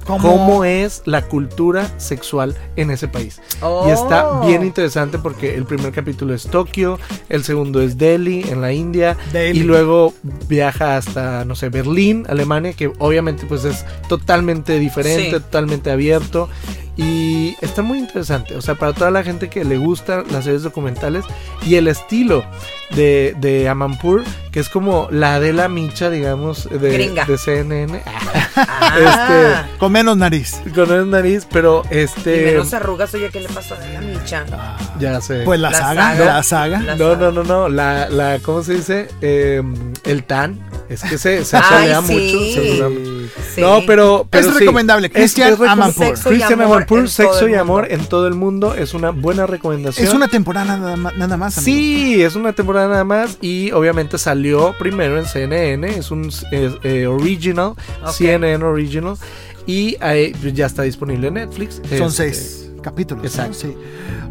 ¿Cómo? 0.06 0.64
es 0.64 1.02
la 1.04 1.22
cultura 1.22 1.90
sexual 1.98 2.56
en 2.76 2.90
ese 2.90 3.08
país. 3.08 3.40
Y 3.86 3.90
está 3.90 4.28
oh. 4.28 4.46
bien 4.46 4.64
interesante 4.64 5.18
porque 5.18 5.54
el 5.54 5.64
primer 5.64 5.92
capítulo 5.92 6.34
es 6.34 6.44
Tokio, 6.44 6.98
el 7.28 7.44
segundo 7.44 7.80
es 7.80 7.96
Delhi, 7.98 8.42
en 8.48 8.60
la 8.60 8.72
India, 8.72 9.16
y 9.34 9.62
luego 9.62 10.12
viaja 10.48 10.96
hasta, 10.96 11.44
no 11.44 11.54
sé, 11.54 11.68
Berlín, 11.68 12.26
Alemania, 12.28 12.72
que 12.72 12.92
obviamente 12.98 13.46
pues 13.46 13.64
es 13.64 13.84
totalmente 14.08 14.78
diferente, 14.78 15.40
totalmente 15.40 15.90
abierto. 15.90 16.48
Y 17.00 17.56
está 17.62 17.80
muy 17.80 17.98
interesante, 17.98 18.54
o 18.56 18.60
sea, 18.60 18.74
para 18.74 18.92
toda 18.92 19.10
la 19.10 19.22
gente 19.22 19.48
que 19.48 19.64
le 19.64 19.78
gustan 19.78 20.26
las 20.30 20.44
series 20.44 20.62
documentales 20.62 21.24
y 21.64 21.76
el 21.76 21.88
estilo 21.88 22.44
de, 22.94 23.34
de 23.38 23.70
Amanpur, 23.70 24.22
que 24.52 24.60
es 24.60 24.68
como 24.68 25.08
la 25.10 25.40
de 25.40 25.54
la 25.54 25.70
micha, 25.70 26.10
digamos, 26.10 26.68
de, 26.68 27.08
de 27.26 27.38
CNN. 27.38 28.02
Ah. 28.56 29.62
este, 29.64 29.78
con 29.78 29.92
menos 29.92 30.16
nariz. 30.16 30.60
Con 30.74 30.88
menos 30.88 31.06
nariz, 31.06 31.46
pero 31.50 31.84
este. 31.88 32.42
Y 32.42 32.44
menos 32.46 32.74
arrugas, 32.74 33.14
oye, 33.14 33.30
¿qué 33.30 33.40
le 33.40 33.48
pasó 33.48 33.76
a 33.76 33.78
la 33.78 34.00
micha? 34.00 34.44
Ah, 34.52 34.76
ya 34.98 35.20
sé. 35.20 35.42
Pues 35.44 35.60
la, 35.60 35.72
saga, 35.72 36.14
la 36.16 36.42
saga. 36.42 36.80
no, 36.80 37.14
no, 37.14 37.30
no, 37.30 37.44
no, 37.44 37.68
la, 37.68 38.10
la, 38.10 38.40
¿cómo 38.40 38.62
se 38.64 38.74
dice? 38.74 39.08
Em, 39.20 39.92
el 40.04 40.24
tan. 40.24 40.58
Es 40.88 41.02
que 41.04 41.16
se, 41.16 41.44
se 41.44 41.56
mucho. 41.56 42.44
Se 42.52 43.19
No, 43.58 43.80
pero, 43.86 44.26
pero 44.30 44.48
es 44.48 44.54
recomendable. 44.54 45.10
Christian 45.10 45.56
Amanpour. 45.66 46.18
Christian 46.18 46.60
Amanpour, 46.60 47.08
Sexo 47.08 47.48
y 47.48 47.54
Amor 47.54 47.88
en 47.90 48.06
todo 48.06 48.26
el 48.26 48.34
mundo. 48.34 48.74
Es 48.74 48.94
una 48.94 49.10
buena 49.10 49.46
recomendación. 49.46 50.06
Es 50.06 50.14
una 50.14 50.28
temporada 50.28 50.76
nada 50.76 51.36
más. 51.36 51.54
Sí, 51.54 52.22
es 52.22 52.34
una 52.34 52.52
temporada 52.52 52.88
nada 52.88 53.04
más. 53.04 53.38
Y 53.40 53.72
obviamente 53.72 54.18
salió 54.18 54.74
primero 54.78 55.18
en 55.18 55.26
CNN. 55.26 55.88
Es 55.88 56.10
un 56.10 56.30
eh, 56.52 57.06
original. 57.06 57.74
CNN 58.12 58.64
original. 58.64 59.16
Y 59.66 59.96
ya 60.52 60.66
está 60.66 60.82
disponible 60.82 61.28
en 61.28 61.34
Netflix. 61.34 61.80
Son 61.96 62.08
este, 62.08 62.10
seis. 62.10 62.69
Capítulos. 62.80 63.24
Exacto. 63.24 63.54
Sí. 63.54 63.74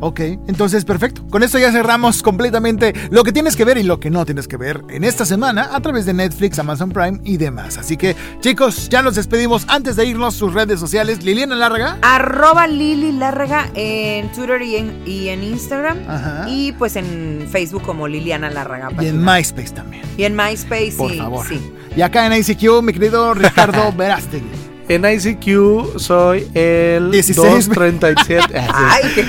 Ok, 0.02 0.20
entonces 0.48 0.86
perfecto. 0.86 1.26
Con 1.30 1.44
esto 1.44 1.60
ya 1.60 1.72
cerramos 1.72 2.22
completamente 2.24 2.94
lo 3.12 3.24
que 3.24 3.32
tienes 3.32 3.56
que 3.56 3.66
ver 3.66 3.78
y 3.78 3.84
lo 3.84 4.00
que 4.00 4.10
no 4.10 4.26
tienes 4.26 4.48
que 4.48 4.58
ver 4.58 4.82
en 4.90 5.04
esta 5.04 5.26
semana 5.26 5.70
a 5.76 5.82
través 5.82 6.06
de 6.06 6.14
Netflix, 6.14 6.58
Amazon 6.60 6.90
Prime 6.90 7.20
y 7.24 7.38
demás. 7.38 7.78
Así 7.78 7.98
que, 7.98 8.16
chicos, 8.40 8.90
ya 8.90 9.02
nos 9.02 9.16
despedimos. 9.16 9.66
Antes 9.68 9.96
de 9.96 10.06
irnos, 10.06 10.36
sus 10.36 10.54
redes 10.54 10.80
sociales, 10.80 11.24
Liliana 11.24 11.56
Lárraga. 11.56 11.98
Arroba 12.02 12.68
Lili 12.68 13.12
Lárraga 13.12 13.70
en 13.76 14.32
Twitter 14.32 14.62
y 14.62 14.76
en, 14.78 15.04
y 15.06 15.30
en 15.30 15.44
Instagram. 15.44 15.98
Ajá. 16.08 16.46
Y 16.50 16.72
pues 16.74 16.96
en 16.96 17.48
Facebook 17.52 17.84
como 17.84 18.08
Liliana 18.08 18.50
Lárraga. 18.50 18.90
Y 19.02 19.08
en 19.08 19.24
MySpace 19.24 19.72
también. 19.72 20.04
Y 20.18 20.24
en 20.24 20.36
MySpace, 20.36 20.94
Por 20.98 21.14
favor. 21.16 21.46
Sí. 21.48 21.62
Y 21.96 22.02
acá 22.02 22.26
en 22.26 22.34
ICQ, 22.34 22.82
mi 22.84 22.94
querido 22.94 23.34
Ricardo 23.34 23.92
Verástegui. 23.98 24.69
En 24.90 25.06
ICQ 25.06 26.00
soy 26.00 26.48
el 26.56 27.12
237. 27.12 28.54
Ay, 28.74 29.04
qué... 29.14 29.26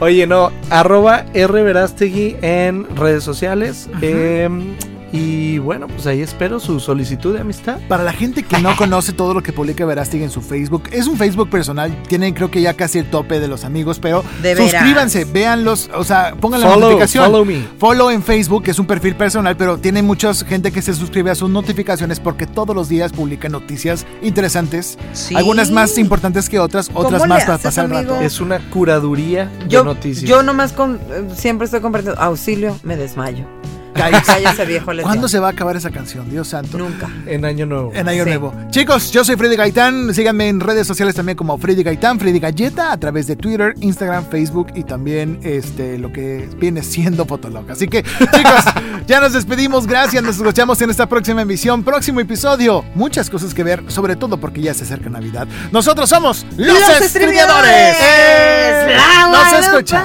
Oye, 0.00 0.26
no, 0.26 0.50
arroba 0.70 1.24
rverastegui 1.34 2.36
en 2.40 2.86
redes 2.96 3.24
sociales. 3.24 3.88
Eh, 4.00 4.48
y 5.12 5.58
bueno, 5.58 5.88
pues 5.88 6.06
ahí 6.06 6.20
espero 6.20 6.60
su 6.60 6.78
solicitud 6.78 7.34
de 7.34 7.40
amistad. 7.40 7.78
Para 7.88 8.04
la 8.04 8.12
gente 8.12 8.42
que 8.42 8.58
no 8.58 8.76
conoce 8.76 9.12
todo 9.12 9.34
lo 9.34 9.42
que 9.42 9.52
publica 9.52 9.84
Verástig 9.84 10.22
en 10.22 10.30
su 10.30 10.40
Facebook, 10.40 10.84
es 10.92 11.06
un 11.06 11.16
Facebook 11.16 11.50
personal. 11.50 11.96
Tienen 12.08 12.34
creo 12.34 12.50
que 12.50 12.60
ya 12.60 12.74
casi 12.74 12.98
el 12.98 13.10
tope 13.10 13.40
de 13.40 13.48
los 13.48 13.64
amigos, 13.64 13.98
pero 13.98 14.22
suscríbanse, 14.56 15.24
véanlos, 15.24 15.90
o 15.94 16.04
sea, 16.04 16.34
pongan 16.40 16.60
la 16.60 16.76
notificación. 16.76 17.24
Follow 17.24 17.44
me. 17.44 17.62
Follow 17.78 18.10
en 18.10 18.22
Facebook, 18.22 18.62
que 18.62 18.70
es 18.70 18.78
un 18.78 18.86
perfil 18.86 19.16
personal, 19.16 19.56
pero 19.56 19.78
tiene 19.78 20.02
mucha 20.02 20.32
gente 20.34 20.70
que 20.70 20.82
se 20.82 20.94
suscribe 20.94 21.30
a 21.30 21.34
sus 21.34 21.50
notificaciones 21.50 22.20
porque 22.20 22.46
todos 22.46 22.74
los 22.76 22.88
días 22.88 23.12
publica 23.12 23.48
noticias 23.48 24.06
interesantes. 24.22 24.96
Algunas 25.34 25.70
más 25.70 25.98
importantes 25.98 26.48
que 26.48 26.58
otras, 26.58 26.90
otras 26.94 27.26
más 27.26 27.44
para 27.44 27.58
pasar 27.58 27.86
el 27.86 27.90
rato. 27.90 28.20
Es 28.20 28.40
una 28.40 28.58
curaduría 28.70 29.50
de 29.68 29.82
noticias. 29.82 30.28
Yo 30.28 30.42
nomás 30.42 30.72
con, 30.72 31.00
siempre 31.34 31.64
estoy 31.64 31.80
compartiendo 31.80 32.20
auxilio, 32.20 32.78
me 32.84 32.96
desmayo. 32.96 33.46
Cállese, 33.94 34.64
viejo 34.66 34.92
¿Cuándo 35.02 35.28
se 35.28 35.38
va 35.38 35.48
a 35.48 35.50
acabar 35.50 35.76
esa 35.76 35.90
canción? 35.90 36.30
Dios 36.30 36.48
santo. 36.48 36.78
Nunca. 36.78 37.08
En 37.26 37.44
Año 37.44 37.66
Nuevo. 37.66 37.92
En 37.94 38.08
Año 38.08 38.24
Nuevo. 38.24 38.54
Chicos, 38.70 39.10
yo 39.10 39.24
soy 39.24 39.36
Freddy 39.36 39.56
Gaitán. 39.56 40.14
Síganme 40.14 40.48
en 40.48 40.60
redes 40.60 40.86
sociales 40.86 41.14
también 41.14 41.36
como 41.36 41.58
Freddy 41.58 41.82
Gaitán, 41.82 42.18
Freddy 42.18 42.38
Galleta, 42.38 42.92
a 42.92 42.96
través 42.98 43.26
de 43.26 43.36
Twitter, 43.36 43.74
Instagram, 43.80 44.24
Facebook 44.30 44.68
y 44.74 44.84
también 44.84 45.40
este 45.42 45.98
lo 45.98 46.12
que 46.12 46.48
viene 46.56 46.82
siendo 46.82 47.26
Fotolog. 47.26 47.70
Así 47.70 47.88
que, 47.88 48.02
chicos, 48.02 48.64
ya 49.06 49.20
nos 49.20 49.32
despedimos. 49.32 49.86
Gracias. 49.86 50.22
Nos 50.22 50.36
escuchamos 50.36 50.80
en 50.82 50.90
esta 50.90 51.06
próxima 51.06 51.42
emisión, 51.42 51.82
próximo 51.82 52.20
episodio. 52.20 52.84
Muchas 52.94 53.28
cosas 53.28 53.54
que 53.54 53.64
ver, 53.64 53.84
sobre 53.88 54.16
todo 54.16 54.38
porque 54.38 54.60
ya 54.60 54.74
se 54.74 54.84
acerca 54.84 55.10
Navidad. 55.10 55.46
Nosotros 55.72 56.08
somos 56.08 56.46
los, 56.56 56.68
los 56.68 56.78
Nos 59.30 59.52
escuchan. 59.52 60.04